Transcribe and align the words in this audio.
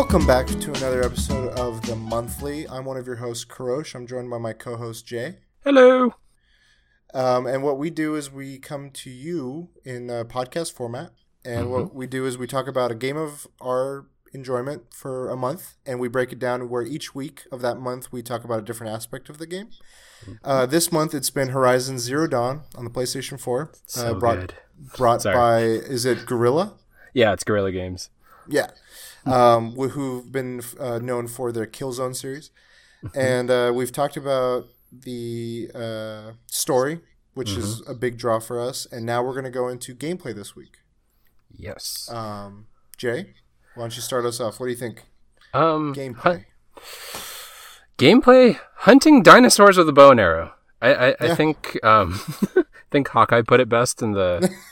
Welcome 0.00 0.26
back 0.26 0.46
to 0.46 0.70
another 0.72 1.02
episode 1.02 1.50
of 1.58 1.82
the 1.82 1.94
Monthly. 1.94 2.66
I'm 2.66 2.86
one 2.86 2.96
of 2.96 3.06
your 3.06 3.16
hosts, 3.16 3.44
Kurosh. 3.44 3.94
I'm 3.94 4.06
joined 4.06 4.30
by 4.30 4.38
my 4.38 4.54
co-host 4.54 5.06
Jay. 5.06 5.40
Hello. 5.62 6.14
Um, 7.12 7.46
and 7.46 7.62
what 7.62 7.76
we 7.76 7.90
do 7.90 8.14
is 8.14 8.32
we 8.32 8.58
come 8.58 8.90
to 8.92 9.10
you 9.10 9.68
in 9.84 10.08
a 10.08 10.24
podcast 10.24 10.72
format, 10.72 11.10
and 11.44 11.66
mm-hmm. 11.66 11.72
what 11.72 11.94
we 11.94 12.06
do 12.06 12.24
is 12.24 12.38
we 12.38 12.46
talk 12.46 12.66
about 12.66 12.90
a 12.90 12.94
game 12.94 13.18
of 13.18 13.46
our 13.60 14.06
enjoyment 14.32 14.84
for 14.94 15.28
a 15.28 15.36
month, 15.36 15.74
and 15.84 16.00
we 16.00 16.08
break 16.08 16.32
it 16.32 16.38
down 16.38 16.70
where 16.70 16.82
each 16.82 17.14
week 17.14 17.42
of 17.52 17.60
that 17.60 17.78
month 17.78 18.10
we 18.10 18.22
talk 18.22 18.42
about 18.42 18.58
a 18.58 18.62
different 18.62 18.94
aspect 18.94 19.28
of 19.28 19.36
the 19.36 19.46
game. 19.46 19.68
Mm-hmm. 20.22 20.32
Uh, 20.42 20.64
this 20.64 20.90
month 20.90 21.14
it's 21.14 21.30
been 21.30 21.50
Horizon 21.50 21.98
Zero 21.98 22.26
Dawn 22.26 22.62
on 22.74 22.84
the 22.84 22.90
PlayStation 22.90 23.38
Four. 23.38 23.70
So 23.84 24.12
uh, 24.12 24.14
brought 24.18 24.40
good. 24.40 24.54
brought 24.96 25.24
by 25.24 25.60
is 25.60 26.06
it 26.06 26.24
Guerrilla? 26.24 26.78
Yeah, 27.12 27.34
it's 27.34 27.44
Guerrilla 27.44 27.70
Games. 27.70 28.08
Yeah, 28.48 28.70
um, 29.26 29.72
who've 29.72 30.30
been 30.30 30.62
uh, 30.78 30.98
known 30.98 31.26
for 31.26 31.52
their 31.52 31.66
Killzone 31.66 32.16
series, 32.16 32.50
mm-hmm. 33.04 33.18
and 33.18 33.50
uh, 33.50 33.72
we've 33.74 33.92
talked 33.92 34.16
about 34.16 34.66
the 34.92 35.70
uh, 35.74 36.32
story, 36.46 37.00
which 37.34 37.50
mm-hmm. 37.50 37.60
is 37.60 37.82
a 37.88 37.94
big 37.94 38.18
draw 38.18 38.40
for 38.40 38.60
us, 38.60 38.86
and 38.90 39.06
now 39.06 39.22
we're 39.22 39.32
going 39.32 39.44
to 39.44 39.50
go 39.50 39.68
into 39.68 39.94
gameplay 39.94 40.34
this 40.34 40.56
week. 40.56 40.78
Yes. 41.52 42.08
Um, 42.10 42.66
Jay, 42.96 43.34
why 43.74 43.84
don't 43.84 43.96
you 43.96 44.02
start 44.02 44.24
us 44.24 44.40
off? 44.40 44.60
What 44.60 44.66
do 44.66 44.70
you 44.70 44.78
think? 44.78 45.04
Um, 45.52 45.94
gameplay. 45.94 46.44
gameplay: 47.98 48.58
hunting 48.76 49.22
dinosaurs 49.22 49.76
with 49.76 49.88
a 49.88 49.92
bow 49.92 50.10
and 50.10 50.20
arrow. 50.20 50.54
I, 50.82 50.94
I, 50.94 51.08
yeah. 51.08 51.14
I 51.20 51.34
think 51.34 51.82
um, 51.84 52.20
I 52.56 52.64
think 52.90 53.08
Hawkeye 53.08 53.42
put 53.42 53.60
it 53.60 53.68
best 53.68 54.02
in 54.02 54.12
the 54.12 54.50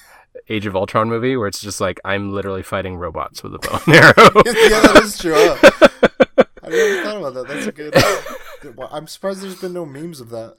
Age 0.48 0.66
of 0.66 0.76
Ultron 0.76 1.08
movie, 1.08 1.36
where 1.36 1.48
it's 1.48 1.60
just 1.60 1.80
like 1.80 2.00
I'm 2.04 2.32
literally 2.32 2.62
fighting 2.62 2.96
robots 2.96 3.42
with 3.42 3.54
a 3.54 3.58
bow 3.58 3.80
and 3.86 3.94
arrow. 3.94 4.12
yeah, 4.46 4.80
that 4.80 5.00
is 5.02 5.18
true. 5.18 5.34
I 6.62 6.68
never 6.68 7.02
thought 7.02 7.16
about 7.16 7.34
that. 7.34 7.48
That's 7.48 7.66
a 7.66 7.72
good. 7.72 7.94
Uh, 7.96 8.88
I'm 8.90 9.06
surprised 9.06 9.42
there's 9.42 9.60
been 9.60 9.72
no 9.72 9.86
memes 9.86 10.20
of 10.20 10.30
that. 10.30 10.56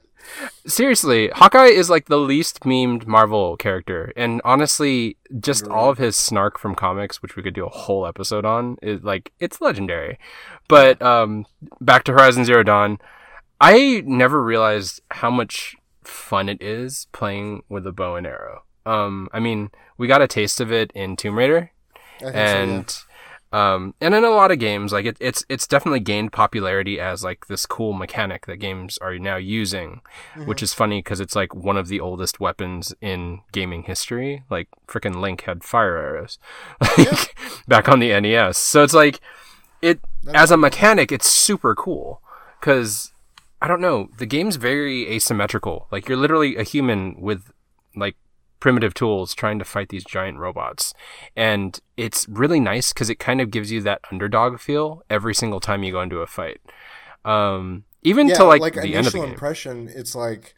Seriously, 0.66 1.28
Hawkeye 1.30 1.66
is 1.66 1.88
like 1.88 2.06
the 2.06 2.18
least 2.18 2.60
memed 2.60 3.06
Marvel 3.06 3.56
character, 3.56 4.12
and 4.16 4.40
honestly, 4.44 5.16
just 5.38 5.66
all 5.68 5.90
of 5.90 5.98
his 5.98 6.16
snark 6.16 6.58
from 6.58 6.74
comics, 6.74 7.22
which 7.22 7.36
we 7.36 7.42
could 7.42 7.54
do 7.54 7.66
a 7.66 7.70
whole 7.70 8.06
episode 8.06 8.44
on, 8.44 8.76
is 8.82 9.02
like 9.02 9.32
it's 9.40 9.60
legendary. 9.60 10.18
But 10.68 11.00
um, 11.00 11.46
back 11.80 12.04
to 12.04 12.12
Horizon 12.12 12.44
Zero 12.44 12.62
Dawn, 12.62 12.98
I 13.60 14.02
never 14.06 14.42
realized 14.42 15.00
how 15.10 15.30
much 15.30 15.76
fun 16.04 16.48
it 16.48 16.62
is 16.62 17.06
playing 17.12 17.62
with 17.68 17.86
a 17.86 17.92
bow 17.92 18.16
and 18.16 18.26
arrow. 18.26 18.64
Um, 18.86 19.28
I 19.32 19.40
mean, 19.40 19.70
we 19.98 20.06
got 20.06 20.22
a 20.22 20.28
taste 20.28 20.60
of 20.60 20.72
it 20.72 20.90
in 20.94 21.16
Tomb 21.16 21.36
Raider, 21.36 21.70
and 22.22 22.90
so, 22.90 23.04
yeah. 23.52 23.74
um, 23.74 23.94
and 24.00 24.14
in 24.14 24.24
a 24.24 24.30
lot 24.30 24.50
of 24.50 24.58
games, 24.58 24.92
like 24.92 25.06
it, 25.06 25.16
it's 25.20 25.44
it's 25.48 25.66
definitely 25.66 26.00
gained 26.00 26.32
popularity 26.32 26.98
as 26.98 27.22
like 27.22 27.46
this 27.46 27.66
cool 27.66 27.92
mechanic 27.92 28.46
that 28.46 28.56
games 28.56 28.98
are 28.98 29.18
now 29.18 29.36
using, 29.36 30.00
mm-hmm. 30.34 30.46
which 30.46 30.62
is 30.62 30.72
funny 30.72 30.98
because 30.98 31.20
it's 31.20 31.36
like 31.36 31.54
one 31.54 31.76
of 31.76 31.88
the 31.88 32.00
oldest 32.00 32.40
weapons 32.40 32.94
in 33.00 33.40
gaming 33.52 33.82
history. 33.82 34.44
Like 34.50 34.68
freaking 34.86 35.20
Link 35.20 35.42
had 35.42 35.64
fire 35.64 35.96
arrows, 35.96 36.38
like 36.80 36.98
yeah. 36.98 37.24
back 37.68 37.88
on 37.88 38.00
the 38.00 38.18
NES. 38.20 38.56
So 38.56 38.82
it's 38.82 38.94
like 38.94 39.20
it 39.82 40.00
That's 40.22 40.36
as 40.36 40.50
a 40.50 40.56
mechanic, 40.56 41.12
it's 41.12 41.30
super 41.30 41.74
cool 41.74 42.22
because 42.60 43.12
I 43.62 43.68
don't 43.68 43.80
know. 43.80 44.08
The 44.18 44.26
game's 44.26 44.56
very 44.56 45.08
asymmetrical. 45.10 45.86
Like 45.90 46.08
you're 46.08 46.18
literally 46.18 46.56
a 46.56 46.62
human 46.62 47.20
with 47.20 47.52
like 47.94 48.16
primitive 48.60 48.94
tools 48.94 49.34
trying 49.34 49.58
to 49.58 49.64
fight 49.64 49.88
these 49.88 50.04
giant 50.04 50.38
robots. 50.38 50.94
And 51.34 51.78
it's 51.96 52.28
really 52.28 52.60
nice 52.60 52.92
because 52.92 53.10
it 53.10 53.18
kind 53.18 53.40
of 53.40 53.50
gives 53.50 53.72
you 53.72 53.80
that 53.82 54.02
underdog 54.12 54.60
feel 54.60 55.02
every 55.10 55.34
single 55.34 55.60
time 55.60 55.82
you 55.82 55.92
go 55.92 56.02
into 56.02 56.18
a 56.18 56.26
fight. 56.26 56.60
Um, 57.24 57.84
even 58.02 58.28
yeah, 58.28 58.36
to 58.36 58.44
like, 58.44 58.60
like 58.60 58.74
the 58.74 58.94
of 58.94 59.12
the 59.12 59.22
impression, 59.22 59.90
it's 59.94 60.14
like, 60.14 60.54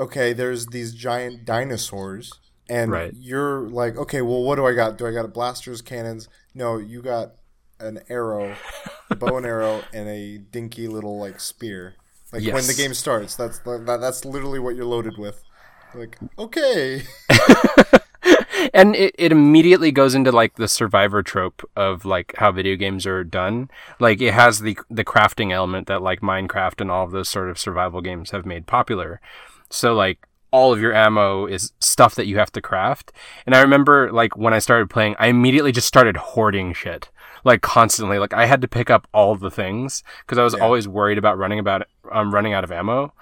okay, 0.00 0.32
there's 0.32 0.66
these 0.66 0.94
giant 0.94 1.44
dinosaurs, 1.44 2.32
and 2.68 2.90
right. 2.90 3.12
you're 3.14 3.68
like, 3.68 3.96
okay, 3.96 4.22
well, 4.22 4.42
what 4.42 4.56
do 4.56 4.66
I 4.66 4.74
got? 4.74 4.98
Do 4.98 5.06
I 5.06 5.12
got 5.12 5.32
blasters, 5.32 5.82
cannons? 5.82 6.28
No, 6.54 6.78
you 6.78 7.00
got 7.00 7.34
an 7.80 8.00
arrow, 8.08 8.56
a 9.10 9.14
bow 9.14 9.36
and 9.36 9.46
arrow, 9.46 9.82
and 9.92 10.08
a 10.08 10.38
dinky 10.38 10.88
little 10.88 11.18
like 11.18 11.38
spear. 11.38 11.94
Like 12.32 12.42
yes. 12.42 12.54
when 12.54 12.66
the 12.66 12.74
game 12.74 12.92
starts, 12.92 13.36
that's 13.36 13.60
that, 13.60 13.98
that's 14.00 14.24
literally 14.24 14.58
what 14.58 14.74
you're 14.74 14.84
loaded 14.84 15.16
with. 15.16 15.42
Like, 15.94 16.18
okay. 16.38 17.02
and 18.74 18.94
it, 18.96 19.14
it 19.18 19.32
immediately 19.32 19.90
goes 19.90 20.14
into 20.14 20.32
like 20.32 20.54
the 20.54 20.68
survivor 20.68 21.22
trope 21.22 21.68
of 21.76 22.04
like 22.04 22.34
how 22.36 22.52
video 22.52 22.76
games 22.76 23.06
are 23.06 23.24
done. 23.24 23.70
Like 23.98 24.20
it 24.20 24.34
has 24.34 24.60
the 24.60 24.78
the 24.90 25.04
crafting 25.04 25.52
element 25.52 25.86
that 25.88 26.02
like 26.02 26.20
Minecraft 26.20 26.80
and 26.80 26.90
all 26.90 27.04
of 27.04 27.12
those 27.12 27.28
sort 27.28 27.50
of 27.50 27.58
survival 27.58 28.00
games 28.00 28.30
have 28.30 28.46
made 28.46 28.66
popular. 28.66 29.20
So 29.70 29.94
like 29.94 30.26
all 30.50 30.72
of 30.72 30.80
your 30.80 30.94
ammo 30.94 31.46
is 31.46 31.72
stuff 31.80 32.14
that 32.14 32.26
you 32.26 32.38
have 32.38 32.52
to 32.52 32.60
craft. 32.60 33.12
And 33.44 33.54
I 33.54 33.60
remember 33.60 34.12
like 34.12 34.36
when 34.36 34.54
I 34.54 34.58
started 34.58 34.90
playing, 34.90 35.16
I 35.18 35.26
immediately 35.28 35.72
just 35.72 35.88
started 35.88 36.16
hoarding 36.16 36.72
shit. 36.72 37.10
Like 37.44 37.62
constantly. 37.62 38.18
Like 38.18 38.34
I 38.34 38.46
had 38.46 38.60
to 38.62 38.68
pick 38.68 38.90
up 38.90 39.06
all 39.12 39.34
the 39.36 39.50
things 39.50 40.02
because 40.26 40.38
I 40.38 40.44
was 40.44 40.54
yeah. 40.54 40.62
always 40.62 40.88
worried 40.88 41.18
about 41.18 41.38
running 41.38 41.58
about 41.58 41.86
um 42.10 42.34
running 42.34 42.52
out 42.52 42.64
of 42.64 42.72
ammo 42.72 43.12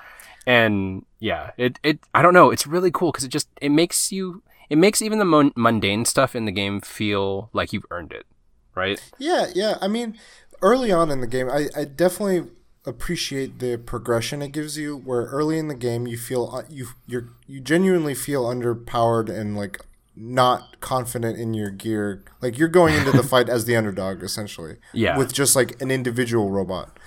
and 0.47 1.05
yeah, 1.19 1.53
it 1.57 1.79
it 1.83 2.01
I 2.15 2.23
don't 2.23 2.35
know, 2.35 2.51
it's 2.51 2.67
really 2.67 2.91
cool 2.91 3.13
because 3.13 3.25
it 3.25 3.29
just 3.29 3.49
it 3.61 3.71
makes 3.71 4.13
you 4.13 4.43
it 4.69 4.77
makes 4.77 5.01
even 5.01 5.19
the 5.19 5.25
mon- 5.25 5.53
mundane 5.57 6.05
stuff 6.05 6.35
in 6.35 6.45
the 6.45 6.53
game 6.53 6.81
feel 6.81 7.51
like 7.53 7.73
you've 7.73 7.87
earned 7.91 8.13
it, 8.13 8.27
right? 8.75 9.01
Yeah, 9.19 9.47
yeah. 9.55 9.79
I 9.81 9.89
mean, 9.89 10.19
early 10.63 10.91
on 10.93 11.11
in 11.11 11.21
the 11.21 11.27
game, 11.27 11.49
I, 11.49 11.69
I 11.77 11.85
definitely 11.85 12.51
appreciate 12.85 13.59
the 13.59 13.77
progression 13.77 14.43
it 14.43 14.53
gives 14.53 14.77
you. 14.77 14.97
Where 14.97 15.23
early 15.27 15.59
in 15.59 15.69
the 15.69 15.75
game, 15.75 16.07
you 16.07 16.19
feel 16.19 16.51
uh, 16.53 16.63
you 16.69 16.89
you 17.07 17.29
you 17.47 17.61
genuinely 17.61 18.15
feel 18.15 18.45
underpowered 18.45 19.29
and 19.29 19.57
like 19.57 19.81
not 20.17 20.81
confident 20.81 21.39
in 21.39 21.55
your 21.55 21.71
gear. 21.71 22.25
Like 22.41 22.59
you're 22.59 22.69
going 22.69 22.95
into 22.95 23.13
the 23.13 23.23
fight 23.35 23.49
as 23.49 23.67
the 23.67 23.77
underdog, 23.77 24.23
essentially. 24.23 24.77
Yeah. 24.93 25.17
With 25.19 25.33
just 25.33 25.55
like 25.55 25.81
an 25.81 25.91
individual 25.91 26.51
robot. 26.51 26.99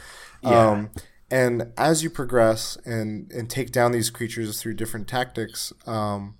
Yeah. 0.41 0.69
Um, 0.69 0.89
and 1.31 1.71
as 1.77 2.03
you 2.03 2.09
progress 2.09 2.77
and 2.85 3.31
and 3.31 3.49
take 3.49 3.71
down 3.71 3.91
these 3.91 4.09
creatures 4.09 4.61
through 4.61 4.75
different 4.75 5.07
tactics, 5.07 5.71
um, 5.85 6.35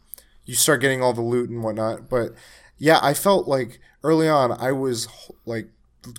you 0.45 0.55
start 0.55 0.81
getting 0.81 1.01
all 1.01 1.13
the 1.13 1.21
loot 1.21 1.49
and 1.49 1.63
whatnot. 1.63 2.09
But 2.09 2.33
yeah, 2.77 2.99
I 3.01 3.13
felt 3.13 3.47
like 3.47 3.79
early 4.03 4.27
on 4.27 4.51
I 4.51 4.71
was 4.71 5.07
like 5.45 5.69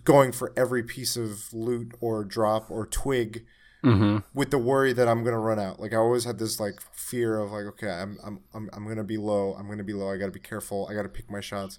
going 0.04 0.32
for 0.32 0.52
every 0.56 0.82
piece 0.82 1.16
of 1.16 1.52
loot 1.52 1.94
or 2.00 2.24
drop 2.24 2.70
or 2.70 2.86
twig 2.86 3.44
mm-hmm. 3.82 4.18
with 4.34 4.50
the 4.50 4.58
worry 4.58 4.92
that 4.92 5.08
I'm 5.08 5.24
gonna 5.24 5.38
run 5.38 5.58
out. 5.58 5.80
Like 5.80 5.92
I 5.92 5.96
always 5.96 6.24
had 6.24 6.38
this 6.38 6.60
like 6.60 6.80
fear 6.92 7.38
of 7.38 7.50
like, 7.50 7.64
okay, 7.64 7.90
I'm 7.90 8.18
I'm 8.24 8.40
I'm, 8.54 8.70
I'm 8.72 8.86
gonna 8.86 9.04
be 9.04 9.16
low. 9.16 9.54
I'm 9.54 9.68
gonna 9.68 9.84
be 9.84 9.94
low. 9.94 10.10
I 10.10 10.16
gotta 10.16 10.32
be 10.32 10.40
careful. 10.40 10.86
I 10.90 10.94
gotta 10.94 11.08
pick 11.08 11.30
my 11.30 11.40
shots 11.40 11.78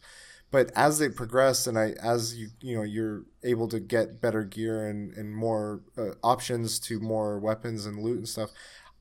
but 0.51 0.69
as 0.75 0.99
they 0.99 1.09
progress 1.09 1.65
and 1.65 1.79
I 1.79 1.93
as 2.03 2.35
you 2.35 2.49
you 2.59 2.75
know 2.75 2.83
you're 2.83 3.23
able 3.43 3.67
to 3.69 3.79
get 3.79 4.21
better 4.21 4.43
gear 4.43 4.85
and 4.87 5.13
and 5.13 5.33
more 5.33 5.81
uh, 5.97 6.11
options 6.21 6.77
to 6.81 6.99
more 6.99 7.39
weapons 7.39 7.85
and 7.85 8.03
loot 8.03 8.17
and 8.17 8.27
stuff, 8.27 8.51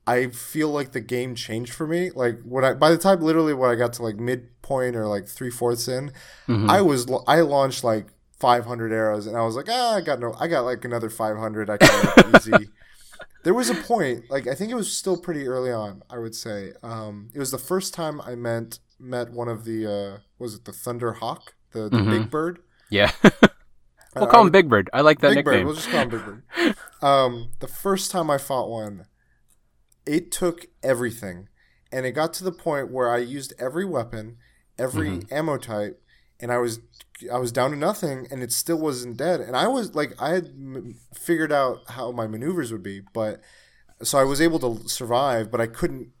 I 0.07 0.27
feel 0.27 0.69
like 0.69 0.93
the 0.93 1.01
game 1.01 1.35
changed 1.35 1.73
for 1.73 1.85
me. 1.85 2.09
Like 2.11 2.41
when 2.43 2.63
I 2.63 2.73
by 2.73 2.89
the 2.89 2.97
time 2.97 3.19
literally 3.19 3.53
when 3.53 3.69
I 3.69 3.75
got 3.75 3.93
to 3.93 4.03
like 4.03 4.15
midpoint 4.15 4.95
or 4.95 5.07
like 5.07 5.27
three 5.27 5.51
fourths 5.51 5.87
in, 5.87 6.11
mm-hmm. 6.47 6.69
I 6.69 6.81
was 6.81 7.11
I 7.27 7.41
launched 7.41 7.83
like 7.83 8.07
500 8.39 8.91
arrows 8.91 9.27
and 9.27 9.37
I 9.37 9.43
was 9.43 9.55
like 9.55 9.67
ah 9.69 9.95
I 9.95 10.01
got 10.01 10.19
no 10.19 10.33
I 10.39 10.47
got 10.47 10.61
like 10.61 10.83
another 10.85 11.09
500 11.09 11.69
I 11.69 11.77
can 11.77 12.35
easy. 12.35 12.69
there 13.43 13.53
was 13.53 13.69
a 13.69 13.75
point 13.75 14.23
like 14.31 14.47
I 14.47 14.55
think 14.55 14.71
it 14.71 14.75
was 14.75 14.91
still 14.91 15.17
pretty 15.17 15.47
early 15.47 15.71
on 15.71 16.01
I 16.09 16.17
would 16.17 16.33
say. 16.33 16.71
Um, 16.81 17.29
it 17.33 17.39
was 17.39 17.51
the 17.51 17.57
first 17.57 17.93
time 17.93 18.21
I 18.21 18.35
met 18.35 18.79
met 19.01 19.31
one 19.31 19.47
of 19.47 19.65
the 19.65 19.85
uh, 19.85 20.17
was 20.39 20.55
it 20.55 20.65
the 20.65 20.71
Thunder 20.71 21.13
Hawk, 21.13 21.55
the, 21.71 21.89
the 21.89 21.97
mm-hmm. 21.97 22.09
big 22.09 22.29
bird? 22.29 22.59
Yeah. 22.89 23.11
we'll 24.15 24.27
call 24.27 24.45
him 24.45 24.51
Big 24.51 24.69
Bird. 24.69 24.89
I 24.93 25.01
like 25.01 25.19
that 25.21 25.29
big 25.29 25.37
nickname. 25.37 25.61
Bird. 25.61 25.65
We'll 25.65 25.75
just 25.75 25.89
call 25.89 26.01
him 26.01 26.09
Big 26.09 26.25
Bird. 26.25 26.43
Um, 27.01 27.53
the 27.59 27.67
first 27.67 28.11
time 28.11 28.29
I 28.29 28.37
fought 28.37 28.69
one, 28.69 29.07
it 30.05 30.31
took 30.31 30.67
everything, 30.83 31.47
and 31.91 32.05
it 32.05 32.11
got 32.11 32.31
to 32.33 32.43
the 32.43 32.51
point 32.51 32.91
where 32.91 33.09
I 33.09 33.17
used 33.17 33.55
every 33.57 33.85
weapon, 33.85 34.37
every 34.77 35.09
mm-hmm. 35.09 35.33
ammo 35.33 35.57
type, 35.57 35.99
and 36.39 36.51
I 36.51 36.59
was 36.59 36.79
I 37.33 37.39
was 37.39 37.51
down 37.51 37.71
to 37.71 37.75
nothing, 37.75 38.27
and 38.29 38.43
it 38.43 38.51
still 38.51 38.77
wasn't 38.77 39.17
dead. 39.17 39.41
And 39.41 39.55
I 39.55 39.67
was 39.67 39.95
like, 39.95 40.13
I 40.21 40.29
had 40.29 40.49
m- 40.49 40.93
figured 41.11 41.51
out 41.51 41.79
how 41.89 42.11
my 42.11 42.27
maneuvers 42.27 42.71
would 42.71 42.83
be, 42.83 43.01
but 43.13 43.41
so 44.03 44.19
I 44.19 44.23
was 44.23 44.39
able 44.39 44.59
to 44.59 44.87
survive, 44.87 45.49
but 45.49 45.59
I 45.59 45.65
couldn't 45.65 46.09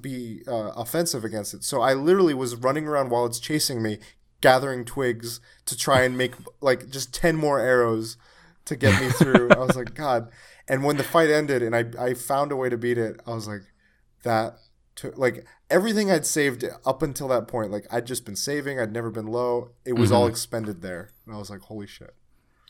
be 0.00 0.42
uh, 0.46 0.72
offensive 0.76 1.24
against 1.24 1.54
it. 1.54 1.64
So 1.64 1.80
I 1.80 1.94
literally 1.94 2.34
was 2.34 2.56
running 2.56 2.86
around 2.86 3.10
while 3.10 3.26
it's 3.26 3.40
chasing 3.40 3.82
me, 3.82 3.98
gathering 4.40 4.84
twigs 4.84 5.40
to 5.66 5.76
try 5.76 6.02
and 6.02 6.16
make 6.16 6.34
like 6.60 6.90
just 6.90 7.14
10 7.14 7.36
more 7.36 7.60
arrows 7.60 8.16
to 8.66 8.76
get 8.76 9.00
me 9.00 9.08
through. 9.10 9.50
I 9.50 9.58
was 9.58 9.76
like, 9.76 9.94
God. 9.94 10.30
And 10.68 10.84
when 10.84 10.96
the 10.96 11.04
fight 11.04 11.30
ended 11.30 11.62
and 11.62 11.74
I, 11.74 11.84
I 11.98 12.14
found 12.14 12.52
a 12.52 12.56
way 12.56 12.68
to 12.68 12.78
beat 12.78 12.98
it, 12.98 13.20
I 13.26 13.34
was 13.34 13.48
like, 13.48 13.62
that 14.22 14.58
took 14.94 15.16
like 15.18 15.44
everything 15.70 16.10
I'd 16.10 16.26
saved 16.26 16.64
up 16.86 17.02
until 17.02 17.28
that 17.28 17.48
point. 17.48 17.70
Like 17.70 17.86
I'd 17.90 18.06
just 18.06 18.24
been 18.24 18.36
saving, 18.36 18.78
I'd 18.78 18.92
never 18.92 19.10
been 19.10 19.26
low. 19.26 19.72
It 19.84 19.94
was 19.94 20.10
mm-hmm. 20.10 20.16
all 20.18 20.26
expended 20.26 20.82
there. 20.82 21.10
And 21.26 21.34
I 21.34 21.38
was 21.38 21.50
like, 21.50 21.62
holy 21.62 21.86
shit. 21.86 22.14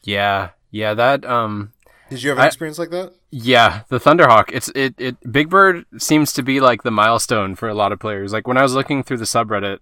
Yeah, 0.05 0.51
yeah, 0.71 0.95
that 0.95 1.25
um 1.25 1.73
Did 2.15 2.23
you 2.23 2.31
have 2.31 2.39
an 2.39 2.45
I- 2.45 2.47
experience 2.49 2.79
like 2.79 2.91
that? 2.91 3.13
yeah, 3.31 3.83
the 3.89 3.99
Thunderhawk. 3.99 4.51
It's 4.53 4.71
it 4.75 4.95
it 4.99 5.17
Big 5.33 5.49
Bird 5.51 5.85
seems 5.99 6.33
to 6.35 6.43
be 6.43 6.61
like 6.61 6.83
the 6.83 6.91
milestone 6.91 7.55
for 7.55 7.69
a 7.69 7.75
lot 7.75 7.93
of 7.93 7.99
players. 7.99 8.33
Like 8.33 8.47
when 8.47 8.57
I 8.59 8.63
was 8.63 8.75
looking 8.75 9.03
through 9.03 9.19
the 9.19 9.25
subreddit, 9.25 9.79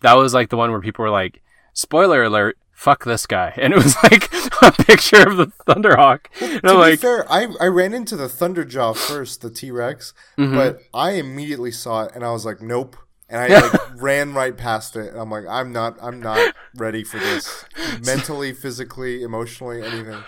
that 0.00 0.14
was 0.16 0.34
like 0.34 0.48
the 0.50 0.56
one 0.56 0.70
where 0.70 0.80
people 0.80 1.02
were 1.04 1.10
like, 1.10 1.42
"Spoiler 1.72 2.22
alert, 2.24 2.56
fuck 2.72 3.04
this 3.04 3.26
guy." 3.26 3.52
And 3.58 3.72
it 3.72 3.76
was 3.82 3.96
like 4.02 4.32
a 4.62 4.72
picture 4.72 5.26
of 5.28 5.36
the 5.36 5.46
Thunderhawk. 5.66 6.20
And 6.40 6.62
to 6.62 6.68
I'm 6.68 6.74
be 6.76 6.80
like, 6.80 6.98
fair, 7.00 7.30
I, 7.30 7.48
I 7.60 7.66
ran 7.66 7.92
into 7.94 8.16
the 8.16 8.26
Thunderjaw 8.28 8.96
first, 8.96 9.40
the 9.42 9.50
T 9.50 9.70
Rex, 9.70 10.12
Mm-hmm. 10.38 10.54
but 10.56 10.80
I 10.94 11.12
immediately 11.12 11.70
saw 11.72 12.04
it 12.04 12.12
and 12.14 12.24
I 12.24 12.30
was 12.32 12.44
like, 12.44 12.60
nope. 12.62 12.96
And 13.28 13.40
I 13.52 13.60
like 13.60 13.80
ran 14.02 14.34
right 14.34 14.56
past 14.56 14.96
it. 14.96 15.12
And 15.12 15.20
I'm 15.20 15.30
like, 15.30 15.44
I'm 15.48 15.72
not 15.72 15.96
I'm 16.02 16.20
not 16.20 16.54
ready 16.76 17.04
for 17.04 17.18
this. 17.18 17.64
Mentally, 18.04 18.52
physically, 18.52 19.22
emotionally, 19.22 19.82
anything. 19.82 20.22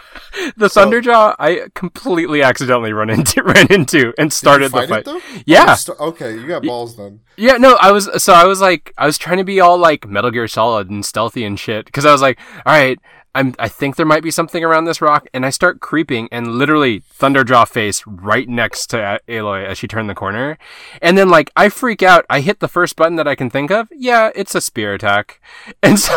the 0.56 0.66
Thunderjaw 0.68 1.36
I 1.38 1.68
completely 1.74 2.42
accidentally 2.42 2.92
run 2.92 3.10
into 3.10 3.42
ran 3.44 3.66
into 3.70 4.14
and 4.18 4.32
started 4.32 4.70
Fight 4.72 4.88
the 4.88 5.04
fight. 5.04 5.06
it? 5.06 5.44
Yeah. 5.46 5.74
Sta- 5.74 5.94
okay, 6.00 6.34
you 6.34 6.46
got 6.46 6.62
balls 6.62 6.96
then. 6.96 7.20
Yeah, 7.36 7.58
no, 7.58 7.76
I 7.80 7.92
was 7.92 8.08
so 8.22 8.32
I 8.32 8.44
was 8.44 8.60
like 8.60 8.92
I 8.96 9.06
was 9.06 9.18
trying 9.18 9.38
to 9.38 9.44
be 9.44 9.60
all 9.60 9.76
like 9.78 10.08
Metal 10.08 10.30
Gear 10.30 10.48
Solid 10.48 10.88
and 10.90 11.04
stealthy 11.04 11.44
and 11.44 11.58
shit 11.60 11.86
because 11.86 12.06
I 12.06 12.12
was 12.12 12.22
like, 12.22 12.38
all 12.64 12.72
right, 12.72 12.98
I'm 13.36 13.54
I 13.58 13.68
think 13.68 13.96
there 13.96 14.06
might 14.06 14.22
be 14.22 14.30
something 14.30 14.64
around 14.64 14.86
this 14.86 15.02
rock, 15.02 15.28
and 15.34 15.44
I 15.44 15.50
start 15.50 15.80
creeping 15.80 16.26
and 16.32 16.54
literally 16.54 17.00
Thunderjaw 17.00 17.68
face 17.68 18.02
right 18.06 18.48
next 18.48 18.86
to 18.88 19.20
Aloy 19.28 19.66
as 19.66 19.76
she 19.76 19.86
turned 19.86 20.08
the 20.08 20.14
corner, 20.14 20.56
and 21.02 21.18
then 21.18 21.28
like 21.28 21.50
I 21.54 21.68
freak 21.68 22.02
out, 22.02 22.24
I 22.30 22.40
hit 22.40 22.60
the 22.60 22.68
first 22.68 22.96
button 22.96 23.16
that 23.16 23.28
I 23.28 23.34
can 23.34 23.50
think 23.50 23.70
of. 23.70 23.88
Yeah, 23.92 24.30
it's 24.34 24.54
a 24.54 24.60
spear 24.62 24.94
attack, 24.94 25.42
and 25.82 26.00
so 26.00 26.16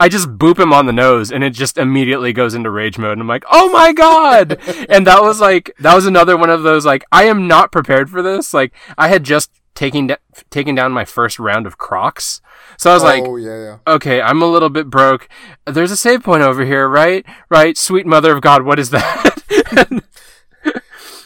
I 0.00 0.08
just 0.08 0.38
boop 0.38 0.58
him 0.58 0.72
on 0.72 0.86
the 0.86 0.92
nose, 0.92 1.30
and 1.30 1.44
it 1.44 1.50
just 1.50 1.78
immediately 1.78 2.32
goes 2.32 2.52
into 2.52 2.70
rage 2.70 2.98
mode, 2.98 3.12
and 3.12 3.20
I'm 3.20 3.28
like, 3.28 3.44
oh 3.48 3.70
my 3.70 3.92
god, 3.92 4.58
and 4.88 5.06
that 5.06 5.22
was 5.22 5.40
like 5.40 5.72
that 5.78 5.94
was 5.94 6.06
another 6.06 6.36
one 6.36 6.50
of 6.50 6.64
those 6.64 6.84
like 6.84 7.04
I 7.12 7.24
am 7.24 7.46
not 7.46 7.70
prepared 7.70 8.10
for 8.10 8.22
this. 8.22 8.52
Like 8.52 8.72
I 8.98 9.06
had 9.06 9.22
just 9.22 9.52
taking 9.74 10.08
da- 10.08 10.16
taking 10.50 10.74
down 10.74 10.92
my 10.92 11.04
first 11.04 11.38
round 11.38 11.66
of 11.66 11.78
Crocs. 11.78 12.40
So 12.76 12.90
I 12.90 12.94
was 12.94 13.02
like, 13.02 13.24
oh 13.24 13.36
yeah, 13.36 13.62
yeah. 13.62 13.78
okay, 13.86 14.20
I'm 14.20 14.42
a 14.42 14.46
little 14.46 14.70
bit 14.70 14.90
broke. 14.90 15.28
There's 15.66 15.90
a 15.90 15.96
save 15.96 16.22
point 16.22 16.42
over 16.42 16.64
here, 16.64 16.88
right? 16.88 17.24
Right, 17.48 17.76
sweet 17.76 18.06
mother 18.06 18.32
of 18.32 18.40
God, 18.40 18.62
what 18.62 18.78
is 18.78 18.90
that? 18.90 19.42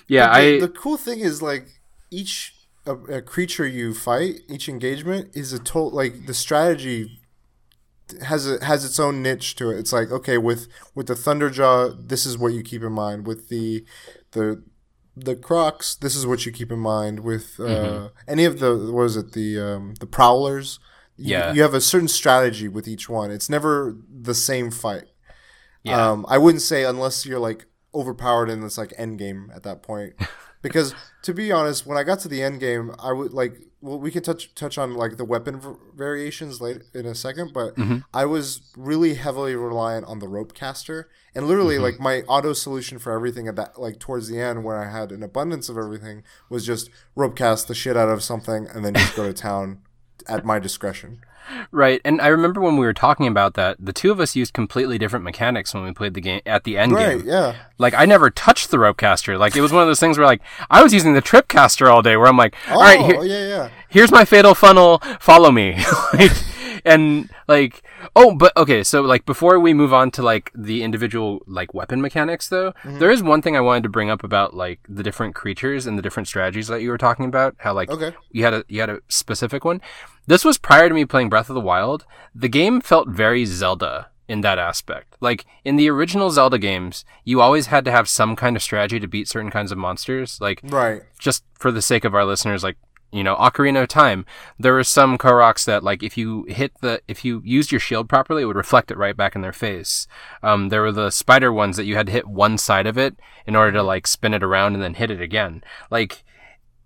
yeah, 0.09 0.27
the, 0.27 0.57
I 0.57 0.61
the 0.61 0.69
cool 0.69 0.97
thing 0.97 1.21
is 1.21 1.43
like 1.43 1.67
each 2.11 2.55
a, 2.87 2.95
a 2.95 3.23
creature 3.23 3.67
you 3.67 3.95
fight, 3.95 4.41
each 4.49 4.69
engagement 4.69 5.31
is 5.35 5.53
a 5.53 5.59
total 5.59 5.91
like 5.91 6.27
the 6.27 6.35
strategy 6.35 7.21
has 8.23 8.49
a 8.49 8.65
has 8.65 8.85
its 8.85 9.01
own 9.01 9.23
niche 9.23 9.57
to 9.57 9.71
it. 9.71 9.79
It's 9.79 9.93
like 9.93 10.11
okay, 10.11 10.39
with 10.39 10.69
with 10.95 11.07
the 11.07 11.15
Thunderjaw, 11.15 12.09
this 12.09 12.27
is 12.27 12.37
what 12.39 12.53
you 12.53 12.63
keep 12.63 12.83
in 12.83 12.93
mind. 12.93 13.27
With 13.27 13.49
the 13.49 13.85
the 14.33 14.63
the 15.17 15.37
Crocs, 15.37 15.95
this 15.95 16.17
is 16.17 16.27
what 16.27 16.45
you 16.47 16.53
keep 16.53 16.71
in 16.73 16.79
mind. 16.81 17.21
With 17.21 17.57
uh, 17.59 17.63
Mm-hmm. 17.65 18.07
any 18.29 18.45
of 18.45 18.59
the 18.59 18.75
what 18.77 19.03
was 19.03 19.17
it 19.17 19.33
the 19.33 19.61
um, 19.61 19.95
the 20.01 20.07
Prowlers, 20.07 20.79
you- 21.17 21.31
Yeah. 21.33 21.53
you 21.53 21.63
have 21.63 21.75
a 21.75 21.81
certain 21.81 22.09
strategy 22.09 22.69
with 22.69 22.89
each 22.89 23.09
one. 23.09 23.31
It's 23.31 23.49
never 23.51 23.97
the 24.11 24.35
same 24.35 24.71
fight. 24.71 25.05
Yeah. 25.83 26.11
Um, 26.11 26.25
I 26.29 26.39
wouldn't 26.39 26.63
say 26.63 26.85
unless 26.85 27.27
you're 27.27 27.39
like 27.39 27.67
overpowered 27.95 28.49
and 28.51 28.65
it's 28.65 28.79
like 28.79 28.93
end 28.97 29.19
game 29.19 29.51
at 29.55 29.63
that 29.65 29.83
point. 29.83 30.15
Because 30.65 30.95
to 31.23 31.35
be 31.35 31.53
honest, 31.53 31.87
when 31.87 31.99
I 31.99 32.03
got 32.03 32.21
to 32.21 32.29
the 32.29 32.43
end 32.43 32.59
game, 32.59 32.95
I 32.99 33.13
would 33.13 33.33
like 33.33 33.61
well 33.83 34.01
we 34.01 34.11
can 34.11 34.23
touch 34.23 34.55
touch 34.55 34.79
on 34.79 34.95
like 34.95 35.19
the 35.19 35.25
weapon 35.25 35.61
v- 35.61 35.77
variations 35.95 36.61
later 36.61 36.83
in 36.95 37.05
a 37.05 37.15
second, 37.15 37.53
but 37.53 37.77
mm-hmm. 37.77 37.99
I 38.15 38.25
was 38.25 38.63
really 38.77 39.15
heavily 39.15 39.55
reliant 39.55 40.07
on 40.07 40.21
the 40.21 40.27
rope 40.27 40.55
caster. 40.55 41.11
And 41.35 41.47
literally 41.47 41.75
mm-hmm. 41.75 41.85
like 41.85 42.01
my 42.01 42.23
auto 42.23 42.55
solution 42.55 42.99
for 42.99 43.13
everything 43.13 43.47
at 43.47 43.57
that 43.57 43.79
like 43.79 43.99
towards 43.99 44.29
the 44.29 44.41
end 44.41 44.65
where 44.65 44.83
I 44.83 44.91
had 44.91 45.13
an 45.13 45.23
abundance 45.23 45.69
of 45.69 45.77
everything 45.77 46.23
was 46.49 46.65
just 46.65 46.89
rope 47.15 47.37
cast 47.37 47.69
the 47.69 47.75
shit 47.75 47.97
out 47.97 48.09
of 48.09 48.23
something 48.23 48.67
and 48.67 48.85
then 48.85 48.95
just 48.95 49.15
go 49.15 49.27
to 49.27 49.35
town 49.35 49.81
at 50.27 50.47
my 50.47 50.59
discretion. 50.59 51.21
Right. 51.71 52.01
And 52.05 52.21
I 52.21 52.29
remember 52.29 52.61
when 52.61 52.77
we 52.77 52.87
were 52.87 52.93
talking 52.95 53.27
about 53.27 53.55
that, 53.55 53.77
the 53.79 53.93
two 53.93 54.11
of 54.11 54.21
us 54.21 54.35
used 54.35 54.53
completely 54.53 54.99
different 54.99 55.25
mechanics 55.25 55.73
when 55.75 55.85
we 55.85 55.93
played 55.93 56.15
the 56.15 56.21
game 56.21 56.41
at 56.47 56.65
the 56.65 56.77
end 56.79 56.93
Right, 56.93 57.19
game. 57.19 57.27
yeah. 57.29 57.55
Like 57.79 57.95
I 57.95 58.05
never 58.07 58.31
touched 58.31 58.71
the 58.71 58.79
rope 58.79 58.97
caster. 58.97 59.39
Like 59.39 59.55
it 59.57 59.61
was 59.61 59.73
one 59.73 59.83
of 59.83 59.89
those 59.89 60.01
things 60.01 60.19
where 60.19 60.27
like 60.27 60.43
I 60.71 60.83
was 60.83 60.93
using 60.93 61.15
the 61.15 61.21
trip 61.21 61.49
caster 61.49 61.89
all 61.91 62.03
day 62.03 62.17
where 62.17 62.27
I'm 62.27 62.37
like, 62.37 62.57
Oh, 62.69 62.75
all 62.75 62.81
right, 62.81 62.99
oh, 63.01 63.07
here, 63.07 63.23
yeah, 63.25 63.49
yeah. 63.49 63.69
here's 63.89 64.11
my 64.11 64.25
fatal 64.25 64.55
funnel 64.55 64.99
follow 65.21 65.51
me 65.53 65.77
like 66.15 66.33
and 66.85 67.31
like 67.49 67.83
oh 68.17 68.35
but 68.35 68.57
okay 68.57 68.83
so 68.85 69.01
like 69.03 69.25
before 69.27 69.59
we 69.59 69.73
move 69.75 69.93
on 69.93 70.11
to 70.11 70.23
like 70.23 70.51
the 70.55 70.83
individual 70.83 71.41
like 71.47 71.73
weapon 71.75 72.01
mechanics 72.01 72.49
though 72.49 72.73
Mm-hmm. 72.85 72.99
there 72.99 73.11
is 73.11 73.23
one 73.23 73.41
thing 73.43 73.57
i 73.57 73.61
wanted 73.61 73.83
to 73.85 73.89
bring 73.89 74.11
up 74.11 74.23
about 74.25 74.55
like 74.55 74.81
the 74.89 75.03
different 75.03 75.35
creatures 75.35 75.87
and 75.87 75.97
the 75.99 76.03
different 76.03 76.29
strategies 76.29 76.69
that 76.69 76.83
you 76.83 76.91
were 76.91 76.99
talking 76.99 77.25
about 77.27 77.55
how 77.59 77.73
like 77.73 77.91
Okay. 77.91 78.15
you 78.31 78.45
had 78.45 78.55
a 78.55 78.65
you 78.69 78.81
had 78.81 78.91
a 78.91 79.01
specific 79.09 79.65
one 79.65 79.81
this 80.27 80.45
was 80.45 80.59
prior 80.59 80.89
to 80.89 80.95
me 80.95 81.05
playing 81.05 81.29
breath 81.31 81.49
of 81.49 81.55
the 81.55 81.61
wild 81.61 82.05
the 82.35 82.49
game 82.49 82.81
felt 82.81 83.09
very 83.09 83.45
zelda 83.45 84.09
in 84.27 84.41
that 84.41 84.59
aspect 84.59 85.17
like 85.21 85.45
in 85.65 85.77
the 85.77 85.89
original 85.91 86.31
zelda 86.31 86.59
games 86.59 87.05
you 87.25 87.41
always 87.41 87.67
had 87.67 87.85
to 87.85 87.91
have 87.91 88.09
some 88.09 88.35
kind 88.35 88.57
of 88.57 88.63
strategy 88.63 88.99
to 88.99 89.07
beat 89.07 89.29
certain 89.29 89.51
kinds 89.51 89.71
of 89.71 89.79
monsters 89.79 90.41
like 90.41 90.61
Right. 90.65 91.03
just 91.19 91.45
for 91.59 91.71
the 91.71 91.83
sake 91.83 92.05
of 92.05 92.15
our 92.15 92.25
listeners, 92.25 92.63
like 92.65 92.77
you 93.15 93.23
know, 93.23 93.37
Ocarina 93.37 93.83
of 93.83 93.89
Time, 93.89 94.27
there 94.59 94.73
were 94.73 94.83
some 94.83 95.17
Koroks 95.17 95.65
that 95.67 95.85
like 95.85 96.03
if 96.03 96.19
you 96.19 96.45
hit 96.49 96.73
the 96.81 97.01
if 97.07 97.25
you 97.25 97.41
used 97.45 97.71
your 97.71 97.79
shield 97.79 98.09
properly, 98.09 98.43
it 98.43 98.47
would 98.47 98.57
reflect 98.57 98.91
it 98.91 98.99
right 98.99 99.17
back 99.17 99.37
in 99.37 99.41
their 99.41 99.53
face. 99.53 100.09
Um, 100.43 100.69
there 100.69 100.83
were 100.83 100.91
the 100.91 101.11
spider 101.11 101.53
ones 101.53 101.77
that 101.77 101.85
you 101.85 101.95
had 101.95 102.07
to 102.07 102.13
hit 102.13 102.27
one 102.27 102.59
side 102.59 102.89
of 102.89 102.99
it 102.99 103.15
in 103.47 103.55
order 103.55 103.71
to 103.71 103.85
like 103.85 104.09
spin 104.09 104.35
it 104.35 104.43
around 104.43 104.75
and 104.75 104.83
then 104.83 104.95
hit 104.95 105.13
it 105.13 105.21
again. 105.21 105.63
Like, 105.93 106.25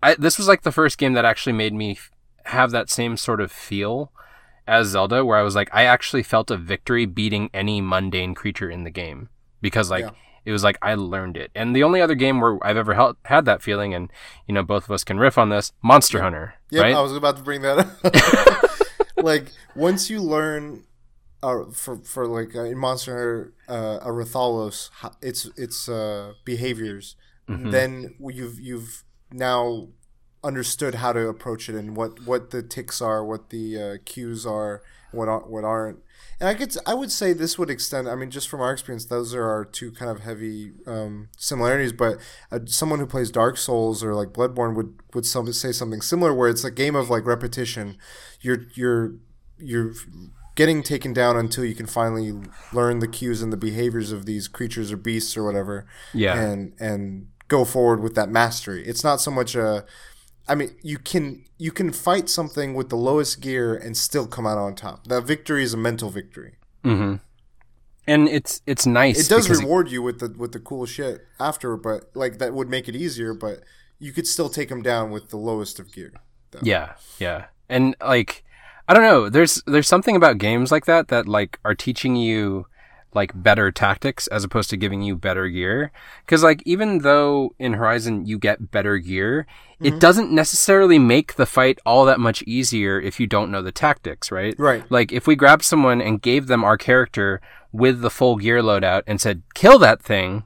I, 0.02 0.16
this 0.16 0.36
was 0.36 0.46
like 0.46 0.62
the 0.62 0.72
first 0.72 0.98
game 0.98 1.14
that 1.14 1.24
actually 1.24 1.54
made 1.54 1.72
me 1.72 1.92
f- 1.92 2.10
have 2.44 2.72
that 2.72 2.90
same 2.90 3.16
sort 3.16 3.40
of 3.40 3.50
feel 3.50 4.12
as 4.66 4.88
Zelda, 4.88 5.24
where 5.24 5.38
I 5.38 5.42
was 5.42 5.54
like, 5.54 5.70
I 5.72 5.84
actually 5.84 6.22
felt 6.22 6.50
a 6.50 6.58
victory 6.58 7.06
beating 7.06 7.48
any 7.54 7.80
mundane 7.80 8.34
creature 8.34 8.68
in 8.68 8.84
the 8.84 8.90
game 8.90 9.30
because 9.62 9.90
like 9.90 10.04
Yeah. 10.04 10.10
It 10.44 10.52
was 10.52 10.62
like 10.64 10.78
I 10.82 10.94
learned 10.94 11.36
it. 11.36 11.50
And 11.54 11.74
the 11.74 11.82
only 11.82 12.00
other 12.00 12.14
game 12.14 12.40
where 12.40 12.58
I've 12.66 12.76
ever 12.76 12.94
hel- 12.94 13.16
had 13.24 13.44
that 13.46 13.62
feeling, 13.62 13.94
and 13.94 14.10
you 14.46 14.54
know, 14.54 14.62
both 14.62 14.84
of 14.84 14.90
us 14.90 15.04
can 15.04 15.18
riff 15.18 15.38
on 15.38 15.48
this, 15.48 15.72
Monster 15.82 16.22
Hunter, 16.22 16.54
Yeah, 16.70 16.82
right? 16.82 16.94
I 16.94 17.00
was 17.00 17.14
about 17.14 17.36
to 17.36 17.42
bring 17.42 17.62
that 17.62 17.78
up. 17.78 18.78
like 19.24 19.52
once 19.74 20.10
you 20.10 20.20
learn, 20.20 20.84
uh, 21.42 21.64
for 21.72 21.96
for 21.98 22.26
like 22.26 22.54
uh, 22.56 22.62
in 22.64 22.78
Monster 22.78 23.12
Hunter, 23.12 23.52
uh, 23.68 23.98
a 24.02 24.10
Rathalos, 24.10 24.90
its 25.22 25.46
its 25.56 25.88
uh, 25.88 26.32
behaviors, 26.44 27.16
Mm-hmm. 27.48 27.70
then 27.70 28.14
you've 28.20 28.60
you've 28.60 29.04
now 29.32 29.88
understood 30.44 30.96
how 30.96 31.12
to 31.14 31.28
approach 31.28 31.68
it 31.70 31.74
and 31.74 31.96
what 31.96 32.26
what 32.26 32.50
the 32.50 32.62
ticks 32.62 33.00
are, 33.00 33.24
what 33.24 33.48
the 33.48 33.78
uh, 33.82 33.96
cues 34.04 34.44
are, 34.44 34.82
what 35.12 35.48
what 35.50 35.64
aren't. 35.64 36.00
And 36.40 36.48
I 36.48 36.54
could 36.54 36.76
I 36.86 36.94
would 36.94 37.10
say 37.10 37.32
this 37.32 37.58
would 37.58 37.70
extend. 37.70 38.08
I 38.08 38.14
mean, 38.14 38.30
just 38.30 38.48
from 38.48 38.60
our 38.60 38.72
experience, 38.72 39.06
those 39.06 39.34
are 39.34 39.44
our 39.44 39.64
two 39.64 39.90
kind 39.90 40.10
of 40.10 40.20
heavy 40.20 40.72
um, 40.86 41.28
similarities. 41.36 41.92
But 41.92 42.18
uh, 42.52 42.60
someone 42.66 43.00
who 43.00 43.06
plays 43.06 43.30
Dark 43.30 43.56
Souls 43.56 44.04
or 44.04 44.14
like 44.14 44.28
Bloodborne 44.28 44.74
would 44.76 44.94
would 45.14 45.26
some, 45.26 45.52
say 45.52 45.72
something 45.72 46.00
similar, 46.00 46.32
where 46.32 46.48
it's 46.48 46.64
a 46.64 46.70
game 46.70 46.94
of 46.94 47.10
like 47.10 47.26
repetition. 47.26 47.96
You're 48.40 48.66
you're 48.74 49.14
you're 49.58 49.92
getting 50.54 50.82
taken 50.82 51.12
down 51.12 51.36
until 51.36 51.64
you 51.64 51.74
can 51.74 51.86
finally 51.86 52.32
learn 52.72 52.98
the 52.98 53.08
cues 53.08 53.42
and 53.42 53.52
the 53.52 53.56
behaviors 53.56 54.12
of 54.12 54.26
these 54.26 54.48
creatures 54.48 54.90
or 54.92 54.96
beasts 54.96 55.36
or 55.36 55.44
whatever. 55.44 55.86
Yeah. 56.14 56.40
and 56.40 56.74
and 56.78 57.28
go 57.48 57.64
forward 57.64 58.00
with 58.00 58.14
that 58.14 58.28
mastery. 58.28 58.86
It's 58.86 59.02
not 59.02 59.20
so 59.20 59.30
much 59.30 59.54
a 59.54 59.84
I 60.48 60.54
mean, 60.54 60.74
you 60.82 60.98
can 60.98 61.44
you 61.58 61.70
can 61.70 61.92
fight 61.92 62.28
something 62.28 62.74
with 62.74 62.88
the 62.88 62.96
lowest 62.96 63.40
gear 63.40 63.74
and 63.74 63.96
still 63.96 64.26
come 64.26 64.46
out 64.46 64.58
on 64.58 64.74
top. 64.74 65.06
That 65.06 65.22
victory 65.22 65.62
is 65.62 65.74
a 65.74 65.76
mental 65.76 66.10
victory. 66.10 66.54
mm-hmm. 66.84 67.16
And 68.06 68.26
it's 68.28 68.62
it's 68.66 68.86
nice. 68.86 69.26
It 69.26 69.28
does 69.28 69.50
reward 69.50 69.90
you 69.90 70.00
with 70.02 70.20
the 70.20 70.34
with 70.38 70.52
the 70.52 70.60
cool 70.60 70.86
shit 70.86 71.26
after, 71.38 71.76
but 71.76 72.10
like 72.14 72.38
that 72.38 72.54
would 72.54 72.70
make 72.70 72.88
it 72.88 72.96
easier. 72.96 73.34
But 73.34 73.60
you 73.98 74.12
could 74.12 74.26
still 74.26 74.48
take 74.48 74.70
them 74.70 74.82
down 74.82 75.10
with 75.10 75.28
the 75.28 75.36
lowest 75.36 75.78
of 75.78 75.92
gear. 75.92 76.12
though. 76.52 76.60
Yeah, 76.62 76.94
yeah. 77.18 77.46
And 77.68 77.94
like 78.00 78.44
I 78.88 78.94
don't 78.94 79.02
know, 79.02 79.28
there's 79.28 79.62
there's 79.66 79.86
something 79.86 80.16
about 80.16 80.38
games 80.38 80.72
like 80.72 80.86
that 80.86 81.08
that 81.08 81.28
like 81.28 81.58
are 81.66 81.74
teaching 81.74 82.16
you 82.16 82.66
like 83.18 83.32
better 83.34 83.70
tactics 83.70 84.26
as 84.28 84.44
opposed 84.44 84.70
to 84.70 84.76
giving 84.76 85.02
you 85.02 85.16
better 85.16 85.48
gear 85.48 85.90
cuz 86.26 86.42
like 86.42 86.62
even 86.64 86.98
though 87.00 87.54
in 87.58 87.74
Horizon 87.74 88.24
you 88.24 88.38
get 88.38 88.70
better 88.70 88.98
gear, 88.98 89.46
it 89.80 89.90
mm-hmm. 89.90 89.98
doesn't 89.98 90.32
necessarily 90.32 90.98
make 90.98 91.34
the 91.34 91.46
fight 91.46 91.78
all 91.84 92.04
that 92.04 92.20
much 92.20 92.42
easier 92.42 93.00
if 93.00 93.20
you 93.20 93.26
don't 93.26 93.50
know 93.50 93.62
the 93.62 93.72
tactics, 93.72 94.30
right? 94.30 94.54
Right. 94.58 94.84
Like 94.88 95.12
if 95.12 95.26
we 95.26 95.36
grabbed 95.36 95.64
someone 95.64 96.00
and 96.00 96.22
gave 96.22 96.46
them 96.46 96.64
our 96.64 96.78
character 96.78 97.40
with 97.72 98.00
the 98.00 98.10
full 98.10 98.36
gear 98.36 98.62
loadout 98.62 99.02
and 99.06 99.20
said 99.20 99.42
kill 99.54 99.78
that 99.80 100.02
thing, 100.02 100.44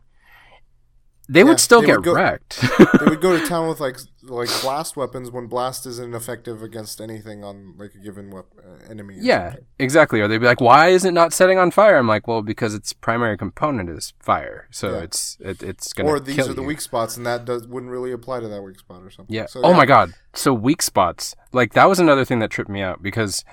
they 1.29 1.41
Yeah, 1.41 1.45
would 1.45 1.61
still 1.61 1.81
they 1.81 1.87
get 1.89 1.97
would 1.99 2.05
go- 2.05 2.15
wrecked. 2.15 2.61
they 2.79 3.05
would 3.07 3.21
go 3.21 3.39
to 3.39 3.47
town 3.49 3.69
with 3.69 3.81
like 3.81 3.99
like 4.25 4.49
blast 4.63 4.97
weapons 4.97 5.31
when 5.31 5.47
blast 5.49 5.85
isn't 5.87 6.15
effective 6.15 6.63
against 6.63 7.01
anything 7.01 7.43
on 7.43 7.75
like 7.77 7.93
a 7.95 7.99
given 7.99 8.31
wep- 8.31 8.47
uh, 8.59 8.89
enemy. 8.91 9.17
yeah, 9.19 9.51
something. 9.51 9.67
exactly. 9.79 10.21
Or 10.21 10.29
they'd 10.29 10.39
be 10.39 10.47
like, 10.47 10.61
"Why 10.61 10.89
is 10.89 11.05
it 11.05 11.13
not 11.13 11.33
setting 11.33 11.59
on 11.59 11.71
fire?" 11.71 11.97
I'm 11.97 12.07
like, 12.07 12.27
"Well, 12.29 12.43
because 12.43 12.75
its 12.75 12.93
primary 12.93 13.37
component 13.37 13.89
is 13.91 14.13
fire, 14.21 14.69
so 14.71 14.93
Yeah. 14.93 15.03
it's 15.03 15.37
it, 15.41 15.63
it's 15.63 15.93
gonna 15.93 16.09
Or 16.09 16.21
these 16.21 16.39
are 16.49 16.53
the 16.55 16.61
you. 16.63 16.69
weak 16.69 16.81
spots, 16.81 17.17
and 17.17 17.27
that 17.27 17.45
does 17.45 17.67
wouldn't 17.67 17.91
really 17.91 18.13
apply 18.13 18.41
to 18.41 18.49
that 18.49 18.63
weak 18.63 18.79
spot 18.79 19.03
or 19.03 19.11
something. 19.11 19.35
Yeah. 19.35 19.47
So, 19.47 19.61
oh 19.63 19.75
my 19.75 19.87
god. 19.87 20.13
So 20.35 20.53
weak 20.55 20.83
spots. 20.83 21.35
Like 21.53 21.73
that 21.75 21.89
was 21.89 21.99
another 21.99 22.25
thing 22.25 22.39
that 22.41 22.51
tripped 22.51 22.71
me 22.71 22.81
out 22.83 23.03
because 23.03 23.45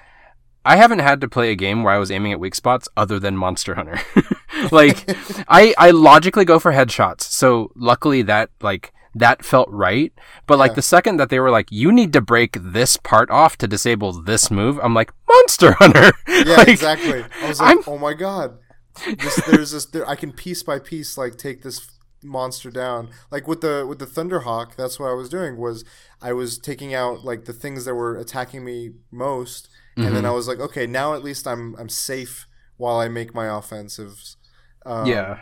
I 0.65 0.75
haven't 0.75 0.99
had 0.99 1.19
to 1.21 1.27
play 1.29 1.51
a 1.51 1.55
game 1.55 1.83
where 1.83 1.93
I 1.93 1.97
was 1.97 2.11
aiming 2.11 2.31
at 2.33 2.39
weak 2.39 2.53
spots 2.53 2.87
other 2.97 3.19
than 3.19 3.37
Monster 3.37 3.75
Hunter. 3.75 3.99
like 4.71 5.05
I 5.47 5.73
I 5.77 5.91
logically 5.91 6.45
go 6.45 6.59
for 6.59 6.71
headshots. 6.71 7.21
So 7.21 7.71
luckily 7.75 8.21
that 8.23 8.49
like 8.61 8.93
that 9.15 9.43
felt 9.43 9.69
right. 9.69 10.13
But 10.47 10.59
like 10.59 10.71
Yeah. 10.71 10.75
the 10.75 10.81
second 10.83 11.17
that 11.17 11.29
they 11.29 11.39
were 11.39 11.49
like, 11.51 11.67
you 11.71 11.91
need 11.91 12.13
to 12.13 12.21
break 12.21 12.57
this 12.61 12.95
part 12.97 13.29
off 13.31 13.57
to 13.57 13.67
disable 13.67 14.11
this 14.13 14.51
move, 14.51 14.79
I'm 14.83 14.93
like, 14.93 15.11
Monster 15.27 15.73
Hunter. 15.73 16.11
Yeah, 16.27 16.55
Like, 16.57 16.67
exactly. 16.69 17.25
I 17.41 17.47
was 17.47 17.59
like, 17.59 17.69
I'm- 17.69 17.83
oh 17.87 17.97
my 17.97 18.13
god, 18.13 18.57
this, 19.05 19.35
there's 19.47 19.71
this. 19.71 19.85
There, 19.85 20.07
I 20.07 20.15
can 20.15 20.31
piece 20.31 20.63
by 20.63 20.79
piece 20.79 21.17
like 21.17 21.37
take 21.37 21.63
this 21.63 21.89
monster 22.23 22.69
down. 22.69 23.09
Like 23.31 23.47
with 23.47 23.61
the 23.61 23.85
with 23.87 23.99
the 23.99 24.05
Thunderhawk, 24.05 24.75
that's 24.75 24.99
what 24.99 25.09
I 25.09 25.13
was 25.13 25.27
doing. 25.29 25.57
Was 25.57 25.83
I 26.21 26.33
was 26.33 26.57
taking 26.59 26.93
out 26.93 27.23
like 27.25 27.45
the 27.45 27.53
things 27.53 27.85
that 27.85 27.95
were 27.95 28.15
attacking 28.15 28.63
me 28.63 28.91
most, 29.11 29.69
and 29.95 30.05
Mm-hmm. 30.05 30.15
then 30.15 30.25
I 30.25 30.31
was 30.31 30.47
like, 30.47 30.59
okay, 30.59 30.85
now 30.85 31.13
at 31.13 31.23
least 31.23 31.47
I'm 31.47 31.75
I'm 31.77 31.89
safe 31.89 32.45
while 32.77 32.97
I 32.97 33.07
make 33.09 33.33
my 33.33 33.47
offensives. 33.47 34.37
Um, 34.85 35.05
Yeah. 35.05 35.39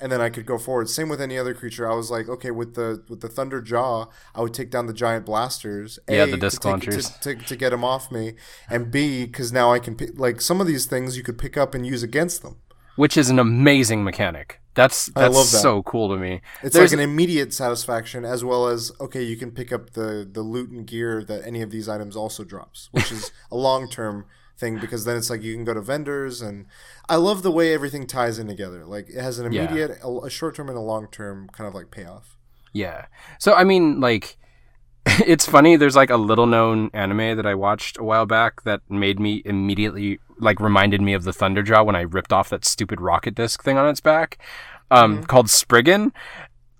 and 0.00 0.10
then 0.10 0.20
I 0.20 0.30
could 0.30 0.46
go 0.46 0.58
forward. 0.58 0.88
Same 0.88 1.08
with 1.08 1.20
any 1.20 1.38
other 1.38 1.54
creature. 1.54 1.90
I 1.90 1.94
was 1.94 2.10
like, 2.10 2.28
okay, 2.28 2.50
with 2.50 2.74
the 2.74 3.02
with 3.08 3.20
the 3.20 3.28
thunder 3.28 3.60
jaw, 3.62 4.06
I 4.34 4.40
would 4.40 4.52
take 4.54 4.70
down 4.70 4.86
the 4.86 4.92
giant 4.92 5.24
blasters. 5.26 5.98
Yeah, 6.08 6.26
the 6.26 6.36
disc 6.36 6.62
to 6.62 6.68
launchers. 6.68 7.10
to, 7.20 7.34
to, 7.36 7.44
to 7.44 7.56
get 7.56 7.70
them 7.70 7.84
off 7.84 8.10
me, 8.10 8.34
and 8.68 8.90
B, 8.90 9.24
because 9.26 9.52
now 9.52 9.72
I 9.72 9.78
can 9.78 9.94
pick, 9.94 10.18
like 10.18 10.40
some 10.40 10.60
of 10.60 10.66
these 10.66 10.86
things 10.86 11.16
you 11.16 11.22
could 11.22 11.38
pick 11.38 11.56
up 11.56 11.74
and 11.74 11.86
use 11.86 12.02
against 12.02 12.42
them. 12.42 12.56
Which 12.96 13.16
is 13.16 13.30
an 13.30 13.38
amazing 13.38 14.04
mechanic. 14.04 14.58
That's 14.74 15.10
I 15.14 15.22
that's 15.22 15.34
love 15.34 15.50
that. 15.50 15.58
so 15.58 15.82
cool 15.82 16.08
to 16.14 16.16
me. 16.20 16.40
It's 16.62 16.74
There's- 16.74 16.90
like 16.92 16.98
an 16.98 17.04
immediate 17.08 17.52
satisfaction, 17.54 18.24
as 18.24 18.42
well 18.42 18.66
as 18.68 18.90
okay, 19.00 19.22
you 19.22 19.36
can 19.36 19.50
pick 19.52 19.72
up 19.72 19.90
the 19.90 20.28
the 20.30 20.42
loot 20.42 20.70
and 20.70 20.86
gear 20.86 21.22
that 21.24 21.46
any 21.46 21.62
of 21.62 21.70
these 21.70 21.88
items 21.88 22.16
also 22.16 22.42
drops, 22.42 22.88
which 22.90 23.12
is 23.12 23.30
a 23.52 23.56
long 23.56 23.88
term 23.88 24.24
thing 24.62 24.78
because 24.78 25.04
then 25.04 25.16
it's 25.18 25.28
like 25.28 25.42
you 25.42 25.54
can 25.54 25.64
go 25.64 25.74
to 25.74 25.82
vendors 25.82 26.40
and 26.40 26.66
I 27.08 27.16
love 27.16 27.42
the 27.42 27.50
way 27.50 27.74
everything 27.74 28.06
ties 28.06 28.38
in 28.38 28.46
together. 28.46 28.86
Like 28.86 29.10
it 29.10 29.20
has 29.20 29.38
an 29.38 29.52
Yeah. 29.52 29.64
immediate, 29.64 29.98
a, 30.02 30.08
a 30.08 30.30
short 30.30 30.54
term 30.54 30.68
and 30.70 30.78
a 30.78 30.80
long 30.92 31.08
term 31.08 31.48
kind 31.52 31.68
of 31.68 31.74
like 31.74 31.90
payoff. 31.90 32.36
Yeah. 32.72 33.06
So 33.38 33.54
I 33.54 33.64
mean, 33.64 34.00
like, 34.00 34.38
it's 35.26 35.46
funny. 35.46 35.76
There's 35.76 35.96
like 35.96 36.10
a 36.10 36.16
little 36.16 36.46
known 36.46 36.90
anime 36.94 37.36
that 37.36 37.44
I 37.46 37.54
watched 37.54 37.98
a 37.98 38.04
while 38.04 38.24
back 38.24 38.62
that 38.62 38.80
made 38.88 39.18
me 39.20 39.42
immediately 39.44 40.18
like 40.38 40.60
reminded 40.60 41.00
me 41.02 41.12
of 41.14 41.24
the 41.24 41.32
Thunderjaw 41.32 41.84
when 41.84 41.96
I 41.96 42.02
ripped 42.02 42.32
off 42.32 42.48
that 42.50 42.64
stupid 42.64 43.00
rocket 43.00 43.34
disc 43.34 43.62
thing 43.62 43.76
on 43.78 43.88
its 43.88 44.00
back, 44.00 44.38
um, 44.90 45.24
called 45.24 45.50
Spriggan. 45.50 46.12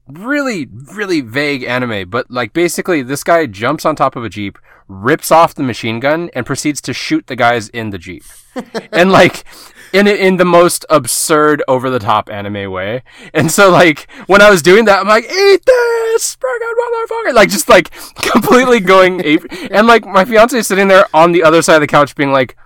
Really, 0.09 0.69
really 0.95 1.21
vague 1.21 1.63
anime, 1.63 2.11
but 2.11 2.29
like 2.29 2.53
basically, 2.53 3.03
this 3.03 3.23
guy 3.23 3.47
jumps 3.47 3.85
on 3.85 3.95
top 3.95 4.17
of 4.17 4.25
a 4.25 4.29
jeep, 4.29 4.59
rips 4.89 5.31
off 5.31 5.55
the 5.55 5.63
machine 5.63 6.01
gun, 6.01 6.29
and 6.35 6.45
proceeds 6.45 6.81
to 6.83 6.93
shoot 6.93 7.29
the 7.29 7.37
guys 7.37 7.69
in 7.69 7.91
the 7.91 7.99
jeep, 7.99 8.25
and 8.93 9.13
like 9.13 9.45
in 9.93 10.09
in 10.09 10.39
the 10.39 10.45
most 10.45 10.85
absurd, 10.91 11.63
over 11.69 11.89
the 11.89 12.01
top 12.01 12.29
anime 12.31 12.73
way. 12.73 13.05
And 13.33 13.49
so 13.51 13.71
like 13.71 14.11
when 14.27 14.43
I 14.43 14.51
was 14.51 14.61
doing 14.61 14.87
that, 14.87 14.99
I'm 14.99 15.07
like, 15.07 15.25
eat 15.25 15.65
this, 15.65 16.37
motherfucker! 16.37 17.33
Like 17.33 17.49
just 17.49 17.69
like 17.69 17.91
completely 18.17 18.81
going 18.81 19.25
ape, 19.25 19.45
and 19.71 19.87
like 19.87 20.05
my 20.05 20.25
fiance 20.25 20.59
is 20.59 20.67
sitting 20.67 20.89
there 20.89 21.07
on 21.15 21.31
the 21.31 21.45
other 21.45 21.63
side 21.63 21.77
of 21.77 21.81
the 21.81 21.87
couch, 21.87 22.17
being 22.17 22.33
like 22.33 22.57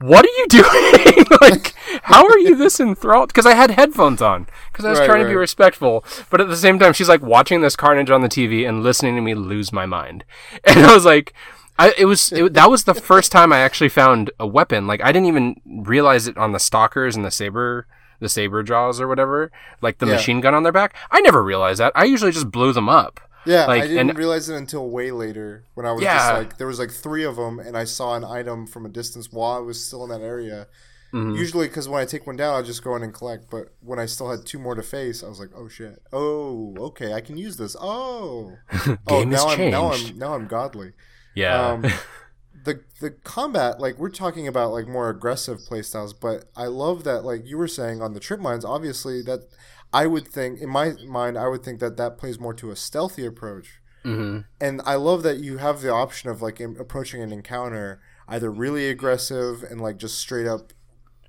what 0.00 0.24
are 0.24 0.28
you 0.38 0.46
doing? 0.48 1.24
like, 1.40 1.74
how 2.02 2.26
are 2.26 2.38
you 2.38 2.54
this 2.56 2.80
enthralled? 2.80 3.28
Because 3.28 3.46
I 3.46 3.54
had 3.54 3.70
headphones 3.70 4.20
on 4.22 4.46
because 4.72 4.84
I 4.84 4.90
was 4.90 4.98
Right, 4.98 5.06
trying 5.06 5.22
to 5.22 5.28
be 5.28 5.34
respectful, 5.34 6.04
but 6.30 6.40
at 6.40 6.48
the 6.48 6.56
same 6.56 6.78
time, 6.78 6.92
she's 6.92 7.08
like 7.08 7.22
watching 7.22 7.60
this 7.60 7.76
carnage 7.76 8.10
on 8.10 8.22
the 8.22 8.28
TV 8.28 8.68
and 8.68 8.82
listening 8.82 9.14
to 9.16 9.22
me 9.22 9.34
lose 9.34 9.72
my 9.72 9.86
mind, 9.86 10.24
and 10.64 10.80
I 10.80 10.94
was 10.94 11.04
like. 11.04 11.32
I, 11.78 11.92
it 11.98 12.06
was 12.06 12.32
it, 12.32 12.54
that 12.54 12.70
was 12.70 12.84
the 12.84 12.94
first 12.94 13.30
time 13.30 13.52
I 13.52 13.58
actually 13.58 13.90
found 13.90 14.30
a 14.40 14.46
weapon. 14.46 14.86
Like 14.86 15.02
I 15.04 15.12
didn't 15.12 15.26
even 15.28 15.60
realize 15.66 16.26
it 16.26 16.38
on 16.38 16.52
the 16.52 16.58
stalkers 16.58 17.14
and 17.16 17.22
the 17.22 17.30
saber, 17.30 17.86
the 18.18 18.30
saber 18.30 18.62
jaws 18.62 18.98
or 18.98 19.06
whatever. 19.06 19.52
Like 19.82 19.98
the 19.98 20.06
Yeah. 20.06 20.12
machine 20.12 20.40
gun 20.40 20.54
on 20.54 20.62
their 20.62 20.72
back. 20.72 20.94
I 21.10 21.20
never 21.20 21.42
realized 21.42 21.78
that. 21.80 21.92
I 21.94 22.04
usually 22.04 22.32
just 22.32 22.50
blew 22.50 22.72
them 22.72 22.88
up. 22.88 23.20
Yeah, 23.46 23.66
Like, 23.66 23.82
I 23.84 23.86
didn't 23.86 24.10
and- 24.10 24.18
realize 24.18 24.48
it 24.48 24.56
until 24.56 24.88
way 24.90 25.10
later 25.10 25.64
when 25.74 25.86
I 25.86 25.92
was 25.92 26.02
Yeah. 26.02 26.16
just 26.18 26.32
like 26.34 26.58
there 26.58 26.66
was 26.66 26.78
like 26.78 26.90
three 26.90 27.24
of 27.24 27.36
them, 27.36 27.58
and 27.58 27.76
I 27.76 27.84
saw 27.84 28.14
an 28.16 28.24
item 28.24 28.66
from 28.66 28.84
a 28.86 28.88
distance 28.88 29.32
while 29.32 29.52
I 29.56 29.60
was 29.60 29.84
still 29.84 30.02
in 30.04 30.10
that 30.10 30.20
area. 30.24 30.66
Mm-hmm. 31.14 31.36
Usually, 31.36 31.68
because 31.68 31.88
when 31.88 32.02
I 32.02 32.04
take 32.04 32.26
one 32.26 32.36
down, 32.36 32.56
I 32.56 32.62
just 32.66 32.82
go 32.82 32.96
in 32.96 33.02
and 33.02 33.14
collect. 33.14 33.48
But 33.48 33.68
when 33.80 33.98
I 33.98 34.06
still 34.06 34.28
had 34.28 34.44
two 34.44 34.58
more 34.58 34.74
to 34.74 34.82
face, 34.82 35.22
I 35.22 35.28
was 35.28 35.38
like, 35.38 35.50
"Oh 35.56 35.68
shit! 35.68 36.02
Oh, 36.12 36.74
okay, 36.78 37.14
I 37.14 37.20
can 37.20 37.38
use 37.38 37.56
this. 37.56 37.76
Oh, 37.80 38.56
oh, 38.86 38.96
Game 39.06 39.30
has 39.30 39.44
now 39.44 39.48
I'm 39.50 39.70
now. 39.70 39.92
I'm 39.92 40.18
now 40.18 40.34
I'm 40.34 40.46
godly." 40.48 40.92
Yeah. 41.34 41.68
Um, 41.68 41.82
the 42.64 42.80
the 43.00 43.10
combat, 43.12 43.80
like 43.80 43.98
we're 43.98 44.10
talking 44.10 44.48
about, 44.48 44.72
like 44.72 44.88
more 44.88 45.08
aggressive 45.08 45.58
playstyles, 45.60 46.12
but 46.20 46.46
I 46.56 46.66
love 46.66 47.04
that, 47.04 47.24
like 47.24 47.46
you 47.46 47.56
were 47.56 47.68
saying 47.68 48.02
on 48.02 48.12
the 48.12 48.20
trip 48.20 48.40
mines. 48.40 48.64
Obviously, 48.64 49.22
that 49.22 49.48
I 49.92 50.06
would 50.06 50.26
think 50.28 50.60
in 50.60 50.68
my 50.68 50.92
mind, 51.06 51.38
I 51.38 51.48
would 51.48 51.62
think 51.62 51.80
that 51.80 51.96
that 51.96 52.18
plays 52.18 52.38
more 52.38 52.54
to 52.54 52.70
a 52.70 52.76
stealthy 52.76 53.24
approach. 53.24 53.80
hmm 54.02 54.40
And 54.60 54.82
I 54.84 54.96
love 54.96 55.22
that 55.22 55.38
you 55.38 55.58
have 55.58 55.80
the 55.80 55.92
option 55.92 56.30
of 56.30 56.42
like 56.42 56.60
approaching 56.60 57.22
an 57.22 57.32
encounter 57.32 58.00
either 58.28 58.50
really 58.50 58.88
aggressive 58.88 59.62
and 59.62 59.80
like 59.80 59.98
just 59.98 60.18
straight 60.18 60.46
up 60.46 60.72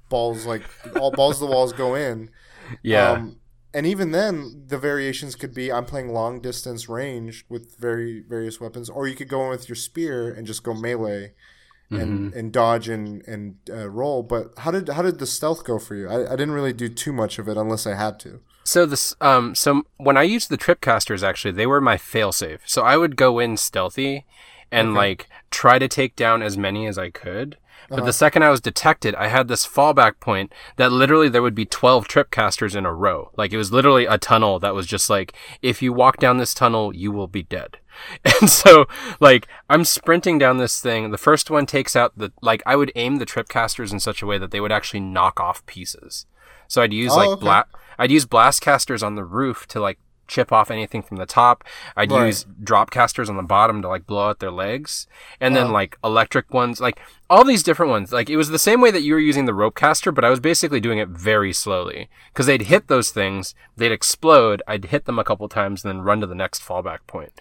balls, 0.09 0.45
like 0.45 0.63
all 0.95 1.11
balls 1.11 1.39
the 1.39 1.45
walls 1.45 1.73
go 1.73 1.95
in. 1.95 2.29
Yeah. 2.81 3.11
Um, 3.11 3.37
and 3.73 3.85
even 3.85 4.11
then, 4.11 4.63
the 4.67 4.77
variations 4.77 5.35
could 5.35 5.53
be 5.53 5.71
I'm 5.71 5.85
playing 5.85 6.11
long 6.11 6.41
distance 6.41 6.89
range 6.89 7.45
with 7.49 7.77
very 7.77 8.23
various 8.27 8.59
weapons, 8.59 8.89
or 8.89 9.07
you 9.07 9.15
could 9.15 9.27
go 9.27 9.43
in 9.43 9.49
with 9.49 9.69
your 9.69 9.75
spear 9.75 10.31
and 10.31 10.47
just 10.47 10.63
go 10.63 10.73
melee 10.73 11.33
Mm-hmm. 11.89 12.37
and 12.37 12.51
dodge 12.51 12.89
and 12.89 13.25
and 13.27 13.55
uh, 13.69 13.89
roll. 13.89 14.21
But 14.21 14.51
how 14.57 14.71
did 14.71 14.89
how 14.89 15.01
did 15.03 15.19
the 15.19 15.25
stealth 15.25 15.63
go 15.63 15.79
for 15.79 15.95
you? 15.95 16.09
I, 16.09 16.33
I 16.33 16.35
didn't 16.35 16.51
really 16.51 16.73
do 16.73 16.89
too 16.89 17.13
much 17.13 17.39
of 17.39 17.47
it 17.47 17.55
unless 17.55 17.87
I 17.87 17.95
had 17.95 18.19
to. 18.21 18.41
So 18.65 18.85
this, 18.85 19.15
um, 19.21 19.55
so 19.55 19.83
when 19.95 20.17
I 20.17 20.23
used 20.23 20.49
the 20.49 20.57
tripcasters, 20.57 21.23
actually, 21.23 21.51
they 21.51 21.65
were 21.65 21.79
my 21.79 21.95
failsafe. 21.95 22.59
So 22.65 22.81
I 22.81 22.97
would 22.97 23.15
go 23.15 23.39
in 23.39 23.55
stealthy, 23.55 24.25
and 24.71 24.93
like 24.93 25.29
try 25.49 25.79
to 25.79 25.87
take 25.87 26.15
down 26.15 26.41
as 26.41 26.57
many 26.57 26.87
as 26.87 26.97
I 26.97 27.09
could. 27.09 27.57
But 27.89 28.03
the 28.03 28.11
second 28.11 28.43
I 28.43 28.49
was 28.49 28.59
detected, 28.59 29.15
I 29.15 29.27
had 29.27 29.47
this 29.47 29.65
fallback 29.65 30.19
point 30.19 30.51
that 30.75 30.91
literally 30.91 31.29
there 31.29 31.41
would 31.41 31.55
be 31.55 31.65
12 31.65 32.05
tripcasters 32.07 32.75
in 32.75 32.85
a 32.85 32.93
row. 32.93 33.31
Like 33.37 33.53
it 33.53 33.57
was 33.57 33.71
literally 33.71 34.05
a 34.05 34.17
tunnel 34.17 34.59
that 34.59 34.75
was 34.75 34.87
just 34.87 35.09
like, 35.09 35.33
if 35.61 35.81
you 35.81 35.93
walk 35.93 36.17
down 36.17 36.37
this 36.37 36.53
tunnel, 36.53 36.93
you 36.93 37.13
will 37.13 37.27
be 37.27 37.43
dead. 37.43 37.77
And 38.41 38.49
so, 38.49 38.85
like, 39.19 39.47
I'm 39.69 39.83
sprinting 39.85 40.37
down 40.37 40.57
this 40.57 40.79
thing. 40.81 41.11
The 41.11 41.17
first 41.17 41.49
one 41.49 41.65
takes 41.65 41.95
out 41.95 42.13
the, 42.17 42.31
like, 42.41 42.61
I 42.65 42.75
would 42.75 42.91
aim 42.95 43.17
the 43.17 43.25
tripcasters 43.25 43.91
in 43.91 43.99
such 43.99 44.21
a 44.21 44.25
way 44.25 44.37
that 44.37 44.51
they 44.51 44.59
would 44.59 44.71
actually 44.71 44.99
knock 45.01 45.39
off 45.39 45.65
pieces. 45.65 46.25
So 46.67 46.81
I'd 46.81 46.93
use 46.93 47.13
Oh, 47.13 47.17
like 47.17 47.29
okay. 47.29 47.41
bla- 47.41 47.65
I'd 47.97 48.11
use 48.11 48.25
blast 48.25 48.61
casters 48.61 49.01
on 49.01 49.15
the 49.15 49.23
roof 49.23 49.65
to 49.69 49.79
like 49.79 49.97
chip 50.27 50.51
off 50.51 50.69
anything 50.69 51.01
from 51.01 51.15
the 51.15 51.25
top. 51.25 51.63
I'd 51.95 52.11
Right. 52.11 52.25
use 52.27 52.45
drop 52.61 52.91
casters 52.91 53.29
on 53.29 53.37
the 53.37 53.43
bottom 53.43 53.81
to 53.81 53.87
like 53.87 54.05
blow 54.05 54.27
out 54.27 54.39
their 54.39 54.51
legs, 54.51 55.07
and 55.39 55.55
then 55.55 55.63
Uh-huh. 55.65 55.73
like 55.73 55.97
electric 56.03 56.53
ones, 56.53 56.81
like 56.81 56.99
all 57.29 57.45
these 57.45 57.63
different 57.63 57.89
ones. 57.91 58.11
Like 58.11 58.29
it 58.29 58.35
was 58.35 58.49
the 58.49 58.59
same 58.59 58.81
way 58.81 58.91
that 58.91 59.03
you 59.03 59.13
were 59.13 59.19
using 59.21 59.45
the 59.45 59.53
rope 59.53 59.75
caster, 59.75 60.11
but 60.11 60.25
I 60.25 60.29
was 60.29 60.41
basically 60.41 60.81
doing 60.81 60.97
it 60.99 61.07
very 61.07 61.53
slowly 61.53 62.09
because 62.33 62.45
they'd 62.45 62.63
hit 62.63 62.89
those 62.89 63.11
things, 63.11 63.55
they'd 63.77 63.93
explode. 63.93 64.61
I'd 64.67 64.85
hit 64.85 65.05
them 65.05 65.17
a 65.17 65.23
couple 65.23 65.47
times, 65.47 65.85
and 65.85 65.89
then 65.93 66.01
run 66.03 66.19
to 66.19 66.27
the 66.27 66.35
next 66.35 66.61
fallback 66.61 66.99
point. 67.07 67.31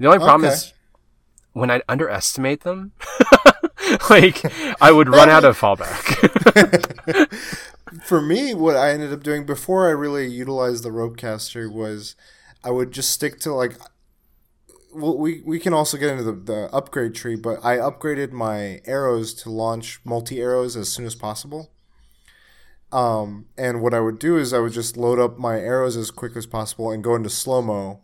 The 0.00 0.06
only 0.06 0.18
problem 0.18 0.46
Okay. 0.46 0.54
is 0.54 0.72
when 1.52 1.70
I'd 1.70 1.82
underestimate 1.88 2.62
them, 2.62 2.92
like 4.10 4.42
I 4.82 4.90
would 4.90 5.08
run 5.08 5.28
out 5.28 5.44
of 5.44 5.60
fallback. 5.60 6.00
For 8.04 8.22
me, 8.22 8.54
what 8.54 8.76
I 8.76 8.92
ended 8.92 9.12
up 9.12 9.22
doing 9.22 9.44
before 9.44 9.86
I 9.88 9.90
really 9.90 10.26
utilized 10.26 10.84
the 10.84 10.90
rope 10.92 11.16
caster 11.18 11.70
was 11.70 12.16
I 12.64 12.70
would 12.70 12.92
just 12.92 13.10
stick 13.10 13.38
to 13.40 13.52
like. 13.52 13.74
Well, 14.94 15.18
we 15.18 15.42
we 15.44 15.60
can 15.60 15.74
also 15.74 15.98
get 15.98 16.10
into 16.10 16.24
the, 16.24 16.32
the 16.32 16.74
upgrade 16.74 17.14
tree, 17.14 17.36
but 17.36 17.64
I 17.64 17.76
upgraded 17.76 18.32
my 18.32 18.80
arrows 18.86 19.34
to 19.34 19.50
launch 19.50 20.00
multi 20.04 20.40
arrows 20.40 20.76
as 20.76 20.88
soon 20.88 21.04
as 21.04 21.14
possible. 21.14 21.70
Um, 22.90 23.46
and 23.56 23.82
what 23.82 23.94
I 23.94 24.00
would 24.00 24.18
do 24.18 24.36
is 24.36 24.52
I 24.52 24.58
would 24.60 24.72
just 24.72 24.96
load 24.96 25.20
up 25.20 25.38
my 25.38 25.58
arrows 25.58 25.96
as 25.96 26.10
quick 26.10 26.36
as 26.36 26.46
possible 26.46 26.90
and 26.90 27.04
go 27.04 27.14
into 27.14 27.30
slow 27.30 27.62
mo, 27.62 28.00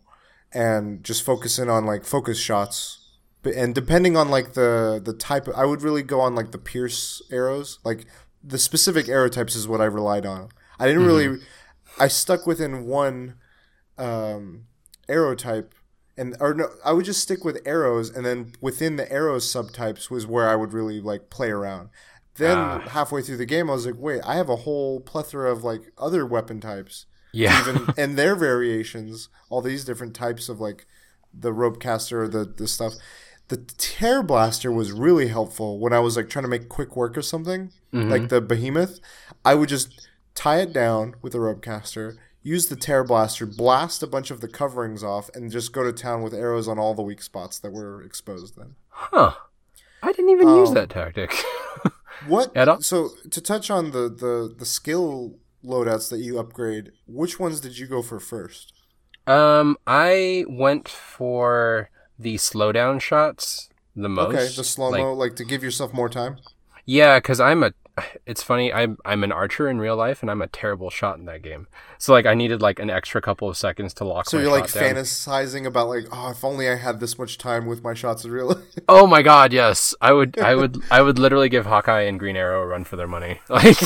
and 0.53 1.03
just 1.03 1.23
focus 1.23 1.59
in 1.59 1.69
on 1.69 1.85
like 1.85 2.05
focus 2.05 2.39
shots. 2.39 2.99
And 3.43 3.73
depending 3.73 4.17
on 4.17 4.29
like 4.29 4.53
the 4.53 5.01
the 5.03 5.13
type, 5.13 5.47
I 5.55 5.65
would 5.65 5.81
really 5.81 6.03
go 6.03 6.19
on 6.19 6.35
like 6.35 6.51
the 6.51 6.57
pierce 6.57 7.21
arrows. 7.31 7.79
Like 7.85 8.05
the 8.43 8.57
specific 8.57 9.07
arrow 9.07 9.29
types 9.29 9.55
is 9.55 9.67
what 9.67 9.81
I 9.81 9.85
relied 9.85 10.25
on. 10.25 10.49
I 10.79 10.87
didn't 10.87 11.05
really. 11.05 11.39
I 11.99 12.07
stuck 12.07 12.45
within 12.45 12.85
one 12.85 13.35
um, 13.97 14.65
arrow 15.07 15.35
type, 15.35 15.73
and 16.17 16.35
or 16.39 16.53
no, 16.53 16.69
I 16.83 16.91
would 16.93 17.05
just 17.05 17.21
stick 17.21 17.43
with 17.45 17.61
arrows, 17.65 18.09
and 18.09 18.25
then 18.25 18.53
within 18.61 18.95
the 18.97 19.11
arrows 19.11 19.51
subtypes 19.51 20.09
was 20.09 20.27
where 20.27 20.49
I 20.49 20.55
would 20.55 20.73
really 20.73 20.99
like 21.01 21.29
play 21.29 21.49
around. 21.49 21.89
Then 22.35 22.57
Ah. 22.57 22.79
halfway 22.89 23.21
through 23.23 23.37
the 23.37 23.45
game, 23.47 23.69
I 23.69 23.73
was 23.73 23.85
like, 23.87 23.95
wait, 23.97 24.21
I 24.23 24.35
have 24.35 24.49
a 24.49 24.57
whole 24.57 24.99
plethora 24.99 25.51
of 25.51 25.63
like 25.63 25.91
other 25.97 26.23
weapon 26.25 26.61
types, 26.61 27.05
Yeah. 27.37 27.59
even 27.61 27.93
and 27.97 28.17
their 28.17 28.35
variations, 28.35 29.29
all 29.49 29.61
these 29.61 29.85
different 29.85 30.13
types 30.15 30.49
of 30.49 30.59
like 30.59 30.85
the 31.33 31.53
rope 31.53 31.79
caster 31.79 32.23
or 32.23 32.27
the 32.27 32.45
the 32.45 32.67
stuff. 32.67 32.93
The 33.49 33.57
tear 33.77 34.21
blaster 34.23 34.71
was 34.71 34.91
really 34.91 35.27
helpful 35.29 35.79
when 35.79 35.93
I 35.93 35.99
was 35.99 36.17
like 36.17 36.29
trying 36.29 36.43
to 36.43 36.49
make 36.49 36.67
quick 36.67 36.95
work 36.97 37.15
of 37.17 37.23
something, 37.25 37.71
Mm-hmm. 37.93 38.09
like 38.09 38.27
the 38.29 38.41
behemoth. 38.41 38.99
I 39.45 39.55
would 39.55 39.69
just 39.69 40.07
tie 40.35 40.59
it 40.59 40.73
down 40.73 41.15
with 41.21 41.33
a 41.33 41.39
rope 41.39 41.61
caster, 41.63 42.17
use 42.43 42.67
the 42.67 42.75
tear 42.75 43.05
blaster, 43.05 43.45
blast 43.45 44.03
a 44.03 44.07
bunch 44.07 44.29
of 44.31 44.41
the 44.41 44.49
coverings 44.49 45.01
off, 45.03 45.29
and 45.33 45.49
just 45.49 45.71
go 45.71 45.81
to 45.83 45.93
town 45.93 46.21
with 46.23 46.33
arrows 46.33 46.67
on 46.67 46.77
all 46.77 46.93
the 46.93 47.01
weak 47.01 47.21
spots 47.21 47.57
that 47.59 47.71
were 47.71 48.03
exposed. 48.03 48.57
Then 48.57 48.75
Huh. 48.89 49.35
I 50.03 50.11
didn't 50.11 50.31
even 50.31 50.49
use 50.49 50.67
Um, 50.69 50.75
that 50.75 50.89
tactic. 50.89 51.33
what? 52.27 52.55
At 52.55 52.67
all? 52.67 52.81
So 52.81 53.11
to 53.31 53.39
touch 53.41 53.71
on 53.71 53.91
the 53.91 54.09
the 54.09 54.53
the 54.57 54.65
skill 54.65 55.39
loadouts 55.63 56.09
that 56.09 56.19
you 56.19 56.39
upgrade, 56.39 56.91
which 57.07 57.39
ones 57.39 57.59
did 57.59 57.77
you 57.77 57.87
go 57.87 58.01
for 58.01 58.19
first? 58.19 58.73
um, 59.27 59.77
I 59.85 60.45
went 60.47 60.87
for 60.87 61.89
the 62.17 62.35
slowdown 62.35 63.01
shots 63.01 63.69
the 63.95 64.09
most. 64.09 64.33
Okay, 64.35 64.47
the 64.55 64.63
slow 64.63 64.91
mo, 64.91 65.13
Like, 65.13 65.31
like, 65.31 65.35
to 65.37 65.43
give 65.45 65.63
yourself 65.63 65.93
more 65.93 66.09
time. 66.09 66.37
yeah, 66.85 67.19
because 67.19 67.39
I'm 67.39 67.63
a. 67.63 67.73
It's 68.25 68.43
funny. 68.43 68.71
I'm 68.71 68.97
I'm 69.05 69.23
an 69.23 69.31
archer 69.31 69.67
in 69.67 69.79
real 69.79 69.95
life, 69.95 70.21
and 70.21 70.29
I'm 70.29 70.41
a 70.41 70.47
terrible 70.47 70.89
shot 70.89 71.17
in 71.17 71.25
that 71.25 71.41
game. 71.41 71.67
So 71.97 72.13
like, 72.13 72.25
I 72.25 72.33
needed 72.33 72.61
like 72.61 72.79
an 72.79 72.89
extra 72.89 73.21
couple 73.21 73.49
of 73.49 73.57
seconds 73.57 73.93
to 73.95 74.05
lock. 74.05 74.29
So 74.29 74.37
you're 74.37 74.51
like 74.51 74.71
down. 74.71 74.95
fantasizing 74.95 75.65
about 75.65 75.87
like, 75.87 76.05
oh, 76.11 76.31
if 76.31 76.43
only 76.43 76.69
I 76.69 76.75
had 76.75 76.99
this 76.99 77.17
much 77.17 77.37
time 77.37 77.65
with 77.65 77.83
my 77.83 77.93
shots 77.93 78.25
in 78.25 78.31
real 78.31 78.47
life. 78.47 78.57
Oh 78.87 79.07
my 79.07 79.21
god, 79.21 79.53
yes. 79.53 79.95
I 80.01 80.13
would 80.13 80.37
I 80.39 80.55
would 80.55 80.81
I 80.91 81.01
would 81.01 81.17
literally 81.17 81.49
give 81.49 81.65
Hawkeye 81.65 82.01
and 82.01 82.19
Green 82.19 82.35
Arrow 82.35 82.61
a 82.61 82.67
run 82.67 82.83
for 82.83 82.95
their 82.95 83.07
money. 83.07 83.39
Like 83.49 83.79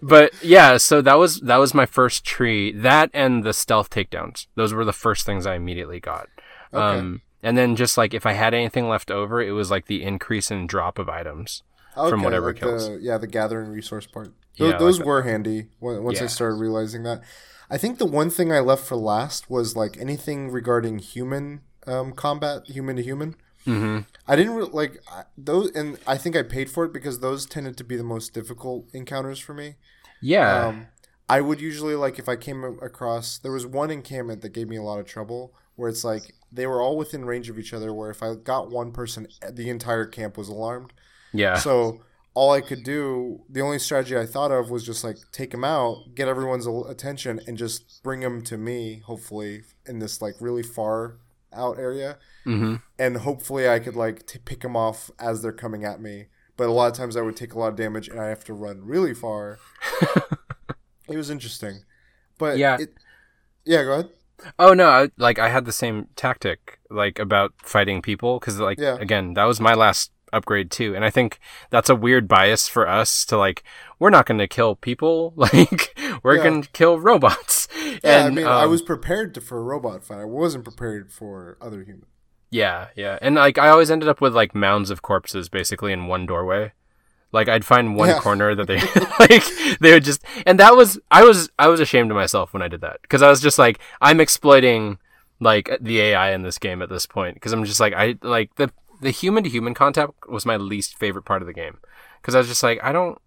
but 0.00 0.32
yeah, 0.42 0.78
so 0.78 1.02
that 1.02 1.18
was 1.18 1.40
that 1.40 1.58
was 1.58 1.74
my 1.74 1.84
first 1.84 2.24
tree. 2.24 2.72
That 2.72 3.10
and 3.12 3.44
the 3.44 3.52
stealth 3.52 3.90
takedowns. 3.90 4.46
Those 4.54 4.72
were 4.72 4.86
the 4.86 4.92
first 4.92 5.26
things 5.26 5.46
I 5.46 5.56
immediately 5.56 6.00
got. 6.00 6.28
Um 6.72 7.20
and 7.42 7.58
then 7.58 7.76
just 7.76 7.98
like 7.98 8.14
if 8.14 8.24
I 8.24 8.32
had 8.32 8.54
anything 8.54 8.88
left 8.88 9.10
over, 9.10 9.42
it 9.42 9.52
was 9.52 9.70
like 9.70 9.86
the 9.86 10.02
increase 10.02 10.50
in 10.50 10.66
drop 10.66 10.98
of 10.98 11.08
items. 11.08 11.62
Okay, 11.96 12.22
whatever 12.22 12.46
like 12.48 12.56
kills. 12.56 12.88
The, 12.88 12.98
yeah, 13.00 13.18
the 13.18 13.26
gathering 13.26 13.70
resource 13.70 14.06
part. 14.06 14.32
Yeah, 14.54 14.66
Those, 14.66 14.74
I 14.74 14.78
those 14.78 14.98
like 14.98 15.06
were 15.06 15.22
handy 15.22 15.66
when- 15.78 16.02
once 16.02 16.20
I 16.20 16.26
started 16.26 16.56
realizing 16.56 17.02
that. 17.04 17.22
I 17.70 17.78
think 17.78 17.98
the 17.98 18.06
one 18.06 18.28
thing 18.30 18.52
I 18.52 18.60
left 18.60 18.84
for 18.84 18.96
last 18.96 19.48
was 19.48 19.76
like 19.76 19.96
anything 19.98 20.50
regarding 20.50 20.98
human 20.98 21.62
um, 21.86 22.12
combat, 22.12 22.62
human 22.66 22.96
to 22.96 23.02
human. 23.02 23.34
Mhm. 23.66 24.06
I 24.28 24.36
didn't 24.36 24.54
re- 24.54 24.68
like 24.72 25.02
I- 25.10 25.24
those, 25.38 25.70
and 25.70 25.98
I 26.06 26.16
think 26.18 26.36
I 26.36 26.42
paid 26.42 26.70
for 26.70 26.84
it 26.84 26.92
because 26.92 27.20
those 27.20 27.46
tended 27.46 27.76
to 27.78 27.84
be 27.84 27.96
the 27.96 28.04
most 28.04 28.34
difficult 28.34 28.86
encounters 28.92 29.38
for 29.38 29.54
me. 29.54 29.76
Yeah. 30.20 30.66
Um, 30.66 30.86
I 31.28 31.40
would 31.40 31.60
usually 31.60 31.94
like 31.94 32.18
if 32.18 32.28
I 32.28 32.36
came 32.36 32.62
across 32.82 33.38
there 33.38 33.52
was 33.52 33.66
one 33.66 33.90
encampment 33.90 34.42
that 34.42 34.50
gave 34.50 34.68
me 34.68 34.76
a 34.76 34.82
lot 34.82 34.98
of 34.98 35.06
trouble 35.06 35.54
where 35.76 35.88
it's 35.88 36.04
like 36.04 36.34
they 36.52 36.66
were 36.66 36.82
all 36.82 36.96
within 36.96 37.24
range 37.24 37.48
of 37.48 37.58
each 37.58 37.72
other. 37.72 37.94
Where 37.94 38.10
if 38.10 38.22
I 38.22 38.34
got 38.34 38.70
one 38.70 38.92
person, 38.92 39.26
the 39.50 39.70
entire 39.70 40.04
camp 40.06 40.36
was 40.36 40.48
alarmed. 40.48 40.92
Yeah. 41.32 41.56
So 41.58 42.00
all 42.34 42.50
I 42.52 42.60
could 42.60 42.82
do, 42.82 43.42
the 43.48 43.60
only 43.60 43.78
strategy 43.78 44.16
I 44.16 44.26
thought 44.26 44.50
of 44.50 44.70
was 44.70 44.84
just 44.84 45.04
like 45.04 45.16
take 45.32 45.52
him 45.52 45.64
out, 45.64 46.14
get 46.14 46.28
everyone's 46.28 46.66
attention, 46.66 47.40
and 47.46 47.58
just 47.58 48.02
bring 48.02 48.22
him 48.22 48.42
to 48.42 48.56
me. 48.56 49.02
Hopefully, 49.04 49.62
in 49.86 49.98
this 49.98 50.22
like 50.22 50.34
really 50.40 50.62
far 50.62 51.16
out 51.52 51.78
area, 51.78 52.16
mhm. 52.46 52.80
and 52.98 53.18
hopefully 53.18 53.68
I 53.68 53.78
could 53.78 53.96
like 53.96 54.26
t- 54.26 54.38
pick 54.42 54.60
them 54.60 54.76
off 54.76 55.10
as 55.18 55.42
they're 55.42 55.52
coming 55.52 55.84
at 55.84 56.00
me. 56.00 56.26
But 56.56 56.68
a 56.68 56.72
lot 56.72 56.90
of 56.90 56.96
times 56.96 57.16
I 57.16 57.20
would 57.22 57.36
take 57.36 57.52
a 57.54 57.58
lot 57.58 57.68
of 57.68 57.76
damage, 57.76 58.08
and 58.08 58.18
I 58.20 58.28
have 58.28 58.44
to 58.44 58.54
run 58.54 58.80
really 58.84 59.14
far. 59.14 59.58
it 61.08 61.16
was 61.16 61.30
interesting, 61.30 61.84
but 62.38 62.56
Yeah. 62.58 62.78
it, 62.80 62.94
yeah. 63.64 63.82
Go 63.84 63.92
ahead. 63.92 64.10
Oh 64.58 64.72
no, 64.74 64.88
I, 64.88 65.10
like 65.18 65.38
I 65.38 65.48
had 65.50 65.66
the 65.66 65.72
same 65.72 66.08
tactic 66.16 66.78
like 66.90 67.18
about 67.18 67.52
fighting 67.62 68.02
people 68.02 68.40
cuz 68.40 68.58
like 68.58 68.78
Yeah. 68.78 68.96
again, 68.98 69.34
that 69.34 69.44
was 69.44 69.60
my 69.60 69.74
last 69.74 70.10
upgrade 70.32 70.70
too. 70.70 70.94
And 70.94 71.04
I 71.04 71.10
think 71.10 71.38
that's 71.70 71.88
a 71.90 71.96
weird 71.96 72.28
bias 72.28 72.68
for 72.68 72.88
us 72.88 73.24
to 73.26 73.36
like 73.36 73.62
we're 73.98 74.10
not 74.10 74.26
going 74.26 74.38
to 74.38 74.48
kill 74.48 74.74
people, 74.76 75.32
like 75.36 75.96
we're 76.22 76.36
Yeah. 76.36 76.42
going 76.42 76.62
to 76.62 76.70
kill 76.70 76.98
robots. 76.98 77.68
Yeah, 78.04 78.26
and 78.26 78.26
I 78.26 78.30
mean, 78.30 78.46
I 78.46 78.64
um, 78.64 78.70
was 78.70 78.82
prepared 78.82 79.34
to, 79.34 79.40
for 79.40 79.58
a 79.58 79.62
robot 79.62 80.04
fight. 80.04 80.18
I 80.20 80.24
wasn't 80.24 80.64
prepared 80.64 81.12
for 81.12 81.56
other 81.60 81.82
humans. 81.84 82.06
Yeah, 82.50 82.88
yeah. 82.96 83.18
And 83.22 83.34
like 83.36 83.58
I 83.58 83.68
always 83.68 83.90
ended 83.90 84.08
up 84.08 84.20
with 84.20 84.34
like 84.34 84.54
mounds 84.54 84.90
of 84.90 85.02
corpses 85.02 85.48
basically 85.48 85.92
in 85.92 86.06
one 86.06 86.26
doorway. 86.26 86.72
Like 87.32 87.48
I'd 87.48 87.64
find 87.64 87.96
one 87.96 88.10
Yeah. 88.10 88.18
corner 88.20 88.54
that 88.54 88.66
they 88.66 88.76
like 89.20 89.78
they 89.80 89.92
would 89.92 90.04
just 90.04 90.22
and 90.46 90.60
that 90.60 90.76
was 90.76 90.98
I 91.10 91.24
was 91.24 91.48
I 91.58 91.68
was 91.68 91.80
ashamed 91.80 92.10
of 92.10 92.16
myself 92.16 92.52
when 92.52 92.62
I 92.62 92.68
did 92.68 92.82
that 92.82 93.08
cuz 93.08 93.22
I 93.22 93.30
was 93.30 93.40
just 93.40 93.58
like 93.58 93.78
I'm 94.02 94.20
exploiting 94.20 94.98
like 95.40 95.70
the 95.80 96.00
AI 96.00 96.32
in 96.32 96.42
this 96.42 96.58
game 96.58 96.82
at 96.82 96.90
this 96.90 97.06
point 97.06 97.40
cuz 97.40 97.52
I'm 97.52 97.64
just 97.64 97.80
like 97.80 97.94
I 97.94 98.16
like 98.22 98.54
the 98.56 98.70
the 99.02 99.10
human 99.10 99.44
to 99.44 99.50
human 99.50 99.74
contact 99.74 100.12
was 100.28 100.46
my 100.46 100.56
least 100.56 100.96
favorite 100.96 101.24
part 101.24 101.42
of 101.42 101.46
the 101.46 101.52
game 101.52 101.78
cuz 102.22 102.34
I 102.34 102.38
was 102.38 102.48
just 102.48 102.62
like 102.62 102.78
I 102.82 102.92
don't 102.92 103.18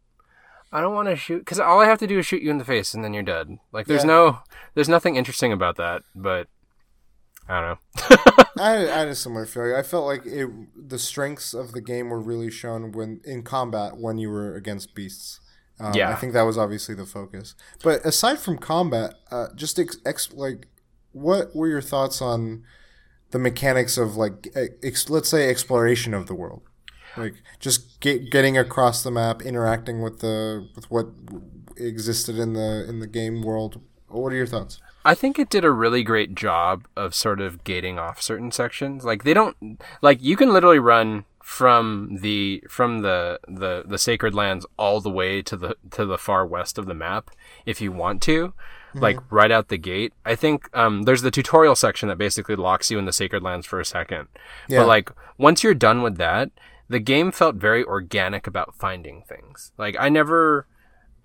I 0.72 0.82
don't 0.82 0.94
want 0.96 1.08
to 1.10 1.16
shoot 1.16 1.46
cuz 1.46 1.60
all 1.60 1.80
I 1.80 1.86
have 1.86 2.00
to 2.00 2.08
do 2.08 2.18
is 2.20 2.26
shoot 2.26 2.42
you 2.42 2.50
in 2.50 2.58
the 2.58 2.66
face 2.66 2.94
and 2.94 3.04
then 3.04 3.14
you're 3.14 3.24
dead. 3.24 3.58
Like 3.72 3.86
there's 3.88 4.04
Yeah. 4.04 4.08
no 4.16 4.40
there's 4.74 4.90
nothing 4.90 5.16
interesting 5.16 5.52
about 5.54 5.76
that, 5.78 6.02
but 6.16 6.48
I 7.48 7.62
don't 7.62 7.70
know. 7.70 8.34
I, 8.58 8.72
I 8.78 8.98
had 9.00 9.08
a 9.10 9.16
similar 9.16 9.46
feeling. 9.46 9.76
I 9.76 9.84
felt 9.84 10.06
like 10.08 10.26
it, 10.26 10.50
the 10.76 10.98
strengths 10.98 11.54
of 11.54 11.74
the 11.74 11.82
game 11.82 12.10
were 12.10 12.20
really 12.22 12.50
shown 12.50 12.92
when 12.92 13.22
in 13.24 13.44
combat 13.44 13.98
when 13.98 14.18
you 14.18 14.30
were 14.32 14.56
against 14.56 14.96
beasts. 14.96 15.40
Um, 15.80 15.94
Yeah. 15.94 16.10
I 16.10 16.16
think 16.16 16.34
that 16.34 16.44
was 16.44 16.58
obviously 16.58 16.96
the 16.96 17.06
focus. 17.06 17.54
But 17.84 18.04
aside 18.06 18.40
from 18.40 18.58
combat, 18.58 19.16
uh, 19.30 19.48
just 19.56 19.78
ex, 19.78 19.98
ex, 20.06 20.32
like, 20.34 20.68
what 21.12 21.56
were 21.56 21.68
your 21.68 21.82
thoughts 21.82 22.22
on 22.22 22.64
the 23.32 23.40
mechanics 23.40 23.98
of 23.98 24.16
like, 24.16 24.48
ex, 24.84 25.10
let's 25.10 25.30
say, 25.30 25.50
exploration 25.50 26.14
of 26.14 26.28
the 26.28 26.36
world? 26.36 26.62
Like 27.18 27.36
just 27.60 28.00
get, 28.00 28.30
getting 28.30 28.58
across 28.58 29.04
the 29.04 29.12
map, 29.12 29.42
interacting 29.42 30.02
with 30.02 30.20
the 30.20 30.68
with 30.76 30.90
what 30.92 31.08
existed 31.78 32.38
in 32.38 32.54
the 32.54 32.86
in 32.88 33.00
the 33.00 33.08
game 33.08 33.42
world. 33.42 33.82
What 34.08 34.34
are 34.34 34.36
your 34.36 34.46
thoughts? 34.46 34.82
I 35.04 35.14
think 35.14 35.38
it 35.38 35.50
did 35.50 35.64
a 35.64 35.72
really 35.72 36.04
great 36.04 36.34
job 36.36 36.88
of 36.96 37.14
sort 37.14 37.40
of 37.40 37.64
gating 37.64 38.00
off 38.00 38.22
certain 38.22 38.52
sections. 38.52 39.06
Like 39.06 39.24
they 39.24 39.34
don't 39.34 39.80
like 40.02 40.22
you 40.22 40.36
can 40.36 40.52
literally 40.52 40.80
run 40.80 41.26
from 41.44 42.18
the 42.22 42.64
from 42.68 43.04
the 43.04 43.40
the 43.48 43.84
the 43.86 44.00
sacred 44.00 44.34
lands 44.34 44.66
all 44.78 45.00
the 45.00 45.12
way 45.12 45.44
to 45.44 45.56
the 45.56 45.76
to 45.92 46.06
the 46.06 46.18
far 46.18 46.46
west 46.46 46.80
of 46.80 46.88
the 46.88 46.96
map 46.96 47.30
if 47.66 47.80
you 47.80 47.92
want 47.92 48.22
to. 48.24 48.54
Like 49.02 49.18
right 49.32 49.52
out 49.52 49.68
the 49.70 49.78
gate. 49.78 50.14
I 50.26 50.36
think 50.36 50.70
um, 50.76 51.04
there's 51.04 51.22
the 51.22 51.32
tutorial 51.32 51.76
section 51.76 52.10
that 52.10 52.18
basically 52.18 52.56
locks 52.56 52.90
you 52.92 52.98
in 53.00 53.06
the 53.06 53.14
sacred 53.14 53.44
lands 53.44 53.66
for 53.66 53.80
a 53.80 53.86
second. 53.86 54.28
Yeah. 54.68 54.80
But 54.82 54.88
like 54.88 55.12
once 55.38 55.64
you're 55.64 55.74
done 55.74 56.02
with 56.02 56.18
that, 56.18 56.52
the 56.88 57.00
game 57.00 57.32
felt 57.32 57.56
very 57.56 57.84
organic 57.84 58.48
about 58.48 58.76
finding 58.76 59.24
things. 59.24 59.72
Like 59.78 59.96
I 60.00 60.10
never 60.10 60.68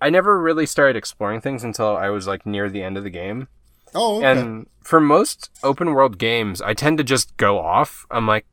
I 0.01 0.09
never 0.09 0.41
really 0.41 0.65
started 0.65 0.95
exploring 0.97 1.41
things 1.41 1.63
until 1.63 1.95
I 1.95 2.09
was 2.09 2.27
like 2.27 2.45
near 2.45 2.69
the 2.69 2.81
end 2.83 2.97
of 2.97 3.03
the 3.03 3.09
game. 3.09 3.47
Oh, 3.93 4.17
okay. 4.17 4.25
And 4.39 4.67
for 4.81 4.99
most 4.99 5.49
open 5.63 5.93
world 5.93 6.17
games, 6.17 6.61
I 6.61 6.73
tend 6.73 6.97
to 6.97 7.03
just 7.03 7.35
go 7.37 7.59
off. 7.59 8.05
I'm 8.09 8.25
like, 8.25 8.45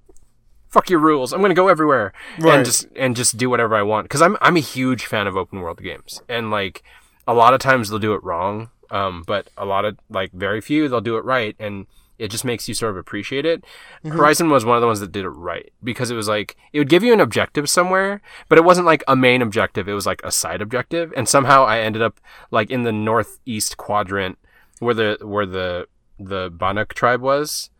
fuck 0.68 0.90
your 0.90 0.98
rules. 0.98 1.32
I'm 1.32 1.40
gonna 1.40 1.54
go 1.54 1.68
everywhere 1.68 2.12
Right. 2.38 2.56
and 2.56 2.64
just 2.66 2.86
and 2.96 3.16
just 3.16 3.36
do 3.36 3.48
whatever 3.48 3.74
I 3.76 3.82
want. 3.82 4.04
Because 4.04 4.20
I'm 4.20 4.36
I'm 4.40 4.56
a 4.56 4.60
huge 4.60 5.06
fan 5.06 5.26
of 5.26 5.36
open 5.36 5.60
world 5.60 5.82
games, 5.82 6.20
and 6.28 6.50
like 6.50 6.82
a 7.26 7.34
lot 7.34 7.54
of 7.54 7.60
times 7.60 7.88
they'll 7.88 7.98
do 7.98 8.14
it 8.14 8.22
wrong, 8.24 8.70
um, 8.90 9.24
but 9.26 9.48
a 9.56 9.64
lot 9.64 9.84
of 9.84 9.98
like 10.10 10.32
very 10.32 10.60
few 10.60 10.88
they'll 10.88 11.00
do 11.00 11.16
it 11.16 11.24
right, 11.24 11.54
and 11.58 11.86
it 12.18 12.32
just 12.32 12.44
makes 12.44 12.66
you 12.66 12.74
sort 12.74 12.90
of 12.90 12.96
appreciate 12.96 13.46
it. 13.46 13.64
Horizon 14.04 14.50
was 14.50 14.64
one 14.64 14.76
of 14.76 14.80
the 14.80 14.86
ones 14.88 14.98
that 15.00 15.12
did 15.12 15.24
it 15.24 15.28
right 15.30 15.72
because 15.84 16.10
it 16.10 16.16
was 16.16 16.26
like 16.28 16.56
it 16.72 16.78
would 16.80 16.88
give 16.88 17.04
you 17.04 17.12
an 17.12 17.20
objective 17.20 17.70
somewhere, 17.70 18.20
but 18.48 18.58
it 18.58 18.64
wasn't 18.64 18.86
like 18.86 19.04
a 19.06 19.14
main 19.14 19.40
objective. 19.40 19.88
It 19.88 19.92
was 19.94 20.06
like 20.06 20.20
a 20.24 20.32
side 20.32 20.60
objective, 20.60 21.12
and 21.16 21.28
somehow 21.28 21.64
I 21.64 21.78
ended 21.80 22.02
up 22.02 22.20
like 22.50 22.70
in 22.70 22.82
the 22.82 22.92
northeast 22.92 23.76
quadrant 23.76 24.38
where 24.80 24.94
the 24.94 25.18
where 25.22 25.46
the 25.46 25.86
the 26.18 26.50
Banuk 26.50 26.88
tribe 26.94 27.20
was, 27.20 27.70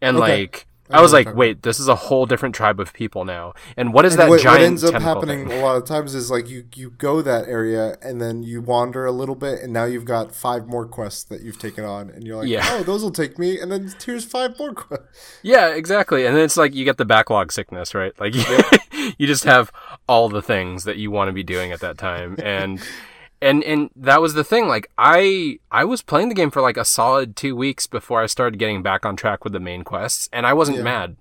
and 0.00 0.16
Okay. 0.16 0.40
like 0.42 0.66
I 0.92 1.00
was 1.00 1.12
like, 1.12 1.34
wait, 1.34 1.62
this 1.62 1.80
is 1.80 1.88
a 1.88 1.94
whole 1.94 2.26
different 2.26 2.54
tribe 2.54 2.78
of 2.80 2.92
people 2.92 3.24
now, 3.24 3.54
and 3.76 3.92
what 3.92 4.04
is 4.04 4.14
And 4.14 4.20
that 4.22 4.28
what, 4.28 4.40
giant 4.40 4.60
what 4.60 4.66
ends 4.66 4.84
up 4.84 5.00
happening 5.02 5.48
thing? 5.48 5.58
a 5.58 5.62
lot 5.64 5.76
of 5.76 5.84
times 5.84 6.14
is 6.14 6.30
like 6.30 6.48
you 6.48 6.64
you 6.74 6.90
go 6.90 7.22
that 7.22 7.48
area 7.48 7.96
and 8.02 8.20
then 8.20 8.42
you 8.42 8.60
wander 8.60 9.04
a 9.06 9.12
little 9.12 9.34
bit 9.34 9.60
and 9.62 9.72
now 9.72 9.84
you've 9.84 10.04
got 10.04 10.34
five 10.34 10.66
more 10.66 10.86
quests 10.86 11.24
that 11.24 11.42
you've 11.42 11.58
taken 11.58 11.84
on 11.84 12.10
and 12.10 12.26
you're 12.26 12.36
like 12.36 12.48
Yeah. 12.48 12.66
oh 12.72 12.82
those 12.82 13.02
will 13.02 13.10
take 13.10 13.38
me 13.38 13.58
and 13.58 13.70
then 13.72 13.92
here's 14.04 14.24
five 14.24 14.58
more 14.58 14.72
quests 14.74 15.38
Yeah, 15.42 15.68
exactly. 15.68 16.26
And 16.26 16.36
then 16.36 16.44
it's 16.44 16.56
like 16.56 16.74
you 16.74 16.84
get 16.84 16.96
the 16.98 17.04
backlog 17.04 17.52
sickness, 17.52 17.94
right? 17.94 18.12
Like 18.20 18.34
you 19.18 19.26
just 19.26 19.44
have 19.44 19.72
all 20.08 20.28
the 20.28 20.42
things 20.42 20.84
that 20.84 20.96
you 20.96 21.10
want 21.10 21.28
to 21.28 21.32
be 21.32 21.42
doing 21.42 21.72
at 21.72 21.80
that 21.80 21.98
time, 21.98 22.36
and 22.42 22.80
and 23.42 23.62
and 23.64 23.90
that 23.96 24.22
was 24.22 24.34
the 24.34 24.44
thing. 24.44 24.68
Like 24.68 24.90
I 24.96 25.58
I 25.70 25.84
was 25.84 26.00
playing 26.00 26.28
the 26.28 26.34
game 26.34 26.50
for 26.50 26.62
like 26.62 26.76
a 26.76 26.84
solid 26.84 27.36
two 27.36 27.54
weeks 27.54 27.86
before 27.86 28.22
I 28.22 28.26
started 28.26 28.58
getting 28.58 28.82
back 28.82 29.04
on 29.04 29.16
track 29.16 29.44
with 29.44 29.52
the 29.52 29.60
main 29.60 29.82
quests, 29.84 30.28
and 30.32 30.46
I 30.46 30.52
wasn't 30.54 30.78
Yeah. 30.78 30.84
mad. 30.84 31.16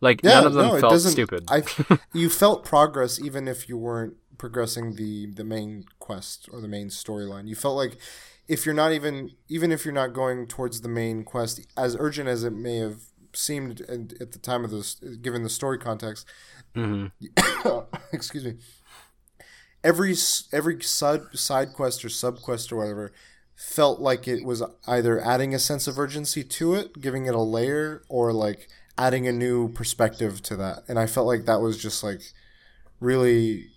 Like 0.00 0.20
Yeah, 0.22 0.34
none 0.34 0.46
of 0.46 0.54
them 0.54 0.68
no, 0.68 0.80
felt 0.80 1.00
stupid. 1.00 1.44
I 1.48 1.62
you 2.12 2.28
felt 2.30 2.64
progress 2.64 3.20
even 3.20 3.46
if 3.46 3.68
you 3.68 3.76
weren't 3.76 4.14
progressing 4.38 4.94
the 4.94 5.26
the 5.26 5.44
main 5.44 5.84
quest 5.98 6.48
or 6.52 6.60
the 6.60 6.68
main 6.68 6.88
storyline. 6.88 7.48
You 7.48 7.54
felt 7.56 7.76
like 7.76 7.98
if 8.48 8.64
you're 8.64 8.74
not 8.74 8.92
even 8.92 9.32
even 9.48 9.70
if 9.72 9.84
you're 9.84 9.94
not 9.94 10.12
going 10.12 10.46
towards 10.46 10.80
the 10.80 10.88
main 10.88 11.22
quest 11.22 11.60
as 11.76 11.96
urgent 11.98 12.28
as 12.28 12.44
it 12.44 12.52
may 12.52 12.78
have 12.78 13.02
seemed 13.34 13.82
at, 13.82 14.32
the 14.32 14.38
time 14.38 14.64
of 14.64 14.70
this 14.70 14.94
given 15.20 15.42
the 15.42 15.50
story 15.50 15.76
context 15.78 16.26
hmm 16.74 17.06
excuse 18.12 18.42
me 18.42 18.54
every 19.84 20.14
every 20.52 20.82
side 20.82 21.22
side 21.34 21.72
quest 21.72 22.04
or 22.04 22.08
sub 22.08 22.40
quest 22.40 22.72
or 22.72 22.76
whatever 22.76 23.12
felt 23.54 24.00
like 24.00 24.28
it 24.28 24.44
was 24.44 24.62
either 24.86 25.20
adding 25.20 25.54
a 25.54 25.58
sense 25.58 25.86
of 25.86 25.98
urgency 25.98 26.44
to 26.44 26.74
it 26.74 27.00
giving 27.00 27.26
it 27.26 27.34
a 27.34 27.40
layer 27.40 28.02
or 28.08 28.32
like 28.32 28.68
adding 28.96 29.26
a 29.28 29.32
new 29.32 29.68
perspective 29.72 30.42
to 30.42 30.56
that. 30.56 30.82
And 30.88 30.98
i 30.98 31.06
felt 31.06 31.26
like 31.26 31.44
that 31.46 31.60
was 31.60 31.76
just 31.80 32.02
like 32.02 32.20
really 33.00 33.68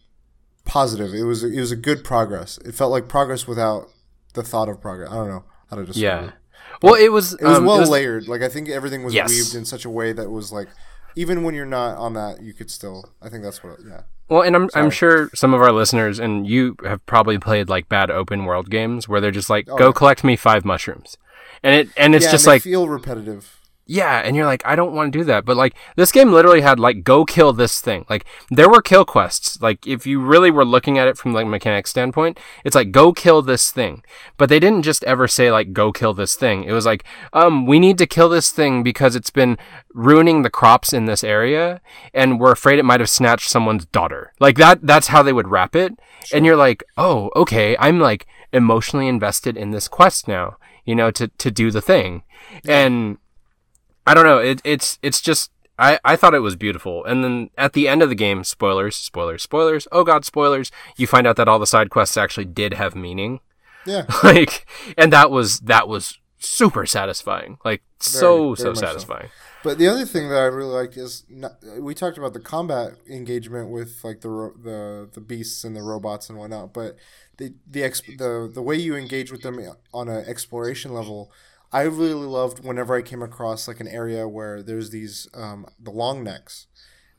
positive. 0.65 1.13
It 1.13 1.23
was 1.23 1.43
it 1.43 1.59
was 1.59 1.71
a 1.71 1.75
good 1.75 2.03
progress. 2.03 2.57
It 2.65 2.73
felt 2.75 2.91
like 2.91 3.07
progress 3.07 3.47
without 3.47 3.87
the 4.33 4.43
thought 4.43 4.69
of 4.69 4.81
progress. 4.81 5.09
I 5.11 5.15
don't 5.15 5.27
know 5.29 5.43
how 5.69 5.77
to 5.77 5.85
describe 5.85 6.03
Yeah. 6.23 6.27
it. 6.29 6.33
Well, 6.81 6.95
it 6.95 7.09
was 7.11 7.33
it 7.33 7.43
was 7.43 7.57
um, 7.57 7.65
well 7.65 7.77
it 7.77 7.81
was- 7.81 7.89
layered. 7.89 8.27
Like 8.27 8.41
i 8.41 8.49
think 8.49 8.69
everything 8.69 9.03
was 9.03 9.13
Yes. 9.13 9.29
weaved 9.29 9.55
in 9.55 9.65
such 9.65 9.85
a 9.85 9.89
way 9.89 10.13
that 10.13 10.29
was 10.29 10.51
like 10.51 10.69
even 11.15 11.43
when 11.43 11.53
you're 11.53 11.65
not 11.65 11.97
on 11.97 12.13
that 12.13 12.41
you 12.41 12.53
could 12.53 12.71
still 12.71 13.03
i 13.21 13.27
think 13.29 13.43
that's 13.43 13.61
what 13.63 13.77
yeah 13.85 14.01
Well, 14.31 14.43
and 14.43 14.55
I'm 14.55 14.69
I'm 14.73 14.89
sure 14.89 15.29
some 15.35 15.53
of 15.53 15.61
our 15.61 15.73
listeners 15.73 16.17
and 16.17 16.47
you 16.47 16.77
have 16.85 17.05
probably 17.05 17.37
played 17.37 17.67
like 17.67 17.89
bad 17.89 18.09
open 18.09 18.45
world 18.45 18.69
games 18.69 19.09
where 19.09 19.19
they're 19.19 19.29
just 19.29 19.49
like, 19.49 19.67
Oh, 19.69 19.75
"Go 19.77 19.87
yeah. 19.87 19.91
collect 19.91 20.23
me 20.23 20.37
five 20.37 20.63
mushrooms," 20.63 21.17
and 21.61 21.75
it 21.75 21.89
and 21.97 22.15
it's 22.15 22.23
yeah, 22.23 22.31
just 22.31 22.45
and 22.45 22.53
like, 22.53 22.61
feel 22.61 22.87
repetitive. 22.87 23.59
Yeah, 23.91 24.19
and 24.19 24.37
you're 24.37 24.45
like, 24.45 24.65
I 24.65 24.77
don't 24.77 24.93
want 24.93 25.11
to 25.11 25.19
do 25.19 25.25
that, 25.25 25.43
but 25.43 25.57
like 25.57 25.75
this 25.97 26.13
game 26.13 26.31
literally 26.31 26.61
had 26.61 26.79
like, 26.79 27.03
"Go 27.03 27.25
kill 27.25 27.51
this 27.51 27.81
thing." 27.81 28.05
Like 28.09 28.25
there 28.49 28.69
were 28.69 28.81
kill 28.81 29.03
quests. 29.03 29.61
Like 29.61 29.85
if 29.85 30.07
you 30.07 30.21
really 30.21 30.49
were 30.49 30.63
looking 30.63 30.97
at 30.97 31.09
it 31.09 31.17
from 31.17 31.33
like 31.33 31.45
mechanics 31.45 31.89
standpoint, 31.89 32.39
it's 32.63 32.73
like, 32.73 32.93
"Go 32.93 33.11
kill 33.11 33.41
this 33.41 33.69
thing," 33.69 34.01
but 34.37 34.47
they 34.47 34.61
didn't 34.61 34.83
just 34.83 35.03
ever 35.03 35.27
say 35.27 35.51
like, 35.51 35.73
"Go 35.73 35.91
kill 35.91 36.13
this 36.13 36.35
thing." 36.35 36.63
It 36.63 36.71
was 36.71 36.85
like, 36.85 37.03
um, 37.33 37.65
we 37.65 37.79
need 37.79 37.97
to 37.97 38.05
kill 38.05 38.29
this 38.29 38.49
thing 38.51 38.81
because 38.81 39.13
it's 39.13 39.29
been 39.29 39.57
ruining 39.93 40.43
the 40.43 40.49
crops 40.49 40.93
in 40.93 41.03
this 41.03 41.21
area 41.21 41.81
and 42.13 42.39
we're 42.39 42.53
afraid 42.53 42.79
it 42.79 42.85
might 42.85 43.01
have 43.01 43.09
snatched 43.09 43.49
someone's 43.49 43.87
daughter. 43.87 44.31
Like 44.39 44.55
that 44.55 44.87
that's 44.87 45.07
how 45.07 45.21
they 45.21 45.33
would 45.33 45.49
wrap 45.49 45.75
it. 45.75 45.91
And 46.33 46.45
you're 46.45 46.55
like, 46.55 46.81
"Oh, 46.95 47.29
okay, 47.35 47.75
I'm 47.77 47.99
like 47.99 48.25
emotionally 48.53 49.09
invested 49.09 49.57
in 49.57 49.71
this 49.71 49.89
quest 49.89 50.29
now, 50.29 50.55
you 50.85 50.95
know, 50.95 51.11
to 51.11 51.27
to 51.27 51.51
do 51.51 51.71
the 51.71 51.81
thing." 51.81 52.23
And 52.67 53.17
I 54.05 54.13
don't 54.13 54.25
know, 54.25 54.39
it, 54.39 54.61
it's 54.63 54.99
it's 55.01 55.21
just 55.21 55.51
I, 55.77 55.99
I 56.03 56.15
thought 56.15 56.35
it 56.35 56.39
was 56.39 56.55
beautiful. 56.55 57.03
And 57.05 57.23
then 57.23 57.49
at 57.57 57.73
the 57.73 57.87
end 57.87 58.03
of 58.03 58.09
the 58.09 58.15
game, 58.15 58.43
spoilers, 58.43 58.95
spoilers, 58.95 59.41
spoilers. 59.41 59.87
Oh 59.91 60.03
god, 60.03 60.25
spoilers. 60.25 60.71
You 60.95 61.07
find 61.07 61.25
out 61.25 61.37
that 61.37 61.47
all 61.47 61.59
the 61.59 61.67
side 61.67 61.89
quests 61.89 62.17
actually 62.17 62.45
did 62.45 62.75
have 62.75 62.95
meaning. 62.95 63.39
Yeah, 63.85 64.05
Like 64.23 64.67
and 64.97 65.11
that 65.11 65.31
was 65.31 65.59
that 65.61 65.87
was 65.87 66.19
super 66.37 66.85
satisfying. 66.85 67.57
Like 67.65 67.81
so 67.99 68.53
very 68.53 68.57
so 68.57 68.69
much 68.69 68.77
so. 68.77 68.85
satisfying. 68.85 69.29
but 69.63 69.77
the 69.77 69.87
other 69.87 70.05
thing 70.05 70.29
that 70.29 70.39
I 70.39 70.45
really 70.45 70.73
liked 70.73 70.97
is 70.97 71.23
not, 71.29 71.53
we 71.79 71.93
talked 71.95 72.17
about 72.17 72.33
the 72.33 72.39
combat 72.39 72.93
engagement 73.09 73.69
with 73.69 74.03
like 74.03 74.21
the 74.21 74.29
ro- 74.29 74.53
the 74.61 75.09
the 75.11 75.21
beasts 75.21 75.63
and 75.63 75.75
the 75.75 75.81
robots 75.81 76.29
and 76.29 76.37
whatnot. 76.37 76.73
But 76.73 76.95
the 77.37 77.53
the 77.69 77.81
exp- 77.81 78.17
the 78.17 78.51
the 78.53 78.61
way 78.61 78.75
you 78.75 78.95
engage 78.95 79.31
with 79.31 79.41
them 79.41 79.59
on 79.93 80.09
an 80.09 80.25
exploration 80.27 80.93
level, 80.93 81.31
I 81.73 81.83
really 81.83 82.27
loved 82.27 82.63
whenever 82.63 82.95
I 82.95 83.01
came 83.01 83.21
across 83.21 83.67
like 83.67 83.79
an 83.79 83.87
area 83.87 84.27
where 84.27 84.61
there's 84.61 84.89
these 84.89 85.27
um, 85.33 85.65
the 85.79 85.91
long 85.91 86.23
necks. 86.23 86.67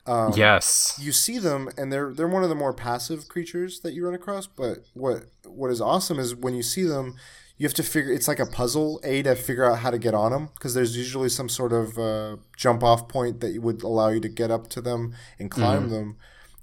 Um, 0.05 0.33
yes. 0.35 0.99
you 1.01 1.13
see 1.13 1.39
them 1.39 1.69
and 1.77 1.91
they're 1.91 2.13
they're 2.13 2.27
one 2.27 2.43
of 2.43 2.49
the 2.49 2.55
more 2.55 2.73
passive 2.73 3.29
creatures 3.29 3.79
that 3.81 3.93
you 3.93 4.03
run 4.03 4.13
across 4.13 4.47
but 4.47 4.79
what 4.93 5.27
what 5.45 5.71
is 5.71 5.79
awesome 5.79 6.19
is 6.19 6.35
when 6.35 6.53
you 6.55 6.61
see 6.61 6.83
them 6.83 7.15
you 7.57 7.65
have 7.65 7.73
to 7.75 7.83
figure 7.83 8.11
it's 8.11 8.27
like 8.27 8.39
a 8.39 8.45
puzzle 8.45 8.99
a 9.05 9.23
to 9.23 9.33
figure 9.33 9.63
out 9.63 9.79
how 9.79 9.89
to 9.89 9.97
get 9.97 10.13
on 10.13 10.33
them 10.33 10.49
because 10.55 10.73
there's 10.73 10.97
usually 10.97 11.29
some 11.29 11.47
sort 11.47 11.71
of 11.71 11.97
uh, 11.97 12.35
jump 12.57 12.83
off 12.83 13.07
point 13.07 13.39
that 13.39 13.57
would 13.61 13.81
allow 13.81 14.09
you 14.09 14.19
to 14.19 14.27
get 14.27 14.51
up 14.51 14.67
to 14.71 14.81
them 14.81 15.15
and 15.39 15.49
climb 15.49 15.89
them 15.89 16.17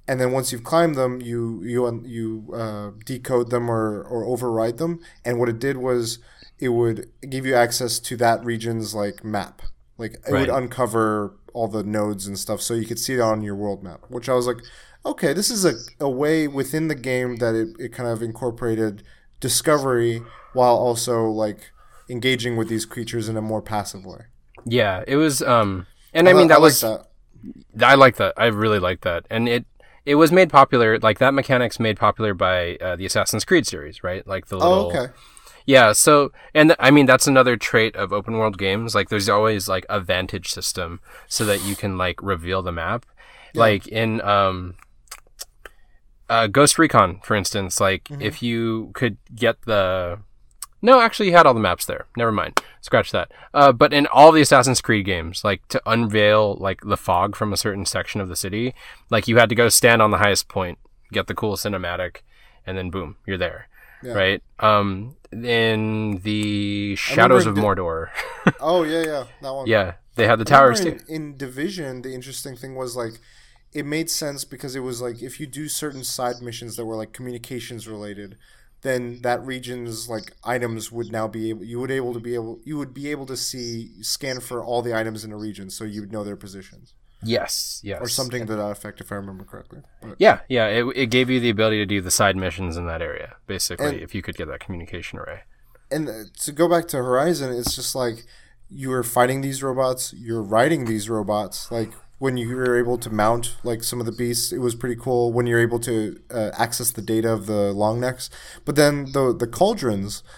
and 0.07 0.21
then 0.21 0.33
once 0.33 0.53
you've 0.53 0.65
climbed 0.65 0.97
them 0.97 1.23
you 1.23 1.63
you 1.65 2.03
you 2.05 2.53
uh, 2.53 2.91
decode 3.07 3.49
them 3.49 3.71
or 3.71 4.03
or 4.03 4.27
override 4.27 4.77
them 4.77 5.01
and 5.25 5.39
what 5.39 5.49
it 5.49 5.59
did 5.59 5.79
was 5.79 6.19
it 6.61 6.69
would 6.71 7.09
give 7.29 7.47
you 7.47 7.55
access 7.55 7.99
to 7.99 8.17
that 8.17 8.45
region's 8.45 8.95
like 8.95 9.25
map 9.25 9.63
like 9.99 10.15
it 10.27 10.33
Right. 10.33 10.41
would 10.41 10.49
uncover 10.49 11.35
all 11.53 11.69
the 11.69 11.83
nodes 11.83 12.27
and 12.27 12.39
stuff 12.39 12.61
so 12.61 12.75
you 12.75 12.87
could 12.87 12.99
see 12.99 13.15
it 13.15 13.21
on 13.21 13.43
your 13.43 13.57
world 13.57 13.83
map 13.83 14.01
which 14.09 14.29
i 14.29 14.35
was 14.35 14.47
like 14.47 14.59
okay 15.05 15.33
this 15.33 15.51
is 15.51 15.65
a, 15.65 15.73
a 16.05 16.09
way 16.09 16.47
within 16.47 16.89
the 16.89 16.95
game 16.95 17.37
that 17.37 17.55
it, 17.55 17.69
it 17.79 17.93
kind 17.93 18.09
of 18.09 18.23
incorporated 18.23 19.03
discovery 19.41 20.23
while 20.53 20.77
also 20.77 21.25
like 21.25 21.71
engaging 22.09 22.57
with 22.57 22.69
these 22.69 22.85
creatures 22.85 23.29
in 23.29 23.37
a 23.37 23.43
more 23.43 23.63
passive 23.63 24.05
way 24.05 24.25
Yeah, 24.65 25.05
it 25.07 25.17
was 25.17 25.43
um 25.43 25.87
and 26.13 26.29
I 26.29 26.33
mean 26.33 26.49
that 26.49 26.61
like 26.61 26.61
was 26.61 26.81
that. 26.81 27.07
I 27.81 27.95
like 27.95 28.17
that. 28.17 28.35
I 28.37 28.47
really 28.47 28.79
like 28.79 29.01
that. 29.03 29.27
And 29.31 29.49
it 29.49 29.65
it 30.05 30.17
was 30.17 30.33
made 30.33 30.51
popular 30.51 30.99
like 30.99 31.19
that 31.19 31.35
mechanic's 31.35 31.79
made 31.81 31.97
popular 31.99 32.35
by 32.35 32.77
uh, 32.77 32.97
the 32.97 33.07
Assassin's 33.07 33.45
Creed 33.45 33.67
series, 33.67 34.03
right? 34.03 34.27
Like 34.27 34.47
the 34.47 34.57
little 34.59 34.79
oh 34.79 34.87
okay 34.87 35.13
Yeah, 35.71 35.93
so 35.93 36.33
and 36.53 36.71
th- 36.71 36.77
I 36.81 36.91
mean 36.91 37.07
that's 37.07 37.29
another 37.29 37.57
trait 37.57 37.95
of 37.95 38.13
open 38.13 38.35
world 38.35 38.59
games. 38.59 38.93
Like 38.93 39.09
there's 39.09 39.29
always 39.29 39.69
like 39.69 39.87
a 39.89 40.01
vantage 40.01 40.49
system 40.49 41.01
so 41.29 41.45
that 41.45 41.65
you 41.65 41.77
can 41.77 41.97
like 41.97 42.21
reveal 42.21 42.61
the 42.61 42.73
map. 42.73 43.07
Like 43.55 43.87
in 43.87 44.21
um 44.23 44.75
uh 46.29 46.49
Ghost 46.49 46.77
Recon, 46.77 47.21
for 47.23 47.37
instance, 47.37 47.81
like 47.81 48.11
if 48.21 48.43
you 48.43 48.91
could 48.95 49.19
get 49.33 49.63
the 49.63 50.19
no, 50.83 51.01
actually, 51.01 51.27
you 51.27 51.37
had 51.37 51.47
all 51.47 51.55
the 51.55 51.61
maps 51.61 51.85
there. 51.85 52.07
Never 52.17 52.33
mind. 52.33 52.61
Scratch 52.81 53.13
that. 53.13 53.31
Uh, 53.53 53.71
but 53.71 53.93
in 53.93 54.07
all 54.07 54.33
the 54.33 54.41
Assassin's 54.41 54.81
Creed 54.81 55.05
games, 55.05 55.45
like 55.45 55.69
to 55.69 55.83
unveil 55.85 56.57
like 56.57 56.81
the 56.81 56.97
fog 56.97 57.37
from 57.37 57.53
a 57.53 57.57
certain 57.57 57.85
section 57.85 58.21
of 58.21 58.29
the 58.29 58.35
city, 58.35 58.75
like 59.11 59.29
you 59.29 59.37
had 59.37 59.51
to 59.51 59.55
go 59.55 59.69
stand 59.69 60.01
on 60.01 60.11
the 60.11 60.19
highest 60.19 60.49
point, 60.49 60.79
get 61.13 61.27
the 61.27 61.35
cool 61.35 61.57
cinematic, 61.57 62.23
and 62.67 62.79
then 62.79 62.91
boom, 62.91 63.17
you're 63.27 63.39
there. 63.39 63.69
Yeah. 64.03 64.15
Right. 64.15 64.43
Um, 64.59 65.17
in 65.33 66.21
the 66.23 66.97
Shadows 66.97 67.47
of 67.47 67.55
Di- 67.55 67.61
Mordor, 67.61 68.09
oh 68.61 68.83
yeah 68.83 69.05
yeah 69.05 69.25
that 69.43 69.55
one. 69.55 69.67
Yeah, 69.67 69.95
they 70.17 70.27
had 70.27 70.39
the 70.39 70.45
towers 70.45 70.81
in, 70.81 71.01
in 71.09 71.37
division 71.37 72.03
the 72.03 72.15
interesting 72.15 72.57
thing 72.57 72.75
was 72.75 72.97
like 72.97 73.15
it 73.73 73.87
made 73.87 74.11
sense 74.11 74.45
because 74.45 74.75
it 74.75 74.81
was 74.81 75.01
like 75.01 75.23
if 75.23 75.39
you 75.41 75.47
do 75.47 75.69
certain 75.69 76.05
side 76.05 76.37
missions 76.43 76.77
that 76.77 76.85
were 76.85 76.97
like 76.97 77.13
communications 77.13 77.87
related 77.87 78.37
then 78.83 79.21
that 79.23 79.45
region's 79.45 80.09
like 80.09 80.33
items 80.43 80.91
would 80.91 81.13
now 81.13 81.29
be 81.29 81.51
able 81.51 81.65
you 81.65 81.79
would 81.79 81.91
able 81.91 82.13
to 82.13 82.21
be 82.21 82.35
able 82.35 82.61
you 82.65 82.77
would 82.77 82.95
be 82.95 83.11
able 83.11 83.27
to 83.27 83.37
see 83.37 83.91
scan 84.03 84.41
for 84.41 84.65
all 84.65 84.83
the 84.83 84.95
items 84.97 85.25
in 85.25 85.33
a 85.33 85.37
region 85.37 85.71
so 85.71 85.85
you 85.85 86.01
would 86.01 86.13
know 86.13 86.25
their 86.25 86.37
positions 86.37 86.95
Yes, 87.23 87.81
yes, 87.85 87.99
or 88.01 88.09
something 88.09 88.47
to 88.47 88.57
that 88.57 88.71
effect 88.71 89.01
if 89.01 89.13
i 89.13 89.15
remember 89.15 89.45
correctly 89.45 89.81
but, 90.01 90.17
Yeah, 90.19 90.41
yeah. 90.49 90.67
It, 90.69 90.85
it 90.97 91.07
gave 91.07 91.29
you 91.31 91.39
the 91.41 91.51
ability 91.51 91.79
to 91.79 91.87
do 91.87 92.01
the 92.01 92.11
side 92.11 92.37
missions 92.37 92.77
in 92.77 92.87
that 92.87 93.03
area, 93.03 93.37
basically, 93.47 93.87
And- 93.87 94.01
if 94.01 94.15
you 94.15 94.23
could 94.23 94.37
get 94.37 94.49
that 94.49 94.61
communication 94.61 95.19
array. 95.19 95.41
and 95.91 96.09
uh, 96.09 96.13
to 96.45 96.53
go 96.53 96.69
back 96.69 96.87
to 96.89 96.97
horizon 96.99 97.53
it's 97.53 97.75
just 97.75 97.95
like 97.95 98.25
you 98.71 98.93
are 98.93 99.03
fighting 99.03 99.41
these 99.41 99.63
robots 99.63 100.15
you're 100.17 100.43
riding 100.43 100.85
these 100.85 101.11
robots 101.11 101.71
like 101.73 101.93
when 102.19 102.37
you 102.37 102.55
were 102.55 102.79
able 102.79 102.97
to 102.99 103.11
mount 103.11 103.57
like 103.65 103.83
some 103.83 103.99
of 104.03 104.07
the 104.07 104.13
beasts 104.13 104.53
it 104.53 104.59
was 104.67 104.75
pretty 104.77 104.95
cool 105.05 105.33
when 105.33 105.47
you're 105.49 105.61
able 105.69 105.81
to 105.81 105.95
uh, 106.31 106.51
access 106.57 106.91
the 106.93 107.03
data 107.03 107.31
of 107.33 107.47
the 107.47 107.73
long 107.73 107.99
necks 108.07 108.31
but 108.65 108.77
then 108.77 108.95
the 109.17 109.25
the 109.43 109.47
cauldrons 109.49 110.13
were, 110.23 110.29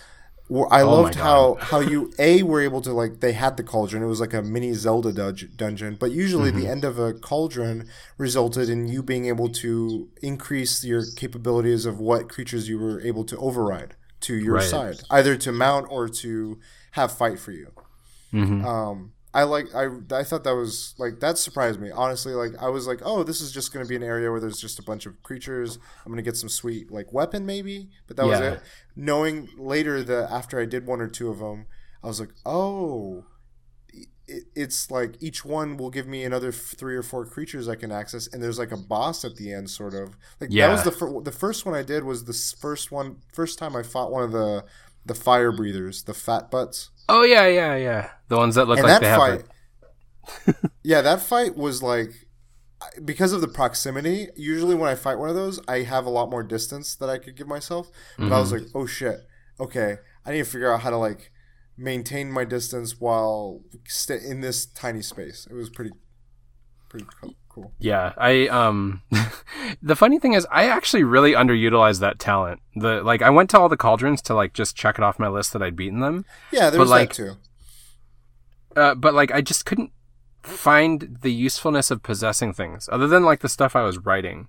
i 0.71 0.83
Oh 0.83 0.91
loved 0.95 1.15
how 1.15 1.55
how 1.71 1.81
you 1.81 2.12
a 2.19 2.43
were 2.43 2.61
able 2.61 2.81
to 2.83 2.93
like 2.93 3.21
they 3.21 3.33
had 3.33 3.57
the 3.57 3.62
cauldron. 3.62 4.03
It 4.03 4.07
was 4.15 4.21
like 4.21 4.35
a 4.35 4.43
mini 4.43 4.73
zelda 4.75 5.12
dun- 5.12 5.51
dungeon. 5.57 5.97
But 6.03 6.11
usually 6.12 6.51
Mm-hmm. 6.51 6.61
the 6.61 6.69
end 6.75 6.85
of 6.85 6.99
a 6.99 7.12
cauldron 7.15 7.88
resulted 8.19 8.69
in 8.69 8.88
you 8.88 9.03
being 9.03 9.27
able 9.27 9.49
to 9.65 10.09
increase 10.23 10.85
your 10.85 11.03
capabilities 11.23 11.87
of 11.87 11.99
what 12.09 12.29
creatures 12.29 12.69
you 12.69 12.79
were 12.79 13.01
able 13.01 13.25
to 13.25 13.37
override 13.38 13.95
to 14.27 14.35
your 14.37 14.57
Right. 14.57 14.71
side 14.75 14.97
either 15.11 15.35
to 15.37 15.51
mount 15.53 15.87
or 15.91 16.09
to 16.23 16.59
have 16.93 17.11
fight 17.12 17.38
for 17.45 17.53
you. 17.53 17.69
Hmm 18.31 18.65
um 18.65 19.12
i 19.35 19.42
like 19.42 19.66
i 19.75 19.87
i 20.12 20.23
thought 20.23 20.45
that 20.45 20.55
was 20.55 20.95
like 20.99 21.21
that 21.21 21.38
surprised 21.38 21.81
me 21.81 21.90
honestly 21.90 22.35
like 22.35 22.53
i 22.61 22.68
was 22.68 22.87
like 22.87 23.01
oh 23.05 23.23
this 23.23 23.40
is 23.40 23.53
just 23.53 23.73
going 23.73 23.85
to 23.85 23.88
be 23.88 23.97
an 23.97 24.03
area 24.03 24.31
where 24.31 24.40
there's 24.40 24.61
just 24.61 24.79
a 24.79 24.83
bunch 24.83 25.07
of 25.07 25.23
creatures 25.23 25.79
i'm 26.05 26.12
going 26.12 26.23
to 26.23 26.29
get 26.29 26.37
some 26.37 26.49
sweet 26.49 26.90
like 26.90 27.12
weapon 27.12 27.47
maybe 27.47 27.88
but 28.07 28.16
that 28.16 28.27
was 28.27 28.40
it 28.40 28.61
knowing 28.97 29.49
later 29.57 30.03
that 30.03 30.31
after 30.31 30.61
i 30.61 30.64
did 30.64 30.87
one 30.87 31.01
or 31.01 31.09
two 31.09 31.29
of 31.31 31.38
them 31.38 31.66
i 32.03 32.07
was 32.07 32.21
like 32.21 32.31
oh 32.45 33.25
it, 34.29 34.45
it's 34.55 34.90
like 34.90 35.16
each 35.21 35.45
one 35.45 35.77
will 35.77 35.90
give 35.90 36.07
me 36.07 36.25
another 36.25 36.53
three 36.53 36.97
or 36.97 37.03
four 37.03 37.27
creatures 37.27 37.68
I 37.68 37.75
can 37.75 37.90
access, 37.92 38.27
and 38.29 38.42
there's 38.42 38.59
like 38.59 38.73
a 38.73 38.77
boss 38.77 39.25
at 39.25 39.37
the 39.37 39.53
end, 39.53 39.68
sort 39.71 39.95
of. 39.95 40.16
Like 40.40 40.51
Yeah. 40.53 40.68
that 40.68 40.73
was 40.73 40.85
the 40.85 40.92
fir- 40.92 41.21
the 41.21 41.33
first 41.33 41.66
one 41.66 41.75
I 41.75 41.83
did 41.83 42.05
was 42.05 42.25
the 42.25 42.33
first 42.61 42.92
one 42.92 43.16
first 43.33 43.59
time 43.59 43.77
I 43.77 43.83
fought 43.83 44.12
one 44.12 44.23
of 44.23 44.33
the 44.33 44.64
the 45.05 45.14
fire 45.14 45.51
breathers, 45.51 46.05
the 46.05 46.14
fat 46.14 46.51
butts. 46.51 46.90
Oh 47.09 47.23
yeah, 47.23 47.47
yeah, 47.47 47.77
yeah. 47.77 48.11
The 48.29 48.37
ones 48.37 48.55
that 48.55 48.67
look 48.67 48.79
and 48.79 48.87
like 48.87 49.01
that 49.01 49.03
they 49.03 49.09
have. 49.09 49.19
fight, 49.19 50.55
a- 50.55 50.69
yeah, 50.83 51.01
that 51.03 51.21
fight 51.21 51.57
was 51.57 51.83
like 51.83 52.11
because 53.05 53.33
of 53.33 53.41
the 53.41 53.49
proximity. 53.49 54.29
Usually, 54.37 54.75
when 54.75 54.88
I 54.88 54.95
fight 54.95 55.19
one 55.19 55.29
of 55.29 55.35
those, 55.35 55.61
I 55.69 55.83
have 55.83 56.07
a 56.07 56.11
lot 56.11 56.31
more 56.31 56.43
distance 56.43 56.95
that 56.97 57.09
I 57.09 57.19
could 57.19 57.37
give 57.37 57.47
myself. 57.47 57.91
But 58.19 58.33
I 58.33 58.41
was 58.41 58.53
mm-hmm. 58.53 58.65
like, 58.65 58.73
oh 58.75 58.87
shit, 58.87 59.21
okay, 59.61 59.97
I 60.25 60.33
need 60.33 60.38
to 60.38 60.45
figure 60.45 60.73
out 60.73 60.81
how 60.81 60.91
to 60.91 60.97
like 60.97 61.31
maintain 61.77 62.31
my 62.31 62.45
distance 62.45 63.01
while 63.01 63.62
st- 63.87 64.23
in 64.23 64.41
this 64.41 64.67
tiny 64.67 65.03
space. 65.03 65.47
It 65.51 65.55
was 65.55 65.71
pretty, 65.71 65.93
pretty 66.88 67.07
co- 67.21 67.35
cool. 67.55 67.73
Yeah, 67.79 68.12
I 68.17 68.49
um 68.49 69.03
the 69.83 69.97
funny 69.97 70.19
thing 70.19 70.33
is 70.35 70.47
I 70.51 70.65
actually 70.69 71.05
really 71.05 71.33
underutilized 71.33 72.01
that 72.01 72.19
talent. 72.19 72.61
The 72.77 73.03
like 73.03 73.23
I 73.23 73.31
went 73.31 73.51
to 73.51 73.59
all 73.59 73.69
the 73.69 73.77
cauldrons 73.77 74.23
to 74.23 74.35
like 74.35 74.53
just 74.53 74.77
check 74.77 74.99
it 74.99 75.05
off 75.05 75.19
my 75.19 75.29
list 75.29 75.53
that 75.53 75.62
I'd 75.62 75.77
beaten 75.77 76.01
them. 76.01 76.25
Yeah, 76.51 76.71
there 76.71 76.79
But, 76.79 76.81
was 76.81 76.91
like, 76.91 77.09
that 77.11 77.15
too. 77.15 77.37
Uh, 78.75 78.95
but 78.95 79.15
like 79.15 79.31
I 79.33 79.41
just 79.41 79.67
couldn't 79.67 79.93
find 80.43 81.19
the 81.23 81.33
usefulness 81.33 81.91
of 81.91 82.03
possessing 82.03 82.53
things 82.53 82.88
other 82.91 83.07
than 83.07 83.23
like 83.23 83.41
the 83.41 83.49
stuff 83.49 83.77
I 83.77 83.83
was 83.83 83.99
writing. 83.99 84.49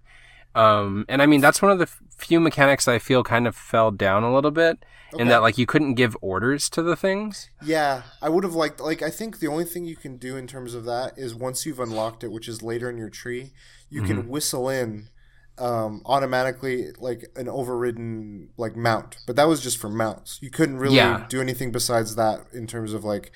Um 0.56 1.06
and 1.10 1.22
I 1.22 1.26
mean 1.26 1.42
that's 1.42 1.62
one 1.62 1.72
of 1.72 1.78
the 1.80 1.84
f- 1.84 2.00
few 2.18 2.40
mechanics 2.40 2.88
I 2.88 3.00
feel 3.00 3.24
kind 3.24 3.48
of 3.48 3.56
fell 3.56 3.92
down 3.92 4.24
a 4.24 4.34
little 4.34 4.52
bit 4.52 4.84
in 5.18 5.28
that 5.28 5.42
like 5.44 5.58
you 5.60 5.66
couldn't 5.68 5.94
give 5.94 6.18
orders 6.22 6.70
to 6.72 6.82
the 6.82 6.96
things. 6.96 7.50
Yeah, 7.64 8.02
I 8.22 8.30
would 8.30 8.44
have 8.44 8.56
liked. 8.56 8.80
Like, 8.80 9.04
I 9.04 9.12
think 9.12 9.38
the 9.40 9.48
only 9.48 9.64
thing 9.64 9.86
you 9.86 9.96
can 9.96 10.18
do 10.18 10.36
in 10.38 10.48
terms 10.48 10.74
of 10.74 10.86
that 10.86 11.14
is 11.18 11.36
once 11.36 11.68
you've 11.68 11.80
unlocked 11.80 12.24
it, 12.24 12.32
which 12.32 12.48
is 12.48 12.64
later 12.64 12.90
in 12.90 12.98
your 12.98 13.12
tree, 13.12 13.52
you 13.92 14.02
Mm-hmm. 14.02 14.08
can 14.08 14.28
whistle 14.28 14.70
in 14.70 15.10
um, 15.60 16.02
automatically 16.08 16.94
like 16.98 17.26
an 17.36 17.48
overridden 17.48 18.50
like 18.58 18.76
mount. 18.76 19.18
But 19.28 19.36
that 19.36 19.48
was 19.48 19.62
just 19.62 19.78
for 19.78 19.88
mounts. 19.90 20.40
You 20.42 20.50
couldn't 20.50 20.78
really 20.78 20.96
Yeah. 20.96 21.28
do 21.30 21.40
anything 21.42 21.72
besides 21.72 22.16
that 22.16 22.48
in 22.52 22.66
terms 22.66 22.94
of 22.94 23.04
like. 23.04 23.32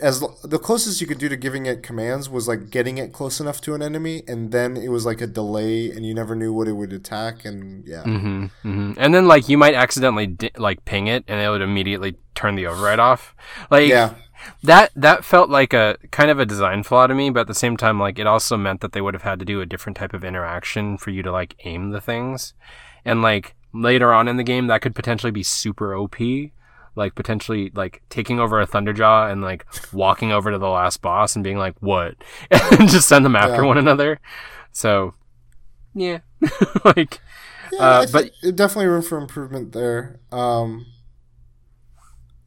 As 0.00 0.20
the 0.42 0.58
closest 0.58 1.00
you 1.00 1.06
could 1.06 1.18
do 1.18 1.28
to 1.28 1.36
giving 1.36 1.66
it 1.66 1.82
commands 1.82 2.28
was 2.28 2.46
like 2.46 2.70
getting 2.70 2.98
it 2.98 3.12
close 3.12 3.40
enough 3.40 3.60
to 3.62 3.74
an 3.74 3.82
enemy, 3.82 4.22
and 4.28 4.52
then 4.52 4.76
it 4.76 4.88
was 4.88 5.04
like 5.04 5.20
a 5.20 5.26
delay, 5.26 5.90
and 5.90 6.06
you 6.06 6.14
never 6.14 6.34
knew 6.34 6.52
what 6.52 6.68
it 6.68 6.72
would 6.72 6.92
attack, 6.92 7.44
and 7.44 7.84
yeah, 7.86 8.02
hmm 8.02 8.46
hmm 8.62 8.92
And 8.96 9.14
then 9.14 9.26
like 9.26 9.48
you 9.48 9.58
might 9.58 9.74
accidentally 9.74 10.26
di- 10.28 10.50
like 10.56 10.84
ping 10.84 11.06
it 11.06 11.24
and 11.26 11.40
it 11.40 11.48
would 11.50 11.62
immediately 11.62 12.16
turn 12.34 12.54
the 12.54 12.66
override 12.66 12.98
off. 12.98 13.34
Like 13.70 13.88
yeah, 13.88 14.14
that 14.62 14.90
that 14.96 15.24
felt 15.24 15.50
like 15.50 15.72
a 15.72 15.96
kind 16.10 16.30
of 16.30 16.38
a 16.38 16.46
design 16.46 16.82
flaw 16.82 17.06
to 17.06 17.14
me 17.14 17.30
but 17.30 17.40
at 17.40 17.46
the 17.46 17.54
same 17.54 17.76
time 17.76 17.98
like 17.98 18.18
it 18.18 18.26
also 18.26 18.56
meant 18.56 18.80
that 18.80 18.92
they 18.92 19.00
would 19.00 19.14
have 19.14 19.22
had 19.22 19.38
to 19.38 19.44
do 19.44 19.60
a 19.60 19.66
different 19.66 19.96
type 19.96 20.14
of 20.14 20.24
interaction 20.24 20.96
for 20.98 21.10
you 21.10 21.22
to 21.22 21.32
like 21.32 21.56
aim 21.64 21.90
the 21.90 22.00
things. 22.00 22.54
And 23.04 23.22
like 23.22 23.54
later 23.72 24.12
on 24.12 24.28
in 24.28 24.36
the 24.36 24.44
game 24.44 24.66
that 24.66 24.82
could 24.82 24.94
potentially 24.94 25.32
be 25.32 25.42
super 25.42 25.94
op 25.96 26.16
like 26.96 27.14
potentially 27.14 27.70
like 27.74 28.02
taking 28.10 28.40
over 28.40 28.60
a 28.60 28.66
thunderjaw 28.66 29.30
and 29.30 29.42
like 29.42 29.64
walking 29.92 30.32
over 30.32 30.50
to 30.50 30.58
the 30.58 30.68
last 30.68 31.00
boss 31.02 31.34
and 31.34 31.44
being 31.44 31.58
like 31.58 31.74
what 31.80 32.14
and 32.50 32.88
just 32.88 33.08
send 33.08 33.24
them 33.24 33.36
after 33.36 33.62
Yeah. 33.62 33.68
one 33.68 33.78
another 33.78 34.20
so 34.72 35.14
yeah 35.94 36.18
like 36.84 37.20
Yeah, 37.72 37.78
Uh, 37.78 38.06
but- 38.12 38.30
definitely 38.56 38.86
room 38.86 39.02
for 39.02 39.18
improvement 39.18 39.72
there. 39.72 40.18
Um, 40.32 40.86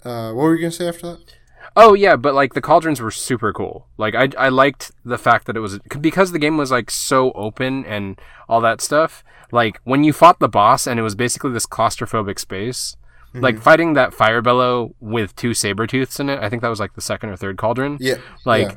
uh, 0.04 0.32
what 0.34 0.44
were 0.44 0.56
you 0.56 0.62
gonna 0.62 0.72
say 0.72 0.88
after 0.88 1.08
that? 1.14 1.36
Oh 1.76 1.94
yeah, 1.94 2.16
but 2.18 2.34
like 2.36 2.54
the 2.54 2.62
cauldrons 2.62 3.00
were 3.02 3.10
super 3.12 3.54
cool. 3.54 3.88
Like 3.98 4.16
I 4.16 4.30
I 4.38 4.50
liked 4.50 4.92
the 5.06 5.18
fact 5.18 5.48
that 5.48 5.56
it 5.56 5.62
was 5.62 5.80
because 6.00 6.32
the 6.34 6.40
game 6.40 6.58
was 6.58 6.72
like 6.72 6.92
so 6.92 7.32
open 7.32 7.86
and 7.86 8.20
all 8.50 8.62
that 8.62 8.82
stuff. 8.82 9.24
Like 9.52 9.80
when 9.84 10.04
you 10.04 10.12
fought 10.14 10.40
the 10.40 10.50
boss 10.50 10.86
and 10.88 11.00
it 11.00 11.04
was 11.04 11.16
basically 11.16 11.52
this 11.52 11.66
claustrophobic 11.66 12.38
space. 12.38 12.96
Like 13.34 13.56
mm-hmm. 13.56 13.64
fighting 13.64 13.94
that 13.94 14.14
fire 14.14 14.42
bellow 14.42 14.96
with 15.00 15.36
two 15.36 15.54
saber 15.54 15.88
tooths 15.88 16.20
in 16.20 16.30
it. 16.30 16.40
I 16.40 16.50
think 16.50 16.62
that 16.62 16.70
was 16.70 16.80
like 16.80 16.94
the 16.94 17.02
second 17.02 17.30
or 17.30 17.36
third 17.36 17.58
cauldron. 17.58 17.98
Yeah, 18.00 18.18
Like 18.46 18.70
yeah. 18.70 18.76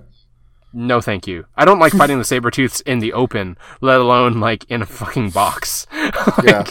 no 0.72 1.00
thank 1.00 1.26
you. 1.26 1.46
I 1.56 1.64
don't 1.64 1.78
like 1.78 1.92
fighting 1.92 2.18
the 2.18 2.24
saber 2.24 2.50
tooths 2.50 2.80
in 2.80 3.00
the 3.00 3.12
open, 3.12 3.58
let 3.80 4.00
alone 4.00 4.40
like 4.40 4.64
in 4.70 4.82
a 4.82 4.86
fucking 4.86 5.30
box. 5.30 5.86
Like, 6.38 6.44
yeah. 6.44 6.64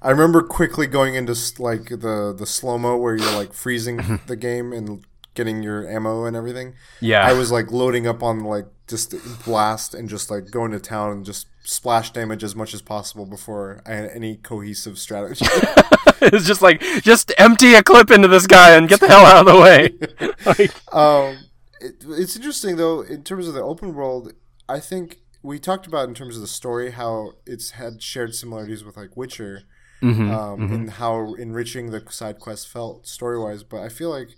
I 0.00 0.10
remember 0.10 0.42
quickly 0.42 0.86
going 0.86 1.14
into 1.14 1.34
like 1.58 1.88
the 1.88 2.34
the 2.36 2.46
slow 2.46 2.76
mo 2.78 2.96
where 2.96 3.16
you're 3.16 3.36
like 3.36 3.52
freezing 3.52 4.20
the 4.26 4.36
game 4.36 4.72
and 4.72 5.04
getting 5.34 5.62
your 5.62 5.88
ammo 5.88 6.24
and 6.24 6.36
everything. 6.36 6.74
Yeah. 7.00 7.26
I 7.26 7.32
was 7.32 7.50
like 7.50 7.70
loading 7.70 8.06
up 8.06 8.22
on 8.22 8.40
like 8.40 8.66
just 8.88 9.14
blast 9.44 9.94
and 9.94 10.08
just 10.08 10.30
like 10.30 10.50
going 10.50 10.72
to 10.72 10.80
town 10.80 11.12
and 11.12 11.24
just 11.24 11.46
splash 11.62 12.10
damage 12.10 12.42
as 12.42 12.54
much 12.54 12.74
as 12.74 12.82
possible 12.82 13.26
before 13.26 13.82
I 13.86 13.92
had 13.92 14.10
any 14.10 14.36
cohesive 14.36 14.98
strategy. 14.98 15.46
it's 16.20 16.46
just 16.46 16.62
like 16.62 16.80
just 17.02 17.32
empty 17.38 17.74
a 17.74 17.82
clip 17.82 18.10
into 18.10 18.28
this 18.28 18.46
guy 18.46 18.76
and 18.76 18.88
get 18.88 19.00
the 19.00 19.08
hell 19.08 19.24
out 19.24 19.46
of 19.46 19.52
the 19.52 19.60
way. 19.60 19.92
like 20.58 20.72
Um, 20.94 21.38
it, 21.80 22.04
it's 22.08 22.36
interesting 22.36 22.76
though 22.76 23.02
in 23.02 23.22
terms 23.22 23.48
of 23.48 23.54
the 23.54 23.62
open 23.62 23.94
world. 23.94 24.32
I 24.68 24.80
think 24.80 25.18
we 25.42 25.58
talked 25.58 25.86
about 25.86 26.08
in 26.08 26.14
terms 26.14 26.36
of 26.36 26.42
the 26.42 26.48
story 26.48 26.92
how 26.92 27.32
it's 27.46 27.72
had 27.72 28.02
shared 28.02 28.34
similarities 28.34 28.84
with 28.84 28.96
like 28.96 29.16
Witcher, 29.16 29.62
Mm-hmm, 30.02 30.30
um, 30.32 30.72
and 30.72 30.90
how 30.90 31.34
enriching 31.34 31.92
the 31.92 32.02
side 32.10 32.40
quest 32.40 32.66
felt 32.66 33.06
story 33.06 33.38
wise. 33.38 33.62
But 33.62 33.82
I 33.82 33.88
feel 33.88 34.10
like 34.10 34.30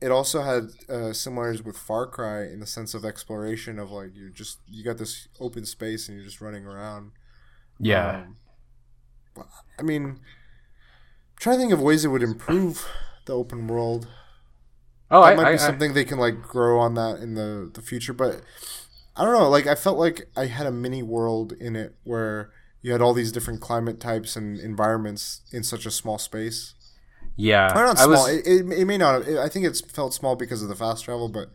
it 0.00 0.10
also 0.10 0.42
had 0.42 0.70
uh, 0.88 1.12
similarities 1.12 1.62
with 1.64 1.76
Far 1.76 2.06
Cry 2.06 2.42
in 2.44 2.60
the 2.60 2.66
sense 2.66 2.94
of 2.94 3.04
exploration 3.04 3.78
of 3.78 3.90
like 3.90 4.14
you 4.14 4.30
just 4.30 4.58
you 4.66 4.84
got 4.84 4.98
this 4.98 5.28
open 5.40 5.64
space 5.64 6.08
and 6.08 6.16
you're 6.16 6.26
just 6.26 6.40
running 6.40 6.66
around. 6.66 7.12
yeah. 7.80 8.22
Um, 8.24 8.36
I 9.78 9.82
mean, 9.82 10.04
I'm 10.04 10.20
trying 11.38 11.56
to 11.56 11.60
think 11.60 11.72
of 11.72 11.80
ways 11.80 12.04
it 12.04 12.08
would 12.08 12.22
improve 12.22 12.86
the 13.26 13.34
open 13.34 13.66
world 13.66 14.08
oh, 15.10 15.22
that 15.22 15.32
I, 15.32 15.34
might 15.34 15.46
I, 15.46 15.50
be 15.50 15.54
I- 15.54 15.56
something 15.56 15.94
they 15.94 16.04
can 16.04 16.18
like 16.18 16.42
grow 16.42 16.78
on 16.78 16.94
that 16.94 17.20
in 17.20 17.34
the 17.34 17.70
the 17.72 17.82
future 17.82 18.12
but 18.12 18.42
i 19.16 19.24
don't 19.24 19.32
know 19.34 19.48
like 19.48 19.66
i 19.66 19.74
felt 19.74 19.98
like 19.98 20.28
i 20.36 20.46
had 20.46 20.66
a 20.66 20.72
mini 20.72 21.02
world 21.02 21.52
in 21.52 21.76
it 21.76 21.94
where 22.04 22.50
you 22.82 22.92
had 22.92 23.02
all 23.02 23.14
these 23.14 23.32
different 23.32 23.60
climate 23.60 24.00
types 24.00 24.36
and 24.36 24.58
environments 24.58 25.42
in 25.52 25.62
such 25.62 25.86
a 25.86 25.90
small 25.90 26.18
space 26.18 26.74
yeah. 27.38 27.70
or 27.72 27.84
not 27.86 27.98
I 27.98 28.04
small 28.04 28.10
was- 28.10 28.36
it, 28.36 28.46
it, 28.46 28.72
it 28.80 28.84
may 28.84 28.98
not 28.98 29.26
i 29.26 29.48
think 29.48 29.64
it's 29.64 29.80
felt 29.80 30.12
small 30.12 30.36
because 30.36 30.62
of 30.62 30.68
the 30.68 30.74
fast 30.74 31.04
travel 31.04 31.28
but 31.28 31.48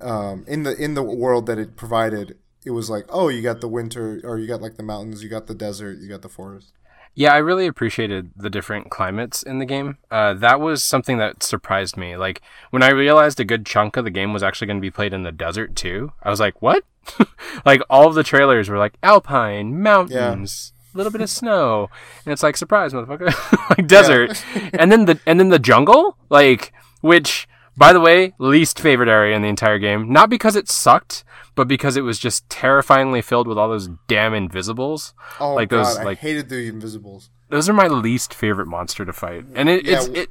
um, 0.00 0.44
in 0.46 0.62
the 0.64 0.76
in 0.76 0.94
the 0.94 1.02
world 1.02 1.46
that 1.46 1.58
it 1.58 1.76
provided 1.76 2.36
it 2.64 2.70
was 2.72 2.90
like 2.90 3.06
oh 3.08 3.28
you 3.28 3.42
got 3.42 3.60
the 3.60 3.68
winter 3.68 4.20
or 4.22 4.38
you 4.38 4.46
got 4.46 4.60
like 4.60 4.76
the 4.76 4.82
mountains 4.82 5.22
you 5.22 5.28
got 5.30 5.46
the 5.46 5.54
desert 5.54 5.98
you 5.98 6.08
got 6.08 6.22
the 6.22 6.28
forest 6.28 6.72
Yeah, 7.16 7.32
I 7.32 7.38
really 7.38 7.68
appreciated 7.68 8.30
the 8.36 8.50
different 8.50 8.90
climates 8.90 9.44
in 9.44 9.60
the 9.60 9.64
game. 9.64 9.98
Uh, 10.10 10.34
that 10.34 10.58
was 10.58 10.82
something 10.82 11.18
that 11.18 11.44
surprised 11.44 11.96
me. 11.96 12.16
Like 12.16 12.42
when 12.70 12.82
I 12.82 12.90
realized 12.90 13.38
a 13.38 13.44
good 13.44 13.64
chunk 13.64 13.96
of 13.96 14.04
the 14.04 14.10
game 14.10 14.32
was 14.32 14.42
actually 14.42 14.66
going 14.66 14.78
to 14.82 14.88
be 14.90 14.90
played 14.90 15.12
in 15.14 15.22
the 15.22 15.30
desert 15.30 15.76
too. 15.76 16.10
I 16.24 16.30
was 16.30 16.40
like, 16.40 16.60
"What?" 16.60 16.82
like 17.64 17.80
all 17.88 18.08
of 18.08 18.16
the 18.16 18.24
trailers 18.24 18.68
were 18.68 18.78
like 18.78 18.98
alpine, 19.00 19.80
mountains, 19.80 20.72
little 20.94 21.12
bit 21.12 21.20
of 21.20 21.28
snow, 21.30 21.90
and 22.24 22.32
it's 22.32 22.42
like 22.42 22.56
surprise, 22.56 22.92
motherfucker, 22.92 23.32
like 23.78 23.86
desert, 23.86 24.42
and 24.72 24.90
then 24.90 25.04
the 25.04 25.20
and 25.26 25.38
then 25.38 25.48
the 25.50 25.58
jungle, 25.58 26.16
like 26.30 26.72
which. 27.00 27.46
By 27.76 27.92
the 27.92 27.98
way, 28.00 28.34
least 28.38 28.78
favorite 28.78 29.08
area 29.08 29.34
in 29.34 29.42
the 29.42 29.48
entire 29.48 29.80
game. 29.80 30.12
Not 30.12 30.30
because 30.30 30.54
it 30.54 30.68
sucked, 30.70 31.24
but 31.56 31.66
because 31.66 31.96
it 31.96 32.02
was 32.02 32.20
just 32.20 32.48
terrifyingly 32.48 33.20
filled 33.20 33.48
with 33.48 33.58
all 33.58 33.68
those 33.68 33.88
damn 34.06 34.32
invisibles. 34.32 35.12
oh 35.40 35.54
Like 35.54 35.70
god 35.70 35.78
those, 35.86 35.96
i 35.96 36.04
like- 36.04 36.18
hated 36.18 36.48
the 36.50 36.68
invisibles 36.68 37.30
those 37.48 37.68
are 37.68 37.72
my 37.72 37.88
least 37.88 38.32
favorite 38.32 38.68
monster 38.68 39.04
to 39.04 39.12
fight, 39.12 39.46
and 39.56 39.68
it, 39.68 39.84
Yeah, 39.84 39.96
it's 39.96 40.06
it, 40.06 40.28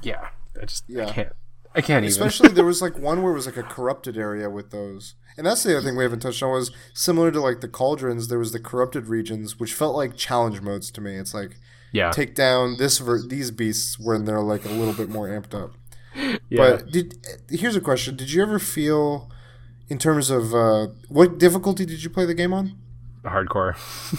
yeah. 0.00 0.28
I 0.62 0.64
just 0.66 0.84
yeah. 0.86 1.08
I 1.08 1.10
can't, 1.12 1.32
I 1.74 1.80
can't 1.80 2.04
even. 2.04 2.08
Especially 2.12 2.50
there 2.50 2.64
was 2.72 2.80
like 2.80 2.96
one 2.96 3.20
where 3.22 3.32
it 3.32 3.36
was 3.36 3.46
like 3.46 3.56
a 3.56 3.64
corrupted 3.64 4.16
area 4.16 4.48
with 4.48 4.70
those. 4.70 5.16
And 5.36 5.46
that's 5.46 5.62
the 5.62 5.76
other 5.76 5.86
thing 5.86 5.96
we 5.96 6.02
haven't 6.04 6.20
touched 6.20 6.42
on 6.42 6.52
was 6.52 6.70
similar 6.94 7.30
to 7.30 7.40
like 7.40 7.60
the 7.60 7.68
cauldrons, 7.68 8.28
there 8.28 8.38
was 8.38 8.52
the 8.52 8.58
corrupted 8.60 9.06
regions, 9.06 9.58
which 9.58 9.74
felt 9.74 9.94
like 9.96 10.16
challenge 10.16 10.60
modes 10.62 10.90
to 10.92 11.00
me. 11.00 11.16
It's 11.16 11.34
like 11.34 11.56
yeah, 11.92 12.10
take 12.10 12.34
down 12.34 12.76
this 12.78 12.98
ver- 12.98 13.26
these 13.26 13.50
beasts 13.50 13.98
when 13.98 14.24
they're 14.24 14.40
like 14.40 14.64
a 14.64 14.68
little 14.70 14.94
bit 14.94 15.08
more 15.08 15.28
amped 15.28 15.54
up. 15.54 15.72
yeah. 16.48 16.56
But 16.56 16.90
did 16.90 17.14
here's 17.50 17.76
a 17.76 17.80
question: 17.80 18.16
Did 18.16 18.32
you 18.32 18.42
ever 18.42 18.58
feel, 18.58 19.30
in 19.88 19.98
terms 19.98 20.30
of 20.30 20.54
uh, 20.54 20.88
what 21.08 21.38
difficulty 21.38 21.84
did 21.84 22.02
you 22.02 22.10
play 22.10 22.24
the 22.24 22.34
game 22.34 22.52
on? 22.52 22.78
hardcore, 23.24 23.74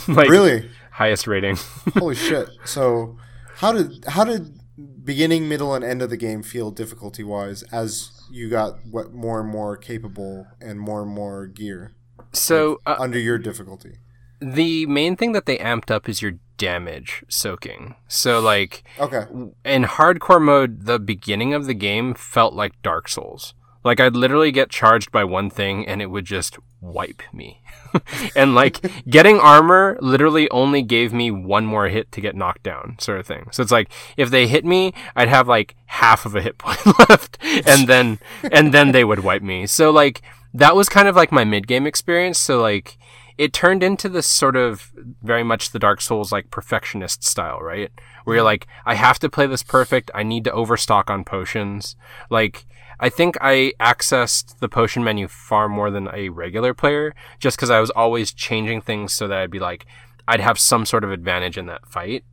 like 0.16 0.30
Really? 0.30 0.70
highest 0.92 1.28
rating. 1.28 1.56
Holy 1.96 2.16
shit! 2.16 2.50
So 2.66 3.18
how 3.56 3.72
did 3.72 4.06
how 4.08 4.24
did 4.24 4.60
beginning, 5.04 5.48
middle, 5.50 5.74
and 5.74 5.84
end 5.84 6.02
of 6.02 6.10
the 6.10 6.18
game 6.18 6.44
feel 6.44 6.70
difficulty 6.72 7.24
wise 7.24 7.64
as 7.72 8.12
you 8.32 8.50
got 8.50 8.74
what 8.90 9.14
more 9.14 9.40
and 9.42 9.50
more 9.50 9.78
capable 9.78 10.48
and 10.62 10.80
more 10.80 11.04
and 11.04 11.12
more 11.12 11.48
gear 11.48 11.94
So 12.34 12.82
uh, 12.86 12.96
under 13.00 13.20
your 13.20 13.38
difficulty? 13.38 13.98
the 14.40 14.86
main 14.86 15.16
thing 15.16 15.32
that 15.32 15.46
they 15.48 15.58
amped 15.58 15.90
up 15.90 16.08
is 16.08 16.22
your 16.22 16.34
damage 16.58 17.24
soaking. 17.28 17.96
So 18.08 18.40
like 18.40 18.84
Okay. 19.00 19.26
in 19.66 19.84
hardcore 19.84 20.42
mode, 20.42 20.86
the 20.86 21.00
beginning 21.00 21.54
of 21.54 21.66
the 21.66 21.74
game 21.74 22.14
felt 22.14 22.54
like 22.54 22.82
Dark 22.84 23.08
Souls. 23.08 23.54
Like 23.84 24.00
I'd 24.00 24.16
literally 24.16 24.52
get 24.52 24.70
charged 24.70 25.12
by 25.12 25.24
one 25.24 25.50
thing 25.50 25.88
and 25.88 26.02
it 26.02 26.08
would 26.12 26.26
just 26.26 26.58
wipe 26.94 27.22
me. 27.34 27.62
and 28.36 28.56
like 28.56 28.80
getting 29.10 29.40
armor 29.40 29.98
literally 30.02 30.50
only 30.50 30.82
gave 30.82 31.14
me 31.14 31.32
one 31.32 31.66
more 31.66 31.88
hit 31.88 32.12
to 32.14 32.22
get 32.22 32.36
knocked 32.36 32.64
down, 32.64 32.98
sort 33.00 33.20
of 33.20 33.26
thing. 33.26 33.48
So 33.52 33.64
it's 33.64 33.72
like 33.72 33.92
if 34.18 34.30
they 34.30 34.48
hit 34.48 34.66
me, 34.66 34.94
I'd 35.16 35.30
have 35.30 35.48
like 35.48 35.76
half 35.86 36.26
of 36.26 36.36
a 36.36 36.42
hit 36.42 36.58
point 36.58 36.80
left 37.10 37.38
and 37.44 37.88
then 37.88 38.20
and 38.52 38.74
then 38.74 38.92
they 38.92 39.04
would 39.04 39.24
wipe 39.24 39.42
me. 39.42 39.68
So 39.68 39.92
like 39.92 40.22
that 40.54 40.76
was 40.76 40.90
kind 40.90 41.08
of 41.08 41.16
like 41.16 41.32
my 41.32 41.44
mid 41.44 41.68
game 41.68 41.88
experience. 41.88 42.38
So 42.38 42.60
like 42.62 42.98
it 43.38 43.54
turned 43.54 43.84
into 43.84 44.10
this 44.10 44.26
sort 44.26 44.56
of 44.56 44.92
very 45.22 45.44
much 45.44 45.70
the 45.72 45.80
Dark 45.80 46.02
Souls 46.02 46.32
like 46.32 46.50
perfectionist 46.50 47.24
style, 47.24 47.60
right? 47.60 47.92
Where 48.24 48.38
you're 48.38 48.44
like, 48.44 48.68
I 48.86 48.96
have 48.96 49.20
to 49.20 49.30
play 49.30 49.46
this 49.46 49.64
perfect. 49.64 50.10
I 50.14 50.24
need 50.24 50.44
to 50.46 50.52
overstock 50.52 51.10
on 51.10 51.24
potions. 51.24 51.96
Like, 52.30 52.66
I 53.00 53.10
think 53.10 53.38
I 53.42 53.74
accessed 53.80 54.60
the 54.60 54.70
potion 54.70 55.04
menu 55.04 55.28
far 55.28 55.70
more 55.70 55.90
than 55.92 56.10
a 56.14 56.30
regular 56.30 56.74
player 56.74 57.14
just 57.40 57.58
because 57.58 57.70
I 57.70 57.80
was 57.80 57.90
always 57.92 58.32
changing 58.34 58.82
things 58.82 59.14
so 59.14 59.28
that 59.28 59.38
I'd 59.38 59.52
be 59.52 59.60
like, 59.60 59.86
I'd 60.28 60.40
have 60.42 60.58
some 60.60 60.86
sort 60.86 61.04
of 61.04 61.12
advantage 61.12 61.58
in 61.58 61.68
that 61.68 61.88
fight. 61.88 62.24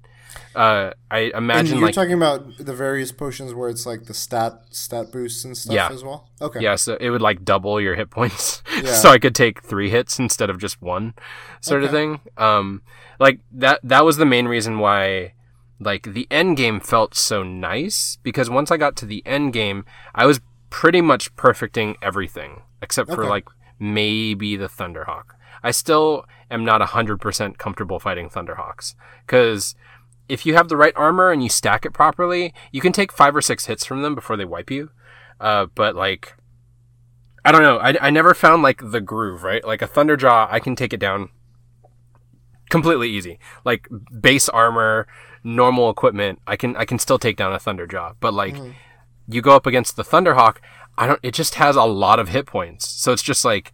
Uh, 0.56 0.90
I 1.10 1.30
imagine 1.34 1.72
and 1.74 1.80
you're 1.80 1.88
like 1.88 1.94
talking 1.94 2.12
about 2.14 2.58
the 2.58 2.74
various 2.74 3.12
potions 3.12 3.54
where 3.54 3.68
it's 3.68 3.86
like 3.86 4.06
the 4.06 4.14
stat 4.14 4.62
stat 4.70 5.12
boosts 5.12 5.44
and 5.44 5.56
stuff 5.56 5.74
Yeah. 5.74 5.88
as 5.92 6.02
well. 6.02 6.28
Okay. 6.40 6.60
Yeah, 6.60 6.74
so 6.74 6.96
it 7.00 7.10
would 7.10 7.22
like 7.22 7.44
double 7.44 7.80
your 7.80 7.94
hit 7.94 8.10
points. 8.10 8.62
Yeah. 8.82 8.92
so 8.94 9.10
I 9.10 9.18
could 9.18 9.34
take 9.36 9.62
three 9.62 9.90
hits 9.90 10.18
instead 10.18 10.50
of 10.50 10.58
just 10.58 10.82
one 10.82 11.14
sort 11.60 11.84
of 11.84 11.90
thing. 11.92 12.20
Um 12.36 12.82
like 13.20 13.38
that 13.52 13.78
that 13.84 14.04
was 14.04 14.16
the 14.16 14.26
main 14.26 14.46
reason 14.48 14.80
why 14.80 15.34
like 15.78 16.12
the 16.14 16.26
end 16.30 16.56
game 16.56 16.80
felt 16.80 17.14
so 17.14 17.44
nice 17.44 18.18
because 18.24 18.50
once 18.50 18.72
I 18.72 18.76
got 18.76 18.96
to 18.96 19.06
the 19.06 19.22
end 19.24 19.52
game, 19.52 19.84
I 20.14 20.26
was 20.26 20.40
pretty 20.80 21.00
much 21.00 21.34
perfecting 21.36 21.96
everything 22.02 22.62
except 22.82 23.08
for 23.08 23.20
Okay. 23.22 23.28
like 23.36 23.44
maybe 23.78 24.56
the 24.56 24.66
Thunderhawk. 24.68 25.26
I 25.62 25.70
still 25.70 26.26
am 26.50 26.64
not 26.64 26.80
100% 26.80 27.58
comfortable 27.58 28.00
fighting 28.00 28.28
Thunderhawks 28.28 28.94
cuz 29.28 29.76
if 30.28 30.44
you 30.44 30.54
have 30.54 30.68
the 30.68 30.76
right 30.76 30.92
armor 30.96 31.30
and 31.30 31.42
you 31.44 31.48
stack 31.48 31.84
it 31.86 31.92
properly, 31.92 32.52
you 32.72 32.80
can 32.80 32.92
take 32.92 33.12
5 33.12 33.36
or 33.36 33.40
6 33.42 33.66
hits 33.66 33.84
from 33.84 34.02
them 34.02 34.14
before 34.16 34.36
they 34.36 34.44
wipe 34.44 34.70
you. 34.70 34.90
Uh, 35.38 35.66
but 35.74 35.94
like, 35.94 36.34
I 37.44 37.52
don't 37.52 37.62
know. 37.62 37.78
I, 37.78 37.94
I 38.06 38.10
never 38.10 38.32
found 38.34 38.62
like 38.62 38.80
the 38.82 39.00
groove, 39.02 39.44
right? 39.44 39.64
Like 39.64 39.82
a 39.82 39.86
Thunderjaw, 39.86 40.48
I 40.50 40.58
can 40.60 40.74
take 40.74 40.92
it 40.92 41.00
down 41.00 41.28
completely 42.70 43.10
easy. 43.10 43.38
Like 43.64 43.86
base 44.20 44.48
armor, 44.48 45.06
normal 45.44 45.88
equipment, 45.90 46.40
I 46.46 46.56
can 46.56 46.74
I 46.76 46.84
can 46.84 46.98
still 46.98 47.18
take 47.18 47.36
down 47.36 47.52
a 47.52 47.58
Thunderjaw. 47.58 48.16
But 48.18 48.32
like, 48.34 48.56
you 49.28 49.40
go 49.40 49.56
up 49.56 49.66
against 49.66 49.96
the 49.96 50.04
Thunderhawk, 50.04 50.56
I 50.96 51.06
don't. 51.06 51.20
It 51.22 51.34
just 51.34 51.56
has 51.56 51.76
a 51.76 51.84
lot 51.84 52.18
of 52.18 52.28
hit 52.28 52.46
points, 52.46 52.88
so 52.88 53.12
it's 53.12 53.22
just 53.22 53.44
like 53.44 53.72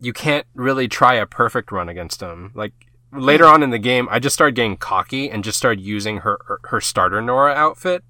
you 0.00 0.12
can't 0.12 0.46
really 0.54 0.88
try 0.88 1.14
a 1.14 1.26
perfect 1.26 1.72
run 1.72 1.88
against 1.88 2.20
him. 2.20 2.52
Like 2.54 2.72
later 3.12 3.46
hmm. 3.46 3.54
on 3.54 3.62
in 3.62 3.70
the 3.70 3.78
game, 3.78 4.08
I 4.10 4.18
just 4.18 4.34
started 4.34 4.54
getting 4.54 4.76
cocky 4.76 5.30
and 5.30 5.44
just 5.44 5.58
started 5.58 5.80
using 5.80 6.18
her 6.18 6.38
her, 6.64 6.80
starter 6.80 7.20
Nora 7.20 7.52
outfit 7.52 8.04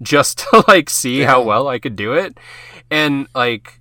just 0.00 0.38
to 0.50 0.64
like 0.68 0.90
see 0.90 1.20
how 1.20 1.42
well 1.42 1.68
I 1.68 1.78
could 1.78 1.96
do 1.96 2.12
it. 2.12 2.38
And 2.90 3.28
like 3.34 3.80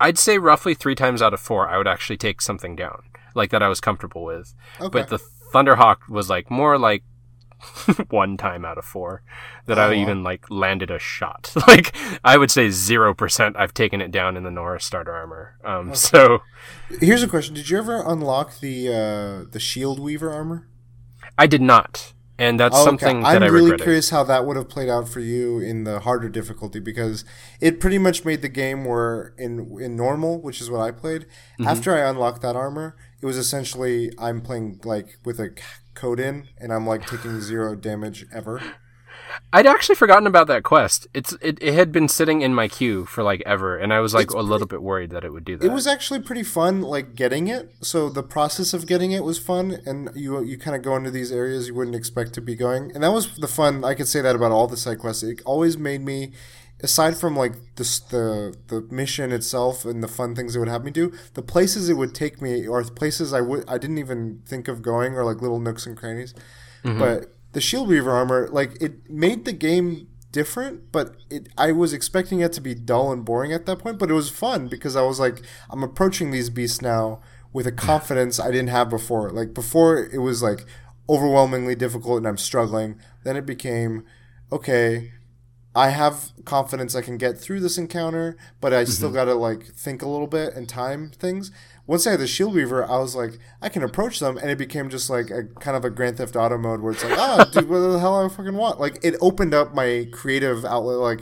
I'd 0.00 0.18
say 0.18 0.38
roughly 0.38 0.74
3 0.74 0.94
times 0.94 1.22
out 1.22 1.32
of 1.32 1.40
4 1.40 1.68
I 1.68 1.78
would 1.78 1.86
actually 1.86 2.16
take 2.16 2.42
something 2.42 2.76
down 2.76 3.04
like 3.34 3.50
that 3.50 3.62
I 3.62 3.68
was 3.68 3.80
comfortable 3.80 4.24
with. 4.24 4.54
Okay. 4.80 4.88
But 4.88 5.08
the 5.08 5.18
Thunderhawk 5.52 6.08
was 6.08 6.28
like 6.28 6.50
more 6.50 6.78
like 6.78 7.02
one 8.10 8.36
time 8.36 8.64
out 8.64 8.78
of 8.78 8.84
4 8.84 9.22
that 9.66 9.78
Oh, 9.78 9.90
I 9.90 9.94
even 9.94 10.22
like 10.22 10.44
landed 10.50 10.90
a 10.90 10.98
shot. 10.98 11.52
like 11.68 11.94
I 12.24 12.36
would 12.36 12.50
say 12.50 12.68
0% 12.68 13.56
I've 13.56 13.74
taken 13.74 14.00
it 14.00 14.10
down 14.10 14.36
in 14.36 14.42
the 14.44 14.50
Nora 14.50 14.80
starter 14.80 15.12
armor. 15.12 15.58
Um 15.64 15.94
so 15.94 16.40
Here's 17.00 17.22
a 17.22 17.28
question: 17.28 17.54
Did 17.54 17.68
you 17.70 17.78
ever 17.78 18.02
unlock 18.06 18.60
the 18.60 18.88
uh, 18.88 19.50
the 19.50 19.60
Shield 19.60 19.98
Weaver 19.98 20.30
armor? 20.30 20.68
I 21.36 21.46
did 21.46 21.60
not. 21.62 22.12
And 22.36 22.58
that's 22.58 22.74
Oh, 22.74 22.80
okay. 22.80 22.84
something 22.86 23.22
that 23.22 23.36
I'm 23.36 23.42
I 23.44 23.46
really 23.46 23.76
curious 23.76 24.10
how 24.10 24.24
that 24.24 24.44
would 24.44 24.56
have 24.56 24.68
played 24.68 24.88
out 24.88 25.08
for 25.08 25.20
you 25.20 25.60
in 25.60 25.84
the 25.84 26.00
harder 26.00 26.28
difficulty 26.28 26.80
because 26.80 27.24
it 27.60 27.78
pretty 27.78 27.98
much 27.98 28.24
made 28.24 28.42
the 28.42 28.48
game 28.48 28.84
where 28.84 29.34
in 29.38 29.78
in 29.80 29.94
normal, 29.96 30.40
which 30.40 30.60
is 30.60 30.68
what 30.68 30.80
I 30.80 30.90
played. 30.90 31.22
Mm-hmm. 31.22 31.68
After 31.68 31.94
I 31.94 32.08
unlocked 32.08 32.42
that 32.42 32.56
armor, 32.56 32.96
it 33.22 33.26
was 33.26 33.36
essentially 33.38 34.12
I'm 34.18 34.40
playing 34.40 34.80
like 34.84 35.18
with 35.24 35.38
a 35.38 35.50
code 35.94 36.20
in, 36.20 36.48
and 36.58 36.72
I'm 36.72 36.86
like 36.86 37.06
taking 37.06 37.40
zero 37.40 37.74
damage 37.74 38.26
ever. 38.32 38.60
I'd 39.52 39.66
actually 39.66 39.94
forgotten 39.94 40.26
about 40.26 40.46
that 40.48 40.62
quest. 40.62 41.06
It's 41.14 41.36
it, 41.40 41.58
it 41.60 41.74
had 41.74 41.92
been 41.92 42.08
sitting 42.08 42.42
in 42.42 42.54
my 42.54 42.68
queue 42.68 43.04
for 43.04 43.22
like 43.22 43.42
ever, 43.46 43.76
and 43.76 43.92
I 43.92 44.00
was 44.00 44.14
like 44.14 44.26
It's 44.26 44.34
a 44.34 44.40
little 44.40 44.66
bit 44.66 44.82
worried 44.82 45.10
that 45.10 45.24
it 45.24 45.32
would 45.32 45.44
do 45.44 45.56
that. 45.56 45.66
It 45.66 45.72
was 45.72 45.86
actually 45.86 46.20
pretty 46.20 46.42
fun, 46.42 46.82
like 46.82 47.14
getting 47.14 47.48
it. 47.48 47.72
So 47.80 48.08
the 48.08 48.22
process 48.22 48.74
of 48.74 48.86
getting 48.86 49.12
it 49.12 49.24
was 49.24 49.38
fun, 49.38 49.78
and 49.86 50.10
you 50.14 50.42
you 50.42 50.58
kind 50.58 50.76
of 50.76 50.82
go 50.82 50.96
into 50.96 51.10
these 51.10 51.32
areas 51.32 51.68
you 51.68 51.74
wouldn't 51.74 51.96
expect 51.96 52.32
to 52.34 52.40
be 52.40 52.54
going, 52.54 52.90
and 52.94 53.02
that 53.02 53.12
was 53.12 53.36
the 53.36 53.48
fun. 53.48 53.84
I 53.84 53.94
could 53.94 54.08
say 54.08 54.20
that 54.20 54.36
about 54.36 54.52
all 54.52 54.66
the 54.66 54.76
side 54.76 54.98
quests. 54.98 55.22
It 55.22 55.40
always 55.44 55.78
made 55.78 56.00
me, 56.02 56.32
aside 56.84 57.16
from 57.16 57.34
like 57.34 57.54
the 57.76 57.84
the 58.10 58.56
the 58.68 58.94
mission 58.94 59.32
itself 59.32 59.86
and 59.86 60.02
the 60.02 60.08
fun 60.08 60.34
things 60.34 60.54
it 60.54 60.58
would 60.58 60.68
have 60.68 60.84
me 60.84 60.90
do, 60.90 61.12
the 61.32 61.42
places 61.42 61.88
it 61.88 61.94
would 61.94 62.14
take 62.14 62.42
me, 62.42 62.68
or 62.68 62.84
places 62.84 63.32
I 63.32 63.40
would 63.40 63.64
I 63.66 63.78
didn't 63.78 63.98
even 63.98 64.42
think 64.46 64.68
of 64.68 64.82
going, 64.82 65.14
or 65.14 65.24
like 65.24 65.40
little 65.40 65.58
nooks 65.58 65.86
and 65.86 65.96
crannies. 65.96 66.34
Mm-hmm. 66.84 66.98
But 66.98 67.34
the 67.52 67.60
Shield 67.60 67.88
Weaver 67.88 68.10
armor, 68.10 68.48
like 68.52 68.80
it 68.82 69.10
made 69.10 69.46
the 69.46 69.52
game 69.52 70.08
different, 70.30 70.92
but 70.92 71.16
it 71.30 71.48
I 71.56 71.72
was 71.72 71.94
expecting 71.94 72.40
it 72.40 72.52
to 72.52 72.60
be 72.60 72.74
dull 72.74 73.10
and 73.12 73.24
boring 73.24 73.52
at 73.52 73.64
that 73.64 73.78
point, 73.78 73.98
but 73.98 74.10
it 74.10 74.14
was 74.14 74.28
fun 74.28 74.68
because 74.68 74.94
I 74.94 75.02
was 75.02 75.18
like, 75.18 75.40
I'm 75.70 75.82
approaching 75.82 76.30
these 76.30 76.50
beasts 76.50 76.82
now 76.82 77.22
with 77.52 77.66
a 77.66 77.72
confidence 77.88 78.38
I 78.38 78.50
didn't 78.50 78.68
have 78.68 78.90
before. 78.90 79.30
Like 79.30 79.54
before 79.54 79.96
it 79.96 80.18
was 80.18 80.42
like 80.42 80.66
overwhelmingly 81.08 81.74
difficult 81.74 82.18
and 82.18 82.28
I'm 82.28 82.36
struggling. 82.36 82.98
Then 83.24 83.36
it 83.36 83.46
became, 83.46 84.04
okay, 84.52 85.13
I 85.74 85.88
have 85.90 86.30
confidence 86.44 86.94
I 86.94 87.02
can 87.02 87.18
get 87.18 87.36
through 87.38 87.60
this 87.60 87.76
encounter, 87.78 88.36
but 88.60 88.72
I 88.72 88.84
still 88.84 89.10
gotta 89.10 89.34
like 89.34 89.64
think 89.74 90.02
a 90.02 90.08
little 90.08 90.26
bit 90.28 90.54
and 90.54 90.68
time 90.68 91.10
things. 91.10 91.50
Once 91.86 92.06
I 92.06 92.12
had 92.12 92.20
the 92.20 92.26
Shield 92.26 92.54
Weaver, 92.54 92.88
I 92.88 92.96
was 92.98 93.14
like, 93.14 93.38
I 93.60 93.68
can 93.68 93.82
approach 93.82 94.18
them, 94.20 94.38
and 94.38 94.48
it 94.50 94.56
became 94.56 94.88
just 94.88 95.10
like 95.10 95.30
a 95.30 95.44
kind 95.60 95.76
of 95.76 95.84
a 95.84 95.90
Grand 95.90 96.16
Theft 96.16 96.34
Auto 96.36 96.56
mode 96.56 96.80
where 96.80 96.92
it's 96.92 97.04
like, 97.04 97.18
ah, 97.18 97.44
dude, 97.52 97.68
what 97.68 97.80
the 97.80 97.98
hell 97.98 98.24
I 98.24 98.28
fucking 98.28 98.54
want? 98.54 98.80
Like, 98.80 98.98
it 99.04 99.16
opened 99.20 99.52
up 99.52 99.74
my 99.74 100.06
creative 100.12 100.64
outlet. 100.64 100.96
Like, 100.98 101.20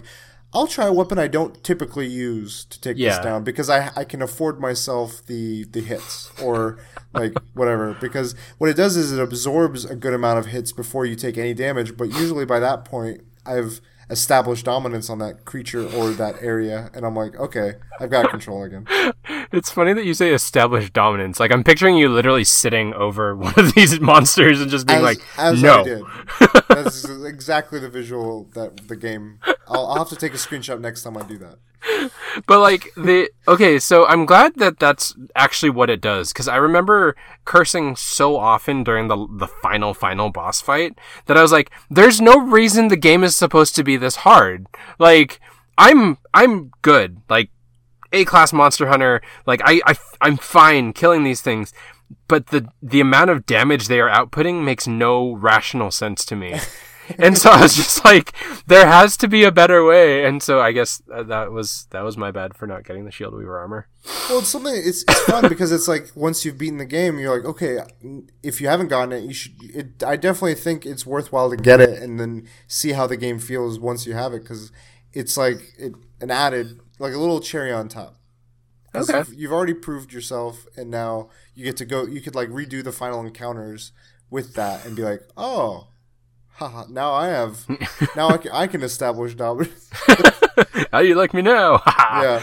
I'll 0.54 0.66
try 0.68 0.86
a 0.86 0.92
weapon 0.92 1.18
I 1.18 1.26
don't 1.28 1.64
typically 1.64 2.06
use 2.06 2.64
to 2.66 2.78
take 2.80 2.98
Yeah. 2.98 3.16
this 3.16 3.24
down 3.24 3.42
because 3.42 3.70
I 3.70 3.90
I 3.96 4.04
can 4.04 4.20
afford 4.20 4.60
myself 4.60 5.24
the 5.26 5.64
the 5.64 5.80
hits 5.80 6.30
or 6.42 6.78
like 7.14 7.32
whatever. 7.54 7.96
Because 7.98 8.34
what 8.58 8.68
it 8.68 8.76
does 8.76 8.94
is 8.96 9.12
it 9.12 9.18
absorbs 9.18 9.86
a 9.86 9.96
good 9.96 10.12
amount 10.12 10.38
of 10.38 10.46
hits 10.46 10.70
before 10.70 11.06
you 11.06 11.16
take 11.16 11.38
any 11.38 11.54
damage. 11.54 11.96
But 11.96 12.08
usually 12.10 12.44
by 12.44 12.60
that 12.60 12.84
point, 12.84 13.22
I've 13.46 13.80
established 14.12 14.66
dominance 14.66 15.10
on 15.10 15.18
that 15.18 15.44
creature 15.44 15.88
or 15.96 16.10
that 16.10 16.36
area, 16.42 16.90
and 16.94 17.04
I'm 17.04 17.16
like, 17.16 17.34
okay, 17.36 17.74
I've 17.98 18.10
got 18.10 18.30
control 18.30 18.62
again. 18.62 18.86
It's 19.54 19.70
funny 19.70 19.92
that 19.92 20.06
you 20.06 20.14
say 20.14 20.32
established 20.32 20.94
dominance. 20.94 21.38
Like 21.38 21.52
I'm 21.52 21.62
picturing 21.62 21.98
you 21.98 22.08
literally 22.08 22.42
sitting 22.42 22.94
over 22.94 23.36
one 23.36 23.52
of 23.58 23.74
these 23.74 24.00
monsters 24.00 24.62
and 24.62 24.70
just 24.70 24.86
being 24.86 25.00
As, 25.00 25.04
like, 25.04 25.18
as 25.36 25.62
"No." 25.62 25.80
I 25.80 25.84
did. 25.84 26.02
That's 26.68 27.04
exactly 27.04 27.78
the 27.78 27.90
visual 27.90 28.48
that 28.54 28.88
the 28.88 28.96
game. 28.96 29.40
I'll, 29.68 29.86
I'll 29.86 29.98
have 29.98 30.08
to 30.10 30.16
take 30.16 30.32
a 30.34 30.36
screenshot 30.36 30.80
next 30.80 31.02
time 31.02 31.16
I 31.16 31.22
do 31.22 31.38
that. 31.38 31.58
But 32.46 32.60
like 32.60 32.92
the 32.96 33.28
okay, 33.48 33.78
so 33.78 34.06
I'm 34.06 34.24
glad 34.24 34.54
that 34.56 34.78
that's 34.78 35.14
actually 35.34 35.70
what 35.70 35.90
it 35.90 36.00
does 36.00 36.32
because 36.32 36.48
I 36.48 36.56
remember 36.56 37.16
cursing 37.44 37.96
so 37.96 38.36
often 38.36 38.84
during 38.84 39.08
the 39.08 39.26
the 39.30 39.48
final 39.48 39.92
final 39.92 40.30
boss 40.30 40.60
fight 40.60 40.96
that 41.26 41.36
I 41.36 41.42
was 41.42 41.52
like, 41.52 41.70
"There's 41.90 42.20
no 42.20 42.38
reason 42.38 42.88
the 42.88 42.96
game 42.96 43.24
is 43.24 43.36
supposed 43.36 43.74
to 43.76 43.84
be 43.84 43.96
this 43.96 44.16
hard." 44.16 44.66
Like 44.98 45.40
I'm 45.76 46.18
I'm 46.32 46.70
good. 46.82 47.18
Like 47.28 47.50
A 48.12 48.24
class 48.24 48.52
monster 48.52 48.86
hunter. 48.86 49.20
Like 49.44 49.60
I 49.64 49.80
I 49.86 49.96
I'm 50.20 50.36
fine 50.36 50.92
killing 50.92 51.24
these 51.24 51.40
things. 51.42 51.72
But 52.28 52.48
the 52.48 52.68
the 52.82 53.00
amount 53.00 53.30
of 53.30 53.44
damage 53.44 53.88
they 53.88 54.00
are 54.00 54.08
outputting 54.10 54.64
makes 54.64 54.86
no 54.86 55.32
rational 55.32 55.90
sense 55.90 56.24
to 56.26 56.36
me. 56.36 56.60
and 57.18 57.36
so 57.36 57.50
I 57.50 57.62
was 57.62 57.74
just 57.74 58.04
like, 58.04 58.32
there 58.66 58.86
has 58.86 59.16
to 59.18 59.28
be 59.28 59.44
a 59.44 59.52
better 59.52 59.84
way. 59.84 60.24
And 60.24 60.42
so 60.42 60.60
I 60.60 60.72
guess 60.72 61.02
that 61.06 61.52
was 61.52 61.86
that 61.90 62.02
was 62.02 62.16
my 62.16 62.30
bad 62.30 62.56
for 62.56 62.66
not 62.66 62.84
getting 62.84 63.04
the 63.04 63.10
Shield 63.10 63.34
Weaver 63.34 63.58
armor. 63.58 63.88
Well, 64.28 64.40
it's 64.40 64.48
something. 64.48 64.74
It's, 64.74 65.02
it's 65.02 65.20
fun 65.20 65.48
because 65.48 65.72
it's 65.72 65.88
like 65.88 66.10
once 66.14 66.44
you've 66.44 66.58
beaten 66.58 66.78
the 66.78 66.84
game, 66.84 67.18
you're 67.18 67.36
like, 67.36 67.46
okay, 67.46 67.78
if 68.42 68.60
you 68.60 68.68
haven't 68.68 68.88
gotten 68.88 69.12
it, 69.12 69.24
you 69.24 69.32
should. 69.32 69.52
It, 69.62 70.02
I 70.04 70.16
definitely 70.16 70.54
think 70.54 70.86
it's 70.86 71.06
worthwhile 71.06 71.50
to 71.50 71.56
get 71.56 71.80
it 71.80 72.02
and 72.02 72.18
then 72.18 72.48
see 72.66 72.92
how 72.92 73.06
the 73.06 73.16
game 73.16 73.38
feels 73.38 73.78
once 73.78 74.06
you 74.06 74.14
have 74.14 74.32
it 74.32 74.42
because 74.42 74.72
it's 75.12 75.36
like 75.36 75.74
it, 75.78 75.92
an 76.20 76.30
added, 76.30 76.80
like 76.98 77.12
a 77.12 77.18
little 77.18 77.40
cherry 77.40 77.72
on 77.72 77.88
top. 77.88 78.16
Okay. 78.94 79.18
You've, 79.18 79.34
you've 79.34 79.52
already 79.52 79.74
proved 79.74 80.12
yourself, 80.12 80.66
and 80.76 80.90
now 80.90 81.30
you 81.54 81.64
get 81.64 81.76
to 81.78 81.84
go. 81.84 82.06
You 82.06 82.20
could 82.20 82.34
like 82.34 82.48
redo 82.48 82.84
the 82.84 82.92
final 82.92 83.20
encounters 83.20 83.92
with 84.30 84.54
that 84.54 84.84
and 84.84 84.96
be 84.96 85.02
like, 85.02 85.22
oh, 85.36 85.88
haha. 86.54 86.84
Now 86.88 87.12
I 87.12 87.28
have. 87.28 87.66
now 88.16 88.28
I 88.28 88.38
can, 88.38 88.52
I 88.52 88.66
can 88.66 88.82
establish 88.82 89.34
dominance. 89.34 89.88
How 90.92 91.00
do 91.02 91.08
you 91.08 91.14
like 91.14 91.32
me 91.34 91.42
now? 91.42 91.80
yeah. 91.86 92.40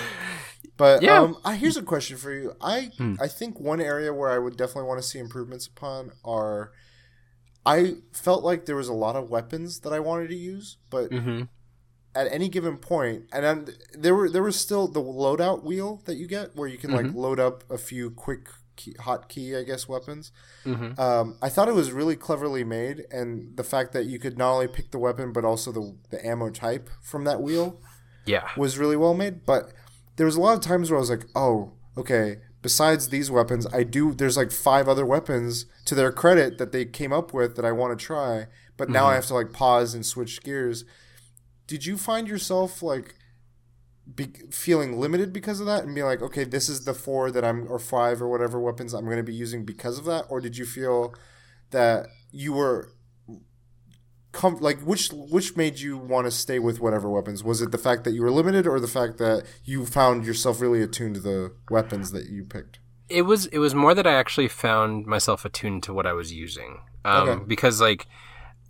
But 0.77 1.01
Yeah. 1.01 1.19
um, 1.19 1.37
I, 1.43 1.55
here's 1.55 1.77
a 1.77 1.83
question 1.83 2.17
for 2.17 2.31
you. 2.33 2.53
I 2.61 2.91
Hmm. 2.97 3.15
I 3.21 3.27
think 3.27 3.59
one 3.59 3.81
area 3.81 4.13
where 4.13 4.29
I 4.31 4.37
would 4.39 4.57
definitely 4.57 4.87
want 4.87 5.01
to 5.01 5.07
see 5.07 5.19
improvements 5.19 5.67
upon 5.67 6.11
are. 6.23 6.71
I 7.65 7.95
felt 8.13 8.43
like 8.43 8.65
there 8.65 8.77
was 8.77 8.87
a 8.87 8.93
lot 8.93 9.15
of 9.15 9.29
weapons 9.29 9.81
that 9.81 9.93
I 9.93 9.99
wanted 9.99 10.29
to 10.29 10.35
use, 10.35 10.77
but 10.89 11.11
Mm-hmm. 11.11 11.43
at 12.15 12.31
any 12.31 12.47
given 12.49 12.77
point, 12.77 13.25
and 13.33 13.43
then 13.43 13.67
there 13.93 14.15
were 14.15 14.29
there 14.29 14.41
was 14.41 14.55
still 14.59 14.87
the 14.87 15.01
loadout 15.01 15.63
wheel 15.63 16.01
that 16.05 16.15
you 16.15 16.25
get 16.27 16.55
where 16.55 16.67
you 16.67 16.77
can 16.77 16.91
like 16.91 17.13
load 17.13 17.39
up 17.39 17.63
a 17.69 17.77
few 17.77 18.09
quick 18.11 18.47
key, 18.79 18.95
hot 18.99 19.29
key, 19.29 19.55
I 19.55 19.63
guess, 19.63 19.87
weapons. 19.87 20.31
Mm-hmm. 20.65 20.99
Um, 20.99 21.37
I 21.41 21.49
thought 21.49 21.67
it 21.67 21.75
was 21.75 21.91
really 21.91 22.15
cleverly 22.15 22.63
made, 22.63 22.97
and 23.11 23.55
the 23.57 23.63
fact 23.73 23.91
that 23.93 24.05
you 24.05 24.17
could 24.23 24.37
not 24.37 24.51
only 24.53 24.67
pick 24.67 24.87
the 24.91 24.99
weapon 25.07 25.31
but 25.33 25.43
also 25.45 25.71
the 25.71 25.85
the 26.09 26.19
ammo 26.25 26.49
type 26.49 26.89
from 27.01 27.25
that 27.25 27.41
wheel 27.41 27.67
Yeah. 28.25 28.47
was 28.57 28.77
really 28.77 28.95
well 29.03 29.13
made. 29.13 29.45
But 29.45 29.63
there 30.15 30.25
was 30.25 30.35
a 30.37 30.41
lot 30.41 30.55
of 30.57 30.61
times 30.61 30.89
where 30.89 30.97
I 30.97 31.05
was 31.05 31.09
like, 31.15 31.25
oh, 31.35 31.73
okay. 31.95 32.37
Besides 32.61 33.07
these 33.07 33.29
weapons, 33.31 33.65
I 33.79 33.83
do. 33.83 34.13
There's 34.13 34.35
like 34.35 34.51
five 34.51 34.89
other 34.89 35.05
weapons 35.05 35.65
to 35.85 35.95
their 35.95 36.11
credit 36.11 36.57
that 36.57 36.71
they 36.73 36.83
came 36.85 37.13
up 37.13 37.33
with 37.33 37.55
that 37.55 37.63
I 37.65 37.71
want 37.71 37.97
to 37.97 38.05
try. 38.05 38.47
But 38.75 38.89
now 38.89 39.05
I 39.07 39.15
have 39.15 39.27
to 39.27 39.33
like 39.33 39.53
pause 39.53 39.93
and 39.95 40.05
switch 40.05 40.41
gears. 40.43 40.83
Did 41.67 41.85
you 41.85 41.97
find 41.97 42.27
yourself 42.27 42.81
like 42.83 43.15
be, 44.15 44.25
feeling 44.51 44.99
limited 44.99 45.31
because 45.33 45.59
of 45.59 45.65
that, 45.67 45.83
and 45.83 45.93
be 45.93 46.03
like, 46.03 46.21
okay, 46.21 46.43
this 46.43 46.69
is 46.69 46.85
the 46.85 46.93
four 46.93 47.31
that 47.31 47.43
I'm 47.43 47.67
or 47.71 47.79
five 47.79 48.21
or 48.21 48.27
whatever 48.27 48.59
weapons 48.59 48.93
I'm 48.93 49.05
going 49.05 49.17
to 49.17 49.23
be 49.23 49.33
using 49.33 49.65
because 49.65 49.97
of 49.99 50.05
that, 50.05 50.25
or 50.29 50.39
did 50.41 50.57
you 50.57 50.65
feel 50.65 51.13
that 51.71 52.07
you 52.31 52.53
were 52.53 52.89
com- 54.31 54.57
like 54.59 54.79
which 54.81 55.09
which 55.11 55.55
made 55.55 55.79
you 55.79 55.97
want 55.97 56.25
to 56.25 56.31
stay 56.31 56.59
with 56.59 56.79
whatever 56.79 57.09
weapons 57.09 57.43
was 57.43 57.61
it 57.61 57.71
the 57.71 57.77
fact 57.77 58.03
that 58.03 58.11
you 58.11 58.21
were 58.21 58.31
limited 58.31 58.67
or 58.67 58.79
the 58.79 58.87
fact 58.87 59.17
that 59.17 59.43
you 59.65 59.85
found 59.85 60.25
yourself 60.25 60.61
really 60.61 60.81
attuned 60.81 61.15
to 61.15 61.21
the 61.21 61.51
weapons 61.69 62.11
that 62.11 62.27
you 62.27 62.43
picked 62.43 62.79
it 63.09 63.23
was 63.23 63.47
it 63.47 63.57
was 63.57 63.73
more 63.73 63.95
that 63.95 64.05
I 64.05 64.13
actually 64.13 64.47
found 64.47 65.07
myself 65.07 65.43
attuned 65.45 65.81
to 65.83 65.93
what 65.93 66.05
I 66.05 66.13
was 66.13 66.31
using. 66.31 66.81
Um, 67.03 67.27
Okay. 67.29 67.43
because 67.47 67.81
like 67.81 68.05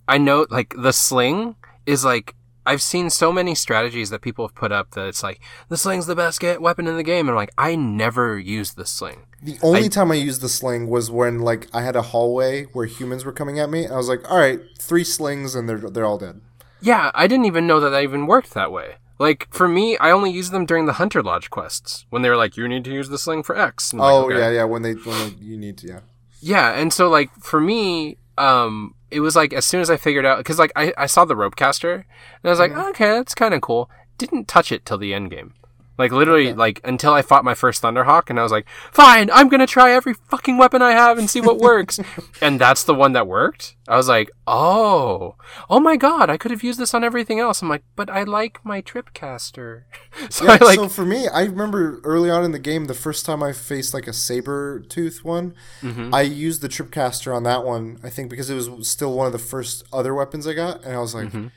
I 0.08 0.16
know 0.16 0.46
like 0.48 0.74
the 0.78 0.92
sling 0.92 1.56
is 1.84 2.06
like 2.06 2.34
I've 2.66 2.82
seen 2.82 3.10
so 3.10 3.32
many 3.32 3.54
strategies 3.54 4.10
that 4.10 4.20
people 4.20 4.46
have 4.46 4.54
put 4.54 4.70
up 4.72 4.90
that 4.92 5.06
it's 5.06 5.22
like 5.22 5.40
the 5.68 5.76
sling's 5.76 6.06
the 6.06 6.14
best 6.14 6.40
get 6.40 6.60
weapon 6.62 6.86
in 6.86 6.96
the 6.96 7.02
game 7.02 7.26
and 7.28 7.30
I'm 7.30 7.36
like 7.36 7.52
I 7.58 7.74
never 7.76 8.38
used 8.38 8.76
the 8.76 8.86
sling. 8.86 9.22
the 9.42 9.58
only 9.62 9.88
time 9.88 10.10
i 10.12 10.14
used 10.14 10.42
the 10.42 10.48
sling 10.48 10.88
was 10.88 11.10
when 11.10 11.38
like 11.40 11.66
i 11.74 11.80
had 11.82 11.96
a 11.96 12.02
hallway 12.02 12.64
where 12.74 12.84
humans 12.84 13.24
were 13.24 13.32
coming 13.32 13.58
at 13.58 13.70
me 13.70 13.84
and 13.84 13.94
i 13.94 13.96
was 13.96 14.06
like 14.08 14.20
all 14.30 14.36
right 14.38 14.60
three 14.78 15.02
slings 15.04 15.54
and 15.54 15.66
they're 15.68 15.78
they're 15.78 16.04
all 16.04 16.18
dead 16.18 16.40
Yeah, 16.82 17.10
I 17.14 17.26
didn't 17.26 17.46
even 17.46 17.66
know 17.66 17.80
that 17.80 17.90
that 17.90 18.02
even 18.02 18.26
worked 18.26 18.52
that 18.54 18.70
way. 18.72 18.96
Like 19.18 19.46
for 19.50 19.68
me, 19.68 19.98
I 19.98 20.10
only 20.12 20.30
used 20.30 20.50
them 20.52 20.64
during 20.64 20.86
the 20.86 20.94
Hunter 20.94 21.22
Lodge 21.22 21.50
quests 21.50 22.06
when 22.08 22.22
they 22.22 22.30
were 22.30 22.38
like, 22.38 22.56
"You 22.56 22.66
need 22.68 22.84
to 22.84 22.92
use 22.92 23.10
the 23.10 23.18
sling 23.18 23.42
for 23.42 23.54
X." 23.54 23.92
And 23.92 24.00
I'm 24.00 24.06
like, 24.06 24.14
oh 24.14 24.24
"Okay." 24.30 24.38
yeah 24.38 24.50
yeah 24.50 24.64
when 24.64 24.80
they 24.82 24.94
when 24.94 25.18
they, 25.18 25.44
you 25.44 25.56
need 25.58 25.76
to 25.78 25.86
yeah 25.88 26.00
Yeah, 26.40 26.72
and 26.80 26.90
so 26.90 27.10
like 27.10 27.28
for 27.50 27.60
me, 27.60 28.16
um, 28.38 28.94
it 29.10 29.20
was 29.20 29.36
like 29.36 29.52
as 29.52 29.64
soon 29.64 29.80
as 29.80 29.90
I 29.90 29.96
figured 29.96 30.26
out 30.26 30.38
because 30.38 30.58
like 30.58 30.72
I, 30.76 30.92
I 30.96 31.06
saw 31.06 31.24
the 31.24 31.36
rope 31.36 31.56
caster 31.56 31.92
and 31.92 32.04
I 32.44 32.50
was 32.50 32.58
like, 32.58 32.72
mm-hmm. 32.72 32.90
okay, 32.90 33.10
that's 33.10 33.34
kind 33.34 33.54
of 33.54 33.60
cool. 33.60 33.90
Didn't 34.18 34.48
touch 34.48 34.70
it 34.72 34.84
till 34.84 34.98
the 34.98 35.14
end 35.14 35.30
game. 35.30 35.54
Like 36.00 36.12
literally, 36.12 36.52
like 36.54 36.80
until 36.82 37.12
I 37.12 37.20
fought 37.22 37.44
my 37.44 37.54
first 37.54 37.82
Thunderhawk, 37.82 38.30
and 38.30 38.40
I 38.40 38.42
was 38.42 38.50
like, 38.50 38.66
"Fine, 38.90 39.30
I'm 39.30 39.48
gonna 39.50 39.66
try 39.66 39.92
every 39.92 40.14
fucking 40.14 40.56
weapon 40.56 40.80
I 40.80 40.92
have 40.92 41.18
and 41.18 41.28
see 41.28 41.40
what 41.42 41.58
works." 41.58 42.00
and 42.40 42.58
that's 42.58 42.82
the 42.84 42.94
one 42.94 43.12
that 43.12 43.26
worked. 43.26 43.76
I 43.86 43.96
was 43.96 44.08
like, 44.08 44.30
"Oh, 44.46 45.36
oh 45.68 45.78
my 45.78 45.96
god, 45.96 46.30
I 46.30 46.38
could 46.38 46.50
have 46.52 46.64
used 46.64 46.80
this 46.80 46.94
on 46.94 47.04
everything 47.04 47.38
else." 47.38 47.60
I'm 47.60 47.68
like, 47.68 47.84
"But 47.96 48.08
I 48.08 48.22
like 48.22 48.64
my 48.64 48.80
Tripcaster." 48.80 49.82
so 50.30 50.46
yeah, 50.46 50.58
I 50.60 50.64
like, 50.64 50.76
so 50.76 50.88
for 50.88 51.04
me, 51.04 51.28
I 51.28 51.42
remember 51.44 52.00
early 52.02 52.30
on 52.30 52.44
in 52.44 52.52
the 52.52 52.58
game, 52.58 52.86
the 52.86 52.94
first 52.94 53.26
time 53.26 53.42
I 53.42 53.52
faced 53.52 53.92
like 53.92 54.08
a 54.08 54.12
saber 54.14 54.80
tooth 54.80 55.22
one, 55.24 55.54
Mm-hmm. 55.82 56.14
I 56.14 56.22
used 56.22 56.62
the 56.62 56.68
tripcaster 56.68 57.34
on 57.36 57.42
that 57.42 57.64
one. 57.64 57.98
I 58.02 58.08
think 58.10 58.30
because 58.30 58.48
it 58.48 58.54
was 58.54 58.88
still 58.88 59.12
one 59.14 59.26
of 59.26 59.32
the 59.32 59.38
first 59.38 59.84
other 59.92 60.14
weapons 60.14 60.46
I 60.46 60.54
got, 60.54 60.82
and 60.84 60.94
I 60.94 60.98
was 60.98 61.14
like, 61.14 61.28
Mm-hmm. 61.28 61.48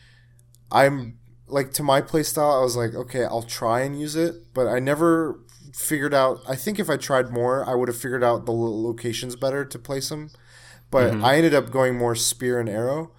I'm 0.71 1.19
like 1.47 1.73
to 1.73 1.83
my 1.83 2.01
playstyle. 2.01 2.59
I 2.59 2.63
was 2.63 2.75
like, 2.75 2.93
okay, 2.93 3.25
I'll 3.25 3.43
try 3.43 3.81
and 3.81 3.99
use 3.99 4.15
it, 4.15 4.53
but 4.53 4.67
I 4.67 4.79
never 4.79 5.39
figured 5.73 6.13
out. 6.13 6.39
I 6.47 6.55
think 6.55 6.79
if 6.79 6.89
I 6.89 6.97
tried 6.97 7.31
more, 7.31 7.67
I 7.67 7.75
would 7.75 7.87
have 7.87 7.97
figured 7.97 8.23
out 8.23 8.45
the 8.45 8.51
locations 8.51 9.35
better 9.35 9.65
to 9.65 9.79
place 9.79 10.09
them. 10.09 10.29
But 10.91 11.13
Mm-hmm. 11.13 11.25
I 11.25 11.35
ended 11.37 11.53
up 11.55 11.71
going 11.71 11.97
more 11.97 12.15
spear 12.15 12.59
and 12.59 12.69
arrow, 12.69 13.11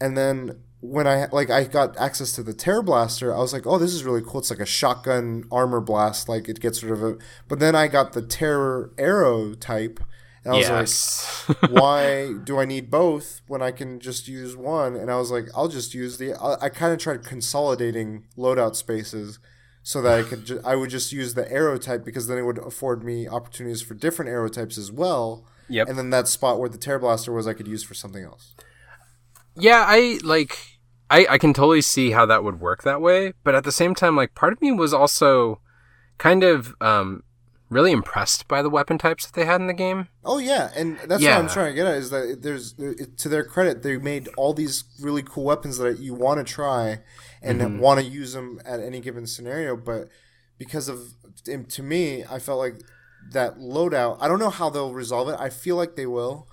and 0.00 0.16
then 0.16 0.60
when 0.80 1.06
I 1.06 1.26
like 1.30 1.48
I 1.50 1.64
got 1.64 1.96
access 1.96 2.32
to 2.32 2.42
the 2.42 2.52
Tearblaster, 2.52 3.32
I 3.32 3.38
was 3.38 3.52
like, 3.52 3.66
oh, 3.66 3.78
this 3.78 3.94
is 3.94 4.02
really 4.04 4.22
cool. 4.22 4.40
It's 4.40 4.50
like 4.50 4.58
a 4.58 4.66
shotgun 4.66 5.44
armor 5.50 5.80
blast, 5.80 6.28
like 6.28 6.48
it 6.48 6.58
gets 6.60 6.82
rid 6.82 6.92
of 6.92 7.04
it. 7.04 7.18
But 7.48 7.60
then 7.60 7.76
I 7.76 7.86
got 7.86 8.12
the 8.12 8.22
Tear 8.22 8.90
Arrow 8.98 9.54
type, 9.54 10.00
and 10.44 10.54
I 10.54 10.56
was 10.56 10.68
yes, 10.68 11.44
like, 11.48 11.70
why 11.70 12.32
do 12.44 12.58
I 12.58 12.64
need 12.64 12.90
both 12.90 13.42
when 13.46 13.62
I 13.62 13.70
can 13.70 14.00
just 14.00 14.26
use 14.26 14.56
one? 14.56 14.96
And 14.96 15.10
I 15.10 15.16
was 15.16 15.30
like, 15.30 15.46
I'll 15.54 15.68
just 15.68 15.94
use 15.94 16.18
the. 16.18 16.34
I, 16.34 16.66
I 16.66 16.68
kind 16.68 16.92
of 16.92 16.98
tried 16.98 17.24
consolidating 17.24 18.26
loadout 18.36 18.74
spaces 18.74 19.38
so 19.84 20.02
that 20.02 20.18
I 20.18 20.22
could. 20.22 20.44
Ju- 20.44 20.60
I 20.64 20.74
would 20.74 20.90
just 20.90 21.12
use 21.12 21.34
the 21.34 21.50
arrow 21.50 21.78
type 21.78 22.04
because 22.04 22.26
then 22.26 22.38
it 22.38 22.42
would 22.42 22.58
afford 22.58 23.04
me 23.04 23.28
opportunities 23.28 23.82
for 23.82 23.94
different 23.94 24.30
arrow 24.30 24.48
types 24.48 24.76
as 24.76 24.90
well. 24.90 25.46
Yep. 25.68 25.88
And 25.88 25.96
then 25.96 26.10
that 26.10 26.26
spot 26.26 26.58
where 26.58 26.68
the 26.68 26.78
Tearblaster 26.78 27.32
was, 27.34 27.46
I 27.46 27.54
could 27.54 27.68
use 27.68 27.84
for 27.84 27.94
something 27.94 28.24
else. 28.24 28.54
yeah, 29.56 29.84
I 29.86 30.18
like. 30.24 30.58
I, 31.08 31.26
I 31.28 31.38
can 31.38 31.52
totally 31.52 31.82
see 31.82 32.12
how 32.12 32.24
that 32.26 32.42
would 32.42 32.58
work 32.58 32.84
that 32.84 33.02
way, 33.02 33.34
but 33.44 33.54
at 33.54 33.64
the 33.64 33.72
same 33.72 33.94
time, 33.94 34.16
like 34.16 34.34
part 34.34 34.54
of 34.54 34.62
me 34.62 34.72
was 34.72 34.94
also 34.94 35.60
kind 36.16 36.42
of 36.42 36.74
um, 36.80 37.22
really 37.72 37.92
impressed 37.92 38.46
by 38.48 38.62
the 38.62 38.70
weapon 38.70 38.98
types 38.98 39.26
that 39.26 39.34
they 39.34 39.44
had 39.44 39.60
in 39.60 39.66
the 39.66 39.74
game. 39.74 40.08
Oh 40.24 40.38
yeah, 40.38 40.70
and 40.76 40.98
that's 41.08 41.22
Yeah. 41.22 41.36
what 41.36 41.44
I'm 41.44 41.50
trying 41.50 41.72
to 41.72 41.74
get 41.74 41.86
at 41.86 41.96
is 41.96 42.10
that 42.10 42.38
there's 42.42 42.74
to 42.74 43.28
their 43.28 43.44
credit 43.44 43.82
they 43.82 43.96
made 43.98 44.28
all 44.36 44.52
these 44.54 44.84
really 45.00 45.22
cool 45.22 45.44
weapons 45.44 45.78
that 45.78 45.98
you 45.98 46.14
want 46.14 46.38
to 46.38 46.44
try 46.52 47.00
and 47.42 47.80
want 47.80 47.98
to 48.00 48.06
use 48.06 48.32
them 48.34 48.60
at 48.64 48.78
any 48.80 49.00
given 49.00 49.26
scenario, 49.26 49.76
but 49.76 50.08
because 50.58 50.88
of 50.88 51.14
to 51.68 51.82
me, 51.82 52.24
I 52.30 52.38
felt 52.38 52.58
like 52.58 52.76
that 53.32 53.58
loadout. 53.58 54.18
I 54.20 54.28
don't 54.28 54.38
know 54.38 54.50
how 54.50 54.70
they'll 54.70 54.92
resolve 54.94 55.28
it. 55.28 55.36
I 55.40 55.48
feel 55.48 55.76
like 55.76 55.96
they 55.96 56.06
will. 56.06 56.48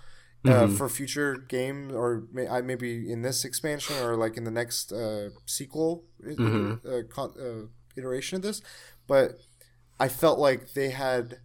Uh, 0.46 0.70
for 0.70 0.88
future 0.88 1.36
game 1.36 1.92
or 1.94 2.24
may, 2.32 2.48
I 2.48 2.62
maybe 2.62 3.12
in 3.12 3.24
this 3.24 3.44
expansion 3.44 3.98
or 4.02 4.16
like 4.16 4.38
in 4.38 4.46
the 4.46 4.52
next 4.52 4.90
uh, 4.94 5.32
sequel 5.46 6.06
uh, 6.26 7.02
con- 7.10 7.34
uh, 7.38 7.68
iteration 7.98 8.38
of 8.38 8.42
this, 8.42 8.62
but 9.06 9.34
I 10.00 10.08
felt 10.08 10.40
like 10.40 10.74
they 10.74 10.90
had 10.92 11.40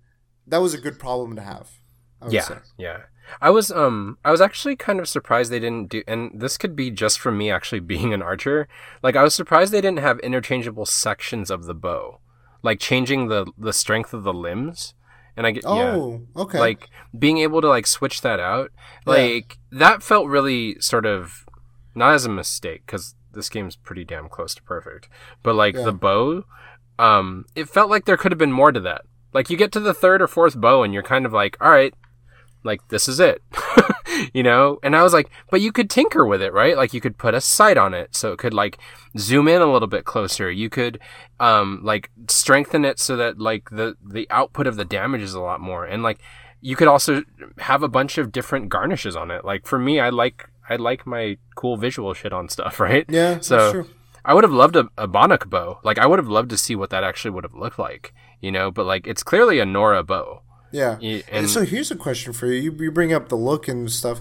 that 0.46 0.58
was 0.58 0.74
a 0.74 0.78
good 0.78 0.98
problem 0.98 1.36
to 1.36 1.42
have. 1.42 1.70
I 2.20 2.28
yeah, 2.28 2.42
say. 2.42 2.58
yeah. 2.78 2.98
I 3.40 3.50
was 3.50 3.70
um 3.70 4.18
I 4.24 4.30
was 4.30 4.40
actually 4.40 4.76
kind 4.76 5.00
of 5.00 5.08
surprised 5.08 5.50
they 5.50 5.58
didn't 5.60 5.88
do 5.88 6.02
and 6.06 6.30
this 6.34 6.56
could 6.58 6.76
be 6.76 6.90
just 6.90 7.18
from 7.18 7.38
me 7.38 7.50
actually 7.50 7.80
being 7.94 8.12
an 8.14 8.22
archer. 8.22 8.68
Like 9.02 9.16
I 9.16 9.22
was 9.22 9.34
surprised 9.34 9.72
they 9.72 9.80
didn't 9.80 10.00
have 10.00 10.18
interchangeable 10.20 10.86
sections 10.86 11.50
of 11.50 11.64
the 11.64 11.74
bow. 11.74 12.20
Like 12.62 12.80
changing 12.80 13.28
the 13.28 13.46
the 13.58 13.72
strength 13.72 14.12
of 14.14 14.24
the 14.24 14.34
limbs. 14.34 14.94
And 15.36 15.46
I 15.46 15.50
get 15.50 15.64
yeah. 15.64 15.94
Oh, 15.96 16.22
okay. 16.36 16.60
Like 16.60 16.88
being 17.18 17.38
able 17.38 17.60
to 17.60 17.68
like 17.68 17.86
switch 17.86 18.20
that 18.20 18.38
out. 18.40 18.70
Like 19.04 19.58
that 19.72 20.02
felt 20.02 20.28
really 20.28 20.78
sort 20.80 21.06
of 21.06 21.44
not 21.94 22.14
as 22.14 22.24
a 22.24 22.28
mistake 22.30 22.86
cuz 22.86 23.14
this 23.32 23.48
game's 23.48 23.74
pretty 23.74 24.04
damn 24.04 24.28
close 24.28 24.54
to 24.54 24.62
perfect. 24.62 25.08
But 25.42 25.54
like 25.56 25.74
Yeah. 25.74 25.84
the 25.84 25.92
bow 25.92 26.44
um 26.98 27.44
it 27.54 27.68
felt 27.68 27.90
like 27.90 28.04
there 28.04 28.16
could 28.16 28.32
have 28.32 28.38
been 28.38 28.52
more 28.52 28.72
to 28.72 28.80
that. 28.80 29.02
Like 29.32 29.50
you 29.50 29.56
get 29.56 29.72
to 29.72 29.80
the 29.80 29.94
third 29.94 30.22
or 30.22 30.28
fourth 30.28 30.60
bow 30.60 30.82
and 30.82 30.94
you're 30.94 31.02
kind 31.02 31.26
of 31.26 31.32
like, 31.32 31.56
all 31.60 31.70
right, 31.70 31.92
like 32.62 32.86
this 32.88 33.08
is 33.08 33.20
it. 33.20 33.42
You 34.32 34.44
know? 34.44 34.78
And 34.84 34.94
i 34.94 35.02
was 35.02 35.12
like 35.12 35.28
but 35.50 35.60
you 35.60 35.72
could 35.72 35.90
tinker 35.90 36.24
with 36.24 36.40
it 36.40 36.52
right? 36.52 36.76
Like 36.76 36.94
you 36.94 37.00
could 37.00 37.18
put 37.18 37.34
a 37.34 37.40
sight 37.40 37.76
on 37.76 37.94
it 37.94 38.14
so 38.14 38.32
it 38.32 38.38
could 38.38 38.54
like 38.54 38.78
zoom 39.18 39.48
in 39.48 39.60
a 39.60 39.70
little 39.70 39.88
bit 39.88 40.04
closer. 40.04 40.48
You 40.50 40.70
could 40.70 41.00
um 41.40 41.80
like 41.82 42.10
strengthen 42.28 42.84
it 42.84 43.00
so 43.00 43.16
that 43.16 43.40
like 43.40 43.70
the 43.70 43.96
the 44.04 44.28
output 44.30 44.68
of 44.68 44.76
the 44.76 44.84
damage 44.84 45.22
is 45.22 45.34
a 45.34 45.40
lot 45.40 45.60
more. 45.60 45.84
And 45.84 46.04
like 46.04 46.20
you 46.60 46.76
could 46.76 46.86
also 46.86 47.22
have 47.58 47.82
a 47.82 47.88
bunch 47.88 48.16
of 48.18 48.30
different 48.30 48.68
garnishes 48.68 49.16
on 49.16 49.32
it. 49.32 49.44
Like 49.44 49.66
for 49.66 49.78
me 49.78 49.98
i 49.98 50.10
like 50.10 50.48
i 50.68 50.76
like 50.76 51.06
my 51.06 51.36
cool 51.56 51.76
visual 51.76 52.14
shit 52.14 52.32
on 52.32 52.48
stuff 52.48 52.78
right? 52.88 53.04
Yeah, 53.08 53.40
so 53.40 53.56
that's 53.56 53.72
true. 53.72 53.94
I 54.24 54.34
would 54.34 54.44
have 54.44 54.52
loved 54.52 54.76
a, 54.76 54.88
a 54.96 55.06
bow. 55.06 55.80
Like 55.84 55.98
I 55.98 56.06
would 56.06 56.18
have 56.18 56.28
loved 56.28 56.50
to 56.50 56.58
see 56.58 56.74
what 56.74 56.90
that 56.90 57.04
actually 57.04 57.32
would 57.32 57.44
have 57.44 57.54
looked 57.54 57.78
like, 57.78 58.14
you 58.40 58.50
know. 58.50 58.70
But 58.70 58.86
like 58.86 59.06
it's 59.06 59.22
clearly 59.22 59.58
a 59.58 59.66
Nora 59.66 60.02
bow. 60.02 60.42
Yeah. 60.72 60.98
And 61.02 61.22
and- 61.30 61.50
so 61.50 61.64
here's 61.64 61.90
a 61.90 61.96
question 61.96 62.32
for 62.32 62.46
you. 62.46 62.54
you. 62.54 62.72
You 62.84 62.90
bring 62.90 63.12
up 63.12 63.28
the 63.28 63.36
look 63.36 63.68
and 63.68 63.90
stuff. 63.90 64.20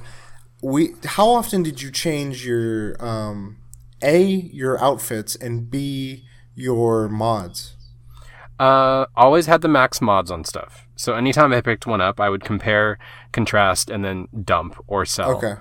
We 0.61 0.93
how 1.05 1.29
often 1.29 1.63
did 1.63 1.81
you 1.81 1.91
change 1.91 2.45
your 2.45 2.95
um 3.03 3.57
a 4.01 4.23
your 4.23 4.81
outfits 4.83 5.35
and 5.35 5.69
b 5.69 6.25
your 6.55 7.09
mods? 7.09 7.75
Uh, 8.59 9.07
always 9.15 9.47
had 9.47 9.61
the 9.61 9.67
max 9.67 9.99
mods 9.99 10.29
on 10.29 10.43
stuff. 10.43 10.87
So 10.95 11.15
anytime 11.15 11.51
I 11.51 11.59
picked 11.61 11.87
one 11.87 12.01
up, 12.01 12.19
I 12.21 12.29
would 12.29 12.43
compare, 12.43 12.99
contrast, 13.31 13.89
and 13.89 14.05
then 14.05 14.27
dump 14.43 14.81
or 14.87 15.05
sell. 15.05 15.35
Okay. 15.37 15.55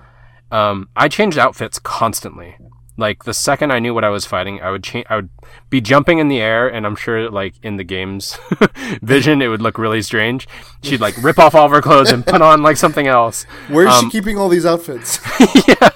Um, 0.50 0.88
I 0.94 1.08
changed 1.08 1.38
outfits 1.38 1.78
constantly. 1.78 2.58
Like 3.02 3.24
the 3.24 3.34
second 3.34 3.72
I 3.72 3.80
knew 3.80 3.94
what 3.94 4.04
I 4.04 4.10
was 4.10 4.24
fighting, 4.26 4.62
I 4.62 4.70
would 4.70 4.84
change. 4.84 5.06
I 5.10 5.16
would 5.16 5.28
be 5.68 5.80
jumping 5.80 6.18
in 6.18 6.28
the 6.28 6.40
air, 6.40 6.68
and 6.68 6.86
I'm 6.86 6.94
sure, 6.94 7.28
like 7.28 7.54
in 7.60 7.76
the 7.76 7.82
game's 7.82 8.38
vision, 9.02 9.42
it 9.42 9.48
would 9.48 9.60
look 9.60 9.76
really 9.76 10.02
strange. 10.02 10.46
She'd 10.84 11.00
like 11.00 11.20
rip 11.20 11.36
off 11.36 11.52
all 11.52 11.66
of 11.66 11.72
her 11.72 11.82
clothes 11.82 12.12
and 12.12 12.24
put 12.24 12.40
on 12.40 12.62
like 12.62 12.76
something 12.76 13.08
else. 13.08 13.42
Where 13.68 13.88
is 13.88 13.92
um, 13.92 14.04
she 14.04 14.10
keeping 14.12 14.38
all 14.38 14.48
these 14.48 14.64
outfits? 14.64 15.18
yeah, 15.66 15.90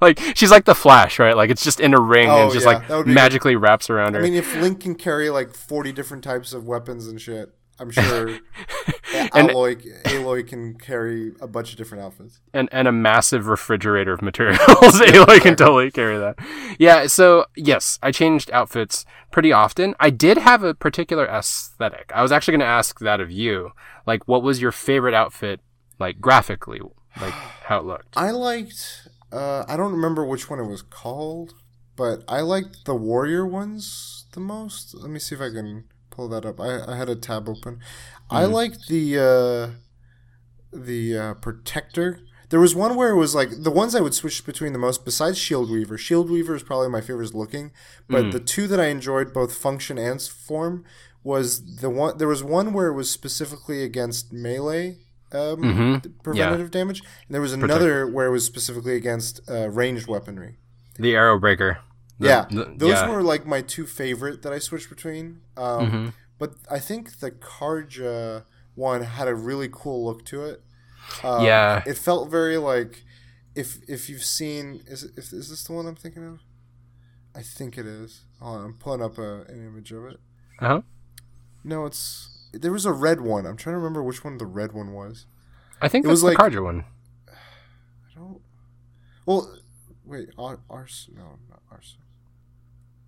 like 0.00 0.18
she's 0.34 0.50
like 0.50 0.64
the 0.64 0.74
Flash, 0.74 1.18
right? 1.18 1.36
Like 1.36 1.50
it's 1.50 1.62
just 1.62 1.80
in 1.80 1.92
a 1.92 2.00
ring 2.00 2.30
oh, 2.30 2.44
and 2.44 2.52
just 2.52 2.64
yeah, 2.64 2.86
like 2.88 3.06
magically 3.06 3.52
good. 3.52 3.60
wraps 3.60 3.90
around 3.90 4.14
her. 4.14 4.20
I 4.20 4.22
mean, 4.22 4.32
if 4.32 4.56
Link 4.56 4.80
can 4.80 4.94
carry 4.94 5.28
like 5.28 5.54
40 5.54 5.92
different 5.92 6.24
types 6.24 6.54
of 6.54 6.66
weapons 6.66 7.08
and 7.08 7.20
shit. 7.20 7.52
I'm 7.82 7.90
sure 7.90 8.28
and, 9.34 9.50
Aloy, 9.50 10.02
Aloy 10.04 10.46
can 10.46 10.74
carry 10.78 11.32
a 11.40 11.48
bunch 11.48 11.72
of 11.72 11.76
different 11.76 12.04
outfits. 12.04 12.40
And 12.54 12.68
and 12.70 12.86
a 12.86 12.92
massive 12.92 13.48
refrigerator 13.48 14.12
of 14.12 14.22
materials. 14.22 14.60
Aloy 14.68 15.40
can 15.40 15.56
totally 15.56 15.90
carry 15.90 16.16
that. 16.16 16.38
Yeah, 16.78 17.08
so 17.08 17.46
yes, 17.56 17.98
I 18.02 18.12
changed 18.12 18.52
outfits 18.52 19.04
pretty 19.32 19.52
often. 19.52 19.96
I 19.98 20.10
did 20.10 20.38
have 20.38 20.62
a 20.62 20.74
particular 20.74 21.26
aesthetic. 21.26 22.12
I 22.14 22.22
was 22.22 22.30
actually 22.30 22.52
going 22.52 22.60
to 22.60 22.66
ask 22.66 23.00
that 23.00 23.20
of 23.20 23.32
you. 23.32 23.72
Like 24.06 24.28
what 24.28 24.44
was 24.44 24.62
your 24.62 24.72
favorite 24.72 25.14
outfit 25.14 25.60
like 25.98 26.20
graphically, 26.20 26.80
like 27.20 27.32
how 27.64 27.80
it 27.80 27.84
looked? 27.84 28.16
I 28.16 28.30
liked 28.30 29.08
uh, 29.32 29.64
I 29.66 29.76
don't 29.76 29.92
remember 29.92 30.24
which 30.24 30.48
one 30.48 30.60
it 30.60 30.66
was 30.66 30.82
called, 30.82 31.54
but 31.96 32.22
I 32.28 32.42
liked 32.42 32.84
the 32.84 32.94
warrior 32.94 33.44
ones 33.44 34.26
the 34.32 34.40
most. 34.40 34.94
Let 34.94 35.10
me 35.10 35.18
see 35.18 35.34
if 35.34 35.40
I 35.40 35.50
can 35.50 35.84
pull 36.12 36.28
that 36.28 36.46
up. 36.46 36.60
I, 36.60 36.84
I 36.86 36.96
had 36.96 37.08
a 37.08 37.16
tab 37.16 37.48
open. 37.48 37.76
Mm-hmm. 37.76 38.36
I 38.36 38.44
liked 38.44 38.86
the 38.88 39.18
uh, 39.18 40.76
the 40.76 41.18
uh, 41.18 41.34
protector. 41.34 42.20
There 42.50 42.60
was 42.60 42.74
one 42.74 42.96
where 42.96 43.10
it 43.10 43.16
was 43.16 43.34
like 43.34 43.62
the 43.62 43.70
ones 43.70 43.94
I 43.94 44.00
would 44.00 44.14
switch 44.14 44.44
between 44.44 44.74
the 44.74 44.78
most, 44.78 45.04
besides 45.04 45.38
Shield 45.38 45.70
Weaver. 45.70 45.96
Shield 45.96 46.30
Weaver 46.30 46.54
is 46.54 46.62
probably 46.62 46.90
my 46.90 47.00
favorite 47.00 47.34
looking, 47.34 47.72
but 48.08 48.26
mm. 48.26 48.32
the 48.32 48.40
two 48.40 48.68
that 48.68 48.78
I 48.78 48.86
enjoyed 48.86 49.32
both 49.32 49.56
function 49.56 49.96
and 49.96 50.20
form 50.20 50.84
was 51.24 51.76
the 51.76 51.88
one. 51.88 52.18
There 52.18 52.28
was 52.28 52.44
one 52.44 52.72
where 52.72 52.88
it 52.88 52.94
was 52.94 53.10
specifically 53.10 53.82
against 53.82 54.32
melee 54.32 54.98
um, 55.32 55.62
mm-hmm. 55.62 56.10
preventative 56.22 56.66
yeah. 56.66 56.80
damage, 56.80 57.00
and 57.00 57.34
there 57.34 57.40
was 57.40 57.52
another 57.52 58.00
Protect. 58.02 58.14
where 58.14 58.26
it 58.26 58.32
was 58.32 58.44
specifically 58.44 58.96
against 58.96 59.40
uh, 59.50 59.70
ranged 59.70 60.06
weaponry. 60.06 60.58
The 60.98 61.14
arrow 61.14 61.38
breaker. 61.38 61.78
The, 62.22 62.28
yeah, 62.28 62.46
the, 62.48 62.72
those 62.76 62.92
yeah. 62.92 63.08
were 63.08 63.22
like 63.22 63.46
my 63.46 63.62
two 63.62 63.84
favorite 63.84 64.42
that 64.42 64.52
I 64.52 64.60
switched 64.60 64.88
between. 64.88 65.40
Um, 65.56 65.90
mm-hmm. 65.90 66.08
But 66.38 66.54
I 66.70 66.78
think 66.78 67.18
the 67.18 67.32
Carja 67.32 68.44
one 68.76 69.02
had 69.02 69.26
a 69.26 69.34
really 69.34 69.68
cool 69.70 70.04
look 70.04 70.24
to 70.26 70.44
it. 70.44 70.62
Um, 71.24 71.44
yeah, 71.44 71.82
it 71.84 71.98
felt 71.98 72.30
very 72.30 72.58
like 72.58 73.02
if 73.56 73.78
if 73.88 74.08
you've 74.08 74.24
seen 74.24 74.82
is 74.86 75.02
if 75.16 75.32
is 75.32 75.50
this 75.50 75.64
the 75.64 75.72
one 75.72 75.86
I'm 75.86 75.96
thinking 75.96 76.24
of? 76.24 76.40
I 77.34 77.42
think 77.42 77.76
it 77.76 77.86
is. 77.86 78.22
Hold 78.40 78.58
on, 78.58 78.64
I'm 78.66 78.74
pulling 78.74 79.02
up 79.02 79.18
a, 79.18 79.42
an 79.42 79.66
image 79.66 79.90
of 79.90 80.04
it. 80.04 80.20
Uh 80.60 80.68
huh. 80.68 80.80
No, 81.64 81.86
it's 81.86 82.48
there 82.52 82.72
was 82.72 82.86
a 82.86 82.92
red 82.92 83.20
one. 83.20 83.46
I'm 83.46 83.56
trying 83.56 83.74
to 83.74 83.78
remember 83.78 84.02
which 84.02 84.22
one 84.22 84.38
the 84.38 84.46
red 84.46 84.72
one 84.72 84.92
was. 84.92 85.26
I 85.80 85.88
think 85.88 86.04
it 86.04 86.08
was 86.08 86.20
the 86.20 86.28
like, 86.28 86.38
Carja 86.38 86.62
one. 86.62 86.84
I 87.28 88.14
don't. 88.14 88.40
Well, 89.26 89.58
wait, 90.04 90.28
Ars? 90.38 91.08
No, 91.14 91.38
not 91.50 91.62
Ars. 91.70 91.96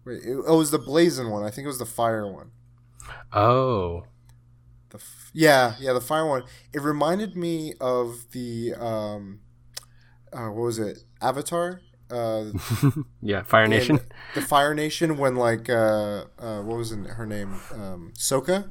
Wait, 0.05 0.23
it, 0.23 0.37
oh, 0.47 0.55
it 0.55 0.59
was 0.59 0.71
the 0.71 0.79
blazing 0.79 1.31
one. 1.31 1.45
I 1.45 1.51
think 1.51 1.65
it 1.65 1.69
was 1.69 1.79
the 1.79 1.87
fire 1.87 2.31
one. 2.31 2.51
Oh. 3.33 4.05
The 4.91 4.99
f- 4.99 5.31
yeah, 5.33 5.75
yeah, 5.81 5.93
the 5.93 6.01
fire 6.01 6.27
one. 6.27 6.45
It 6.73 6.83
reminded 6.83 7.37
me 7.37 7.75
of 7.81 8.31
the 8.33 8.75
um, 8.75 9.41
uh, 10.33 10.49
what 10.49 10.65
was 10.65 10.79
it? 10.79 10.99
Avatar. 11.21 11.81
Uh, 12.11 12.51
yeah, 13.23 13.43
Fire 13.43 13.67
Nation. 13.67 14.01
The 14.35 14.43
Fire 14.43 14.75
Nation 14.75 15.17
when 15.17 15.37
like 15.37 15.69
uh, 15.71 16.25
uh, 16.39 16.61
what 16.61 16.77
was 16.77 16.91
her 16.91 17.27
name? 17.27 17.55
Um, 17.73 18.13
Sokka. 18.17 18.71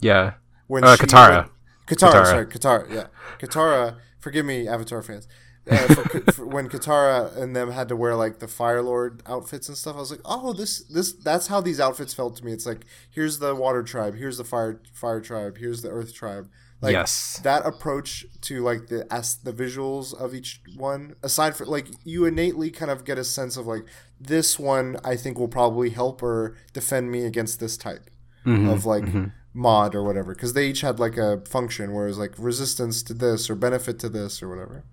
Yeah. 0.00 0.34
When 0.66 0.84
uh, 0.84 0.96
she, 0.96 1.04
Katara. 1.04 1.36
When, 1.36 1.46
Katara. 1.86 2.12
Katara. 2.12 2.26
Sorry, 2.26 2.46
Katara. 2.46 2.92
Yeah, 2.92 3.06
Katara. 3.38 3.96
Forgive 4.20 4.46
me, 4.46 4.68
Avatar 4.68 5.02
fans 5.02 5.26
uh, 5.70 5.76
for, 5.76 6.32
for 6.32 6.46
when 6.46 6.68
Katara 6.68 7.36
and 7.36 7.54
them 7.54 7.70
had 7.70 7.88
to 7.88 7.96
wear 7.96 8.14
like 8.14 8.38
the 8.38 8.48
Fire 8.48 8.82
Lord 8.82 9.22
outfits 9.26 9.68
and 9.68 9.76
stuff, 9.76 9.96
I 9.96 10.00
was 10.00 10.10
like, 10.10 10.20
oh, 10.24 10.52
this 10.52 10.80
this 10.84 11.12
that's 11.12 11.46
how 11.46 11.60
these 11.60 11.80
outfits 11.80 12.14
felt 12.14 12.36
to 12.36 12.44
me. 12.44 12.52
It's 12.52 12.66
like 12.66 12.84
here's 13.10 13.38
the 13.38 13.54
Water 13.54 13.82
Tribe, 13.82 14.16
here's 14.16 14.38
the 14.38 14.44
Fire 14.44 14.80
Fire 14.92 15.20
Tribe, 15.20 15.58
here's 15.58 15.82
the 15.82 15.90
Earth 15.90 16.14
Tribe. 16.14 16.48
Like 16.80 16.92
yes. 16.92 17.40
that 17.44 17.64
approach 17.64 18.26
to 18.42 18.62
like 18.62 18.88
the 18.88 19.06
as 19.10 19.36
the 19.36 19.52
visuals 19.52 20.12
of 20.14 20.34
each 20.34 20.60
one, 20.76 21.16
aside 21.22 21.56
from 21.56 21.68
like 21.68 21.88
you 22.04 22.26
innately 22.26 22.70
kind 22.70 22.90
of 22.90 23.06
get 23.06 23.16
a 23.16 23.24
sense 23.24 23.56
of 23.56 23.66
like 23.66 23.86
this 24.20 24.58
one 24.58 24.98
I 25.02 25.16
think 25.16 25.38
will 25.38 25.48
probably 25.48 25.90
help 25.90 26.22
or 26.22 26.56
defend 26.74 27.10
me 27.10 27.24
against 27.24 27.58
this 27.58 27.78
type 27.78 28.10
mm-hmm, 28.44 28.68
of 28.68 28.84
like 28.84 29.04
mm-hmm. 29.04 29.26
mod 29.54 29.94
or 29.94 30.02
whatever 30.04 30.34
because 30.34 30.52
they 30.52 30.68
each 30.68 30.82
had 30.82 30.98
like 30.98 31.16
a 31.16 31.40
function 31.48 31.94
where 31.94 32.04
it 32.04 32.08
was 32.08 32.18
like 32.18 32.34
resistance 32.36 33.02
to 33.04 33.14
this 33.14 33.48
or 33.48 33.54
benefit 33.54 33.98
to 34.00 34.10
this 34.10 34.42
or 34.42 34.48
whatever. 34.50 34.84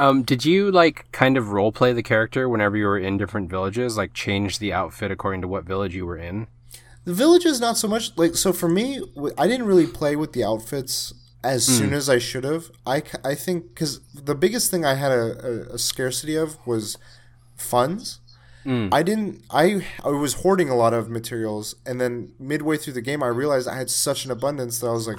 Um, 0.00 0.22
did 0.22 0.46
you 0.46 0.72
like 0.72 1.12
kind 1.12 1.36
of 1.36 1.50
role 1.50 1.72
play 1.72 1.92
the 1.92 2.02
character 2.02 2.48
whenever 2.48 2.74
you 2.74 2.86
were 2.86 2.98
in 2.98 3.18
different 3.18 3.50
villages? 3.50 3.98
Like 3.98 4.14
change 4.14 4.58
the 4.58 4.72
outfit 4.72 5.10
according 5.10 5.42
to 5.42 5.48
what 5.48 5.64
village 5.64 5.94
you 5.94 6.06
were 6.06 6.16
in? 6.16 6.46
The 7.04 7.12
villages, 7.12 7.60
not 7.60 7.76
so 7.76 7.86
much. 7.86 8.16
Like 8.16 8.34
so, 8.34 8.54
for 8.54 8.66
me, 8.66 9.02
I 9.36 9.46
didn't 9.46 9.66
really 9.66 9.86
play 9.86 10.16
with 10.16 10.32
the 10.32 10.42
outfits 10.42 11.12
as 11.44 11.68
mm. 11.68 11.78
soon 11.78 11.92
as 11.92 12.08
I 12.08 12.18
should 12.18 12.44
have. 12.44 12.70
I, 12.86 13.02
I 13.22 13.34
think 13.34 13.74
because 13.74 14.00
the 14.14 14.34
biggest 14.34 14.70
thing 14.70 14.86
I 14.86 14.94
had 14.94 15.12
a, 15.12 15.46
a, 15.46 15.74
a 15.74 15.78
scarcity 15.78 16.34
of 16.34 16.56
was 16.66 16.96
funds. 17.54 18.20
Mm. 18.64 18.88
I 18.94 19.02
didn't. 19.02 19.42
I 19.50 19.86
I 20.02 20.08
was 20.08 20.32
hoarding 20.34 20.70
a 20.70 20.76
lot 20.76 20.94
of 20.94 21.10
materials, 21.10 21.74
and 21.84 22.00
then 22.00 22.32
midway 22.38 22.78
through 22.78 22.94
the 22.94 23.02
game, 23.02 23.22
I 23.22 23.28
realized 23.28 23.68
I 23.68 23.76
had 23.76 23.90
such 23.90 24.24
an 24.24 24.30
abundance 24.30 24.78
that 24.78 24.86
I 24.86 24.92
was 24.92 25.06
like, 25.06 25.18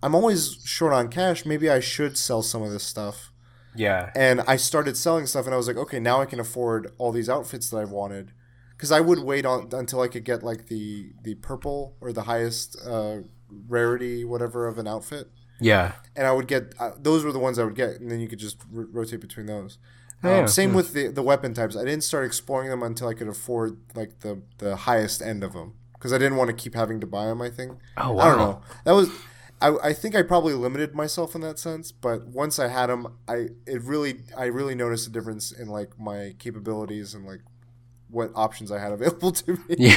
I'm 0.00 0.14
always 0.14 0.62
short 0.64 0.92
on 0.92 1.08
cash. 1.08 1.44
Maybe 1.44 1.68
I 1.68 1.80
should 1.80 2.16
sell 2.16 2.42
some 2.42 2.62
of 2.62 2.70
this 2.70 2.84
stuff. 2.84 3.32
Yeah. 3.76 4.10
And 4.14 4.42
I 4.42 4.56
started 4.56 4.96
selling 4.96 5.26
stuff, 5.26 5.46
and 5.46 5.54
I 5.54 5.56
was 5.56 5.68
like, 5.68 5.76
okay, 5.76 6.00
now 6.00 6.20
I 6.20 6.26
can 6.26 6.40
afford 6.40 6.92
all 6.98 7.12
these 7.12 7.28
outfits 7.28 7.70
that 7.70 7.78
I've 7.78 7.90
wanted. 7.90 8.32
Because 8.76 8.92
I 8.92 9.00
would 9.00 9.20
wait 9.20 9.46
on 9.46 9.70
until 9.72 10.02
I 10.02 10.08
could 10.08 10.24
get 10.24 10.42
like 10.42 10.66
the 10.66 11.12
the 11.22 11.34
purple 11.36 11.96
or 12.00 12.12
the 12.12 12.22
highest 12.22 12.76
uh, 12.86 13.20
rarity, 13.68 14.24
whatever, 14.24 14.66
of 14.66 14.76
an 14.78 14.86
outfit. 14.86 15.30
Yeah. 15.60 15.92
And 16.14 16.26
I 16.26 16.32
would 16.32 16.46
get 16.46 16.74
uh, 16.78 16.90
those 16.98 17.24
were 17.24 17.32
the 17.32 17.38
ones 17.38 17.58
I 17.58 17.64
would 17.64 17.74
get, 17.74 18.00
and 18.00 18.10
then 18.10 18.20
you 18.20 18.28
could 18.28 18.38
just 18.38 18.58
r- 18.74 18.86
rotate 18.90 19.20
between 19.20 19.46
those. 19.46 19.78
Um, 20.22 20.30
yeah, 20.30 20.46
same 20.46 20.70
yeah. 20.70 20.76
with 20.76 20.92
the 20.92 21.08
the 21.08 21.22
weapon 21.22 21.54
types. 21.54 21.76
I 21.76 21.84
didn't 21.84 22.04
start 22.04 22.24
exploring 22.24 22.70
them 22.70 22.82
until 22.82 23.08
I 23.08 23.14
could 23.14 23.28
afford 23.28 23.78
like 23.94 24.20
the 24.20 24.42
the 24.58 24.76
highest 24.76 25.22
end 25.22 25.42
of 25.44 25.52
them 25.52 25.74
because 25.94 26.12
I 26.12 26.18
didn't 26.18 26.36
want 26.36 26.48
to 26.48 26.54
keep 26.54 26.74
having 26.74 27.00
to 27.00 27.06
buy 27.06 27.26
them. 27.26 27.40
I 27.42 27.50
think. 27.50 27.78
Oh 27.96 28.12
wow. 28.12 28.22
I 28.22 28.28
don't 28.28 28.38
know. 28.38 28.62
That 28.84 28.92
was 28.92 29.10
I, 29.60 29.76
I 29.82 29.92
think 29.92 30.14
I 30.14 30.22
probably 30.22 30.54
limited 30.54 30.94
myself 30.94 31.34
in 31.34 31.40
that 31.40 31.58
sense, 31.58 31.90
but 31.90 32.26
once 32.26 32.58
I 32.58 32.68
had 32.68 32.88
them, 32.88 33.16
I 33.26 33.48
it 33.66 33.82
really 33.82 34.22
I 34.36 34.46
really 34.46 34.74
noticed 34.74 35.06
a 35.06 35.10
difference 35.10 35.50
in 35.50 35.68
like 35.68 35.98
my 35.98 36.34
capabilities 36.38 37.14
and 37.14 37.24
like 37.24 37.40
what 38.08 38.30
options 38.34 38.70
I 38.70 38.78
had 38.78 38.92
available 38.92 39.32
to 39.32 39.52
me. 39.52 39.76
Yeah, 39.78 39.94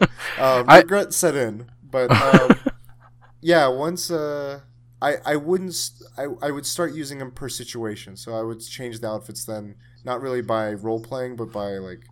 um, 0.38 0.66
regret 0.66 1.08
I, 1.08 1.10
set 1.10 1.34
in, 1.34 1.70
but 1.82 2.10
um, 2.10 2.58
yeah, 3.40 3.68
once 3.68 4.10
uh, 4.10 4.60
I 5.02 5.16
I 5.26 5.36
wouldn't 5.36 5.90
I 6.16 6.26
I 6.40 6.50
would 6.50 6.64
start 6.64 6.94
using 6.94 7.18
them 7.18 7.30
per 7.30 7.50
situation, 7.50 8.16
so 8.16 8.34
I 8.34 8.42
would 8.42 8.60
change 8.60 9.00
the 9.00 9.08
outfits 9.08 9.44
then, 9.44 9.76
not 10.02 10.22
really 10.22 10.40
by 10.40 10.72
role 10.72 11.00
playing, 11.00 11.36
but 11.36 11.52
by 11.52 11.72
like 11.72 12.04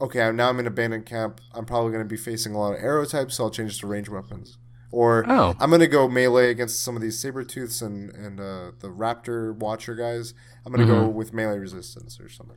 okay, 0.00 0.30
now 0.32 0.48
I'm 0.48 0.60
in 0.60 0.66
abandoned 0.66 1.06
camp. 1.06 1.40
I'm 1.52 1.64
probably 1.64 1.90
going 1.90 2.04
to 2.04 2.08
be 2.08 2.16
facing 2.16 2.54
a 2.54 2.58
lot 2.58 2.72
of 2.72 2.82
arrow 2.82 3.04
types, 3.04 3.36
so 3.36 3.44
I'll 3.44 3.50
change 3.50 3.78
to 3.80 3.86
range 3.86 4.08
weapons. 4.08 4.56
Or 4.90 5.24
oh. 5.28 5.54
I'm 5.60 5.70
gonna 5.70 5.86
go 5.86 6.08
melee 6.08 6.50
against 6.50 6.80
some 6.80 6.96
of 6.96 7.02
these 7.02 7.18
saber 7.18 7.44
tooths 7.44 7.82
and 7.82 8.10
and 8.10 8.40
uh, 8.40 8.72
the 8.80 8.88
raptor 8.88 9.54
watcher 9.54 9.94
guys. 9.94 10.34
I'm 10.64 10.72
gonna 10.72 10.86
mm-hmm. 10.86 11.06
go 11.06 11.08
with 11.08 11.34
melee 11.34 11.58
resistance 11.58 12.18
or 12.20 12.28
something. 12.28 12.56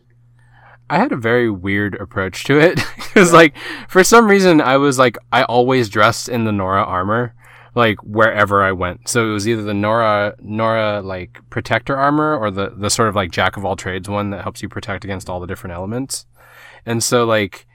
I 0.89 0.97
had 0.97 1.13
a 1.13 1.17
very 1.17 1.49
weird 1.49 1.95
approach 1.95 2.43
to 2.45 2.59
it 2.59 2.75
because, 2.97 3.31
yeah. 3.31 3.37
like, 3.37 3.55
for 3.87 4.03
some 4.03 4.27
reason, 4.27 4.59
I 4.59 4.75
was 4.75 4.99
like, 4.99 5.17
I 5.31 5.43
always 5.43 5.87
dressed 5.87 6.27
in 6.27 6.43
the 6.43 6.51
Nora 6.51 6.83
armor, 6.83 7.33
like 7.75 7.97
wherever 8.03 8.61
I 8.61 8.73
went. 8.73 9.07
So 9.07 9.29
it 9.29 9.31
was 9.31 9.47
either 9.47 9.63
the 9.63 9.73
Nora 9.73 10.35
Nora 10.41 11.01
like 11.01 11.39
protector 11.49 11.95
armor 11.95 12.35
or 12.35 12.51
the 12.51 12.73
the 12.75 12.89
sort 12.89 13.09
of 13.09 13.15
like 13.15 13.31
jack 13.31 13.57
of 13.57 13.65
all 13.65 13.75
trades 13.75 14.09
one 14.09 14.31
that 14.31 14.43
helps 14.43 14.61
you 14.61 14.69
protect 14.69 15.05
against 15.05 15.29
all 15.29 15.39
the 15.39 15.47
different 15.47 15.75
elements. 15.75 16.25
And 16.85 17.03
so 17.03 17.23
like 17.25 17.65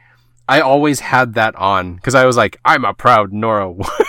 I 0.48 0.60
always 0.60 1.00
had 1.00 1.34
that 1.34 1.56
on 1.56 1.96
because 1.96 2.14
I 2.14 2.26
was 2.26 2.36
like, 2.36 2.58
I'm 2.64 2.84
a 2.84 2.94
proud 2.94 3.32
Nora 3.32 3.72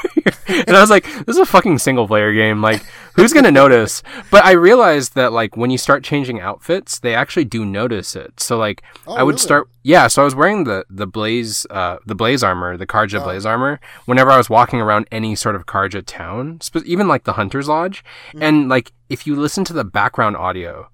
and 0.47 0.75
I 0.75 0.81
was 0.81 0.89
like, 0.89 1.03
this 1.03 1.35
is 1.35 1.37
a 1.37 1.45
fucking 1.45 1.79
single 1.79 2.07
player 2.07 2.33
game. 2.33 2.61
Like, 2.61 2.83
who's 3.15 3.33
gonna 3.33 3.51
notice? 3.51 4.03
But 4.31 4.45
I 4.45 4.51
realized 4.51 5.15
that 5.15 5.33
like 5.33 5.57
when 5.57 5.69
you 5.69 5.77
start 5.77 6.03
changing 6.03 6.39
outfits, 6.39 6.99
they 6.99 7.15
actually 7.15 7.45
do 7.45 7.65
notice 7.65 8.15
it. 8.15 8.39
So 8.39 8.57
like, 8.57 8.83
oh, 9.07 9.15
I 9.15 9.23
would 9.23 9.33
really? 9.33 9.41
start, 9.41 9.69
yeah. 9.83 10.07
So 10.07 10.21
I 10.21 10.25
was 10.25 10.35
wearing 10.35 10.63
the 10.65 10.85
the 10.89 11.07
blaze 11.07 11.65
uh 11.69 11.97
the 12.05 12.15
blaze 12.15 12.43
armor, 12.43 12.77
the 12.77 12.87
Carja 12.87 13.19
oh. 13.19 13.23
blaze 13.23 13.45
armor, 13.45 13.79
whenever 14.05 14.31
I 14.31 14.37
was 14.37 14.49
walking 14.49 14.81
around 14.81 15.07
any 15.11 15.35
sort 15.35 15.55
of 15.55 15.65
Carja 15.65 16.03
town, 16.05 16.59
even 16.85 17.07
like 17.07 17.23
the 17.23 17.33
Hunter's 17.33 17.67
Lodge, 17.67 18.03
mm. 18.33 18.41
and 18.41 18.69
like 18.69 18.91
if 19.09 19.25
you 19.25 19.35
listen 19.35 19.63
to 19.65 19.73
the 19.73 19.85
background 19.85 20.35
audio, 20.35 20.89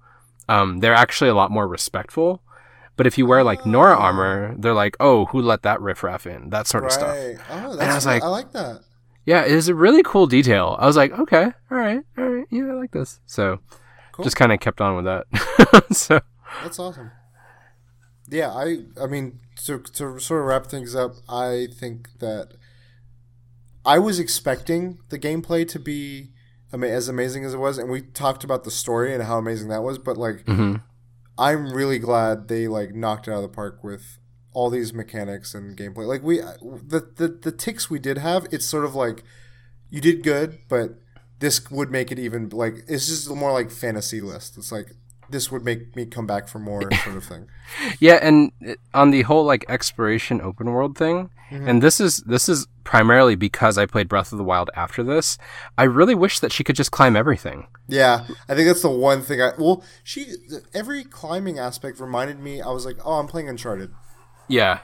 um, 0.47 0.79
they're 0.79 0.93
actually 0.93 1.29
a 1.29 1.35
lot 1.35 1.51
more 1.51 1.67
respectful 1.67 2.41
But 2.95 3.07
if 3.07 3.17
you 3.17 3.25
wear 3.25 3.43
like 3.43 3.65
Nora 3.65 3.95
armor, 3.95 4.53
they're 4.57 4.73
like, 4.73 4.95
"Oh, 4.99 5.25
who 5.25 5.41
let 5.41 5.63
that 5.63 5.81
riffraff 5.81 6.27
in?" 6.27 6.51
That 6.51 6.67
sort 6.67 6.85
of 6.85 6.91
stuff. 6.91 7.17
Right. 7.17 7.37
Oh, 7.49 7.75
that's 7.75 7.91
I 7.91 7.95
was 7.95 8.05
like- 8.05 8.23
I 8.23 8.27
like 8.27 8.51
that. 8.51 8.81
Yeah, 9.25 9.43
it 9.45 9.51
is 9.51 9.67
a 9.69 9.75
really 9.75 10.03
cool 10.03 10.27
detail. 10.27 10.75
I 10.79 10.85
was 10.85 10.97
like, 10.97 11.11
"Okay, 11.17 11.45
all 11.71 11.77
right, 11.77 12.01
all 12.17 12.25
right, 12.29 12.45
yeah, 12.49 12.65
I 12.65 12.73
like 12.73 12.91
this." 12.91 13.19
So, 13.25 13.59
Cool. 14.11 14.23
just 14.25 14.35
kind 14.35 14.51
of 14.51 14.59
kept 14.59 14.81
on 14.81 14.95
with 14.95 15.05
that. 15.05 15.85
so, 15.91 16.19
That's 16.61 16.77
awesome. 16.79 17.11
Yeah, 18.29 18.51
I 18.51 18.79
I 19.01 19.07
mean 19.07 19.39
to 19.65 19.79
to 19.79 20.19
sort 20.19 20.41
of 20.41 20.47
wrap 20.47 20.65
things 20.67 20.95
up, 20.95 21.13
I 21.29 21.67
think 21.73 22.09
that 22.19 22.53
I 23.85 23.99
was 23.99 24.19
expecting 24.19 24.99
the 25.09 25.19
gameplay 25.19 25.67
to 25.69 25.79
be 25.79 26.31
ama- 26.71 26.87
as 26.87 27.07
amazing 27.09 27.43
as 27.45 27.53
it 27.53 27.57
was, 27.57 27.77
and 27.77 27.89
we 27.89 28.01
talked 28.01 28.43
about 28.43 28.63
the 28.63 28.71
story 28.71 29.13
and 29.13 29.23
how 29.23 29.37
amazing 29.37 29.69
that 29.69 29.83
was. 29.83 29.97
But 29.97 30.17
like, 30.17 30.45
mhm. 30.45 30.81
I'm 31.37 31.73
really 31.73 31.99
glad 31.99 32.47
they 32.47 32.67
like 32.67 32.93
knocked 32.93 33.27
it 33.27 33.31
out 33.31 33.37
of 33.37 33.41
the 33.43 33.49
park 33.49 33.83
with 33.83 34.19
all 34.53 34.69
these 34.69 34.93
mechanics 34.93 35.53
and 35.53 35.77
gameplay. 35.77 36.07
Like 36.07 36.23
we 36.23 36.37
the 36.39 37.07
the 37.15 37.27
the 37.27 37.51
ticks 37.51 37.89
we 37.89 37.99
did 37.99 38.17
have, 38.19 38.47
it's 38.51 38.65
sort 38.65 38.85
of 38.85 38.95
like 38.95 39.23
you 39.89 40.01
did 40.01 40.23
good, 40.23 40.59
but 40.69 40.95
this 41.39 41.69
would 41.69 41.91
make 41.91 42.11
it 42.11 42.19
even 42.19 42.49
like 42.49 42.85
it's 42.87 43.07
just 43.07 43.29
more 43.29 43.51
like 43.51 43.69
fantasy 43.69 44.21
list. 44.21 44.57
It's 44.57 44.71
like 44.71 44.91
this 45.29 45.51
would 45.51 45.65
make 45.65 45.95
me 45.95 46.05
come 46.05 46.25
back 46.25 46.47
for 46.47 46.59
more 46.59 46.81
sort 47.03 47.17
of 47.17 47.23
thing. 47.25 47.47
Yeah, 47.99 48.19
and 48.21 48.51
on 48.93 49.11
the 49.11 49.23
whole 49.23 49.43
like 49.43 49.65
exploration 49.67 50.41
open 50.41 50.71
world 50.71 50.97
thing, 50.97 51.29
mm-hmm. 51.51 51.67
and 51.67 51.81
this 51.81 51.99
is 51.99 52.17
this 52.19 52.47
is 52.47 52.67
primarily 52.83 53.35
because 53.35 53.77
I 53.77 53.85
played 53.85 54.07
Breath 54.07 54.31
of 54.31 54.37
the 54.37 54.43
Wild 54.43 54.69
after 54.75 55.03
this. 55.03 55.37
I 55.77 55.83
really 55.83 56.15
wish 56.15 56.39
that 56.39 56.51
she 56.51 56.63
could 56.63 56.75
just 56.75 56.91
climb 56.91 57.15
everything. 57.15 57.67
Yeah, 57.87 58.25
I 58.47 58.55
think 58.55 58.67
that's 58.67 58.81
the 58.81 58.89
one 58.89 59.21
thing 59.21 59.41
I 59.41 59.51
well 59.57 59.83
she 60.03 60.27
every 60.73 61.03
climbing 61.03 61.59
aspect 61.59 61.99
reminded 61.99 62.39
me. 62.39 62.61
I 62.61 62.69
was 62.69 62.85
like, 62.85 62.97
oh, 63.03 63.19
I'm 63.19 63.27
playing 63.27 63.49
Uncharted. 63.49 63.91
Yeah. 64.47 64.79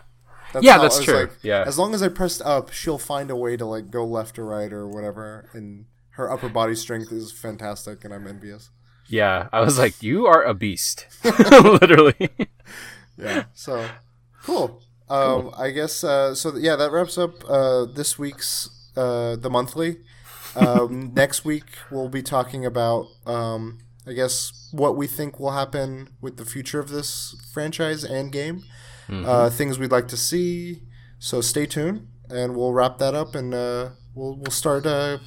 That's 0.53 0.66
Yeah, 0.66 0.78
that's 0.80 1.03
true. 1.03 1.22
Like, 1.22 1.32
Yeah. 1.43 1.64
As 1.66 1.78
long 1.78 1.93
as 1.93 2.01
I 2.01 2.07
pressed 2.07 2.41
up, 2.41 2.72
she'll 2.72 2.97
find 2.97 3.30
a 3.30 3.36
way 3.36 3.57
to 3.57 3.66
like 3.66 3.91
go 3.91 4.05
left 4.05 4.39
or 4.39 4.45
right 4.45 4.72
or 4.72 4.88
whatever, 4.88 5.49
and 5.53 5.86
her 6.12 6.32
upper 6.32 6.49
body 6.49 6.76
strength 6.76 7.12
is 7.12 7.32
fantastic, 7.32 8.03
and 8.03 8.14
I'm 8.14 8.28
envious. 8.28 8.72
Yeah, 9.07 9.49
I 9.51 9.62
was 9.62 9.80
like, 9.80 10.03
you 10.03 10.28
are 10.28 10.43
a 10.43 10.53
beast, 10.53 11.07
literally. 11.24 12.30
Yeah. 13.18 13.45
So 13.53 13.88
cool. 14.43 14.82
Um, 15.10 15.51
I 15.57 15.72
guess 15.72 16.03
uh, 16.03 16.36
so. 16.36 16.55
Yeah, 16.55 16.76
that 16.76 16.91
wraps 16.91 17.18
up 17.18 17.43
uh, 17.49 17.86
this 17.86 18.20
week's 18.20 18.70
uh, 18.95 19.36
the 19.36 19.49
monthly. 19.49 19.97
Um, 20.55 21.12
next 21.16 21.43
week 21.45 21.66
we'll 21.89 22.10
be 22.10 22.22
talking 22.22 22.66
about, 22.66 23.07
um, 23.26 23.80
I 24.05 24.14
guess, 24.14 24.70
what 24.72 24.95
we 24.95 25.07
think 25.07 25.39
will 25.39 25.51
happen 25.51 26.10
with 26.22 26.38
the 26.38 26.45
future 26.45 26.80
of 26.80 26.89
this 26.89 27.36
franchise 27.51 28.03
and 28.03 28.32
game. 28.32 28.64
Uh, 29.10 29.49
things 29.49 29.80
we'd 29.80 29.91
like 29.91 30.07
to 30.10 30.18
see. 30.18 30.84
So 31.20 31.41
stay 31.41 31.66
tuned, 31.66 32.07
and 32.30 32.55
we'll 32.55 32.74
wrap 32.74 32.97
that 32.99 33.14
up, 33.16 33.36
and 33.36 33.53
uh, 33.53 33.89
we'll 34.16 34.36
we'll 34.38 34.51
start 34.51 34.86
uh, 34.86 35.18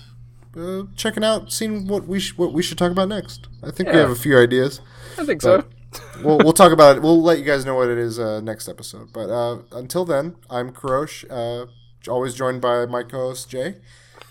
uh, 0.56 0.82
checking 0.96 1.24
out, 1.24 1.52
seeing 1.52 1.86
what 1.86 2.06
we 2.06 2.20
sh- 2.20 2.36
what 2.36 2.52
we 2.52 2.62
should 2.62 2.78
talk 2.78 2.92
about 2.92 3.08
next. 3.08 3.48
I 3.62 3.70
think 3.70 3.88
we 3.88 3.96
have 3.98 4.10
a 4.10 4.14
few 4.16 4.38
ideas 4.38 4.80
I 5.18 5.24
think 5.24 5.42
so. 5.42 5.64
we'll 6.24 6.38
we'll 6.38 6.52
talk 6.52 6.72
about 6.72 6.96
it. 6.96 7.02
We'll 7.02 7.22
let 7.22 7.38
you 7.38 7.44
guys 7.44 7.64
know 7.66 7.74
what 7.74 7.88
it 7.88 7.98
is 7.98 8.18
uh, 8.18 8.40
next 8.40 8.68
episode. 8.68 9.12
But 9.12 9.28
uh, 9.30 9.58
until 9.72 10.04
then, 10.04 10.36
I'm 10.48 10.70
Kurosh, 10.72 11.24
uh, 11.30 11.66
always 12.10 12.34
joined 12.34 12.60
by 12.62 12.86
my 12.86 13.02
co-host 13.02 13.50
Jay. 13.50 13.76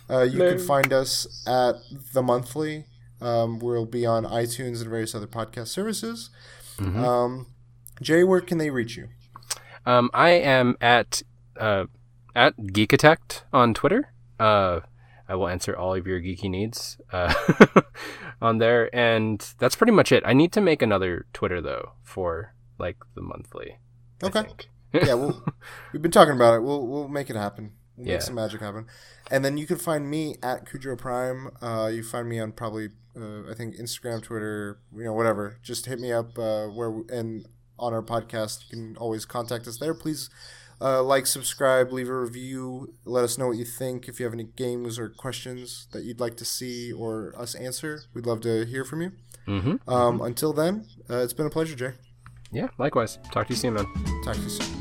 Uh, 0.10 0.24
you 0.24 0.40
can 0.58 0.60
find 0.60 0.92
us 0.92 1.44
at 1.48 1.76
the 2.14 2.22
monthly. 2.22 2.86
Um, 3.22 3.60
we'll 3.60 3.86
be 3.86 4.06
on 4.06 4.26
iTunes 4.26 4.82
and 4.82 4.90
various 4.90 5.14
other 5.14 5.28
podcast 5.28 5.68
services. 5.68 6.30
Um, 7.06 7.48
Jay, 8.02 8.24
where 8.24 8.42
can 8.42 8.58
they 8.58 8.72
reach 8.72 8.98
you? 8.98 9.10
Um, 9.86 10.10
I 10.14 10.32
am 10.32 10.76
at 10.82 11.22
uh, 11.60 11.86
at 12.36 12.58
Geekatect 12.58 13.42
on 13.52 13.74
Twitter. 13.74 14.14
Uh, 14.40 14.82
I 15.28 15.36
will 15.36 15.48
answer 15.48 15.76
all 15.76 15.96
of 15.96 16.06
your 16.06 16.20
geeky 16.20 16.50
needs 16.50 16.98
uh, 17.12 17.34
on 18.42 18.58
there, 18.58 18.94
and 18.94 19.40
that's 19.60 19.76
pretty 19.76 19.94
much 19.94 20.12
it. 20.12 20.24
I 20.26 20.34
need 20.34 20.52
to 20.54 20.62
make 20.62 20.82
another 20.82 21.26
Twitter 21.34 21.62
though 21.62 21.94
for 22.04 22.54
like 22.78 22.98
the 23.16 23.22
monthly. 23.22 23.78
Okay. 24.24 24.46
yeah, 24.94 25.14
we'll, 25.14 25.44
we've 25.94 26.02
been 26.02 26.12
talking 26.12 26.36
about 26.36 26.56
it. 26.56 26.64
We'll 26.64 26.86
we'll 26.86 27.08
make 27.08 27.30
it 27.30 27.36
happen. 27.36 27.72
We'll 27.96 28.08
Yeah. 28.08 28.14
make 28.16 28.22
some 28.24 28.36
magic 28.36 28.62
happen. 28.62 28.88
And 29.30 29.46
then 29.46 29.58
you 29.58 29.66
can 29.66 29.78
find 29.78 30.10
me 30.10 30.36
at 30.44 30.66
Kudro 30.66 30.98
Prime. 30.98 31.52
Uh, 31.62 31.88
you 31.94 32.04
find 32.04 32.28
me 32.28 32.40
on 32.40 32.52
probably 32.52 32.90
uh, 33.16 33.50
I 33.50 33.54
think 33.56 33.76
Instagram, 33.78 34.22
Twitter, 34.22 34.80
you 34.96 35.04
know, 35.06 35.14
whatever. 35.14 35.58
Just 35.64 35.86
hit 35.86 36.00
me 36.00 36.12
up 36.12 36.38
uh, 36.38 36.68
where 36.68 36.90
and 37.10 37.46
on 37.82 37.94
our 37.94 38.04
podcast. 38.04 38.70
You 38.70 38.78
can 38.78 38.98
always 38.98 39.26
contact 39.26 39.68
us 39.68 39.78
there. 39.78 39.94
Please 39.94 40.30
uh, 40.82 41.04
like, 41.04 41.28
subscribe, 41.28 41.92
leave 41.92 42.10
a 42.10 42.20
review. 42.20 42.94
Let 43.06 43.24
us 43.24 43.38
know 43.38 43.48
what 43.48 43.58
you 43.58 43.66
think. 43.66 44.08
If 44.08 44.20
you 44.20 44.26
have 44.26 44.34
any 44.34 44.46
games 44.56 44.98
or 44.98 45.10
questions 45.10 45.88
that 45.92 46.04
you'd 46.04 46.20
like 46.20 46.38
to 46.38 46.46
see 46.46 46.92
or 46.92 47.36
us 47.38 47.54
answer, 47.54 48.02
we'd 48.14 48.26
love 48.26 48.42
to 48.42 48.66
hear 48.66 48.84
from 48.84 49.02
you. 49.02 49.12
Mm-hmm. 49.48 49.90
Um, 49.90 50.22
until 50.22 50.54
then, 50.54 50.88
uh, 51.10 51.18
it's 51.18 51.34
been 51.34 51.46
a 51.46 51.52
pleasure, 51.52 51.76
Jay. 51.76 51.94
Yeah. 52.52 52.70
Likewise. 52.80 53.20
Talk 53.32 53.48
to 53.48 53.54
you 53.54 53.58
soon, 53.58 53.76
man. 53.76 53.86
Talk 54.24 54.36
to 54.36 54.42
you 54.42 54.50
soon. 54.50 54.81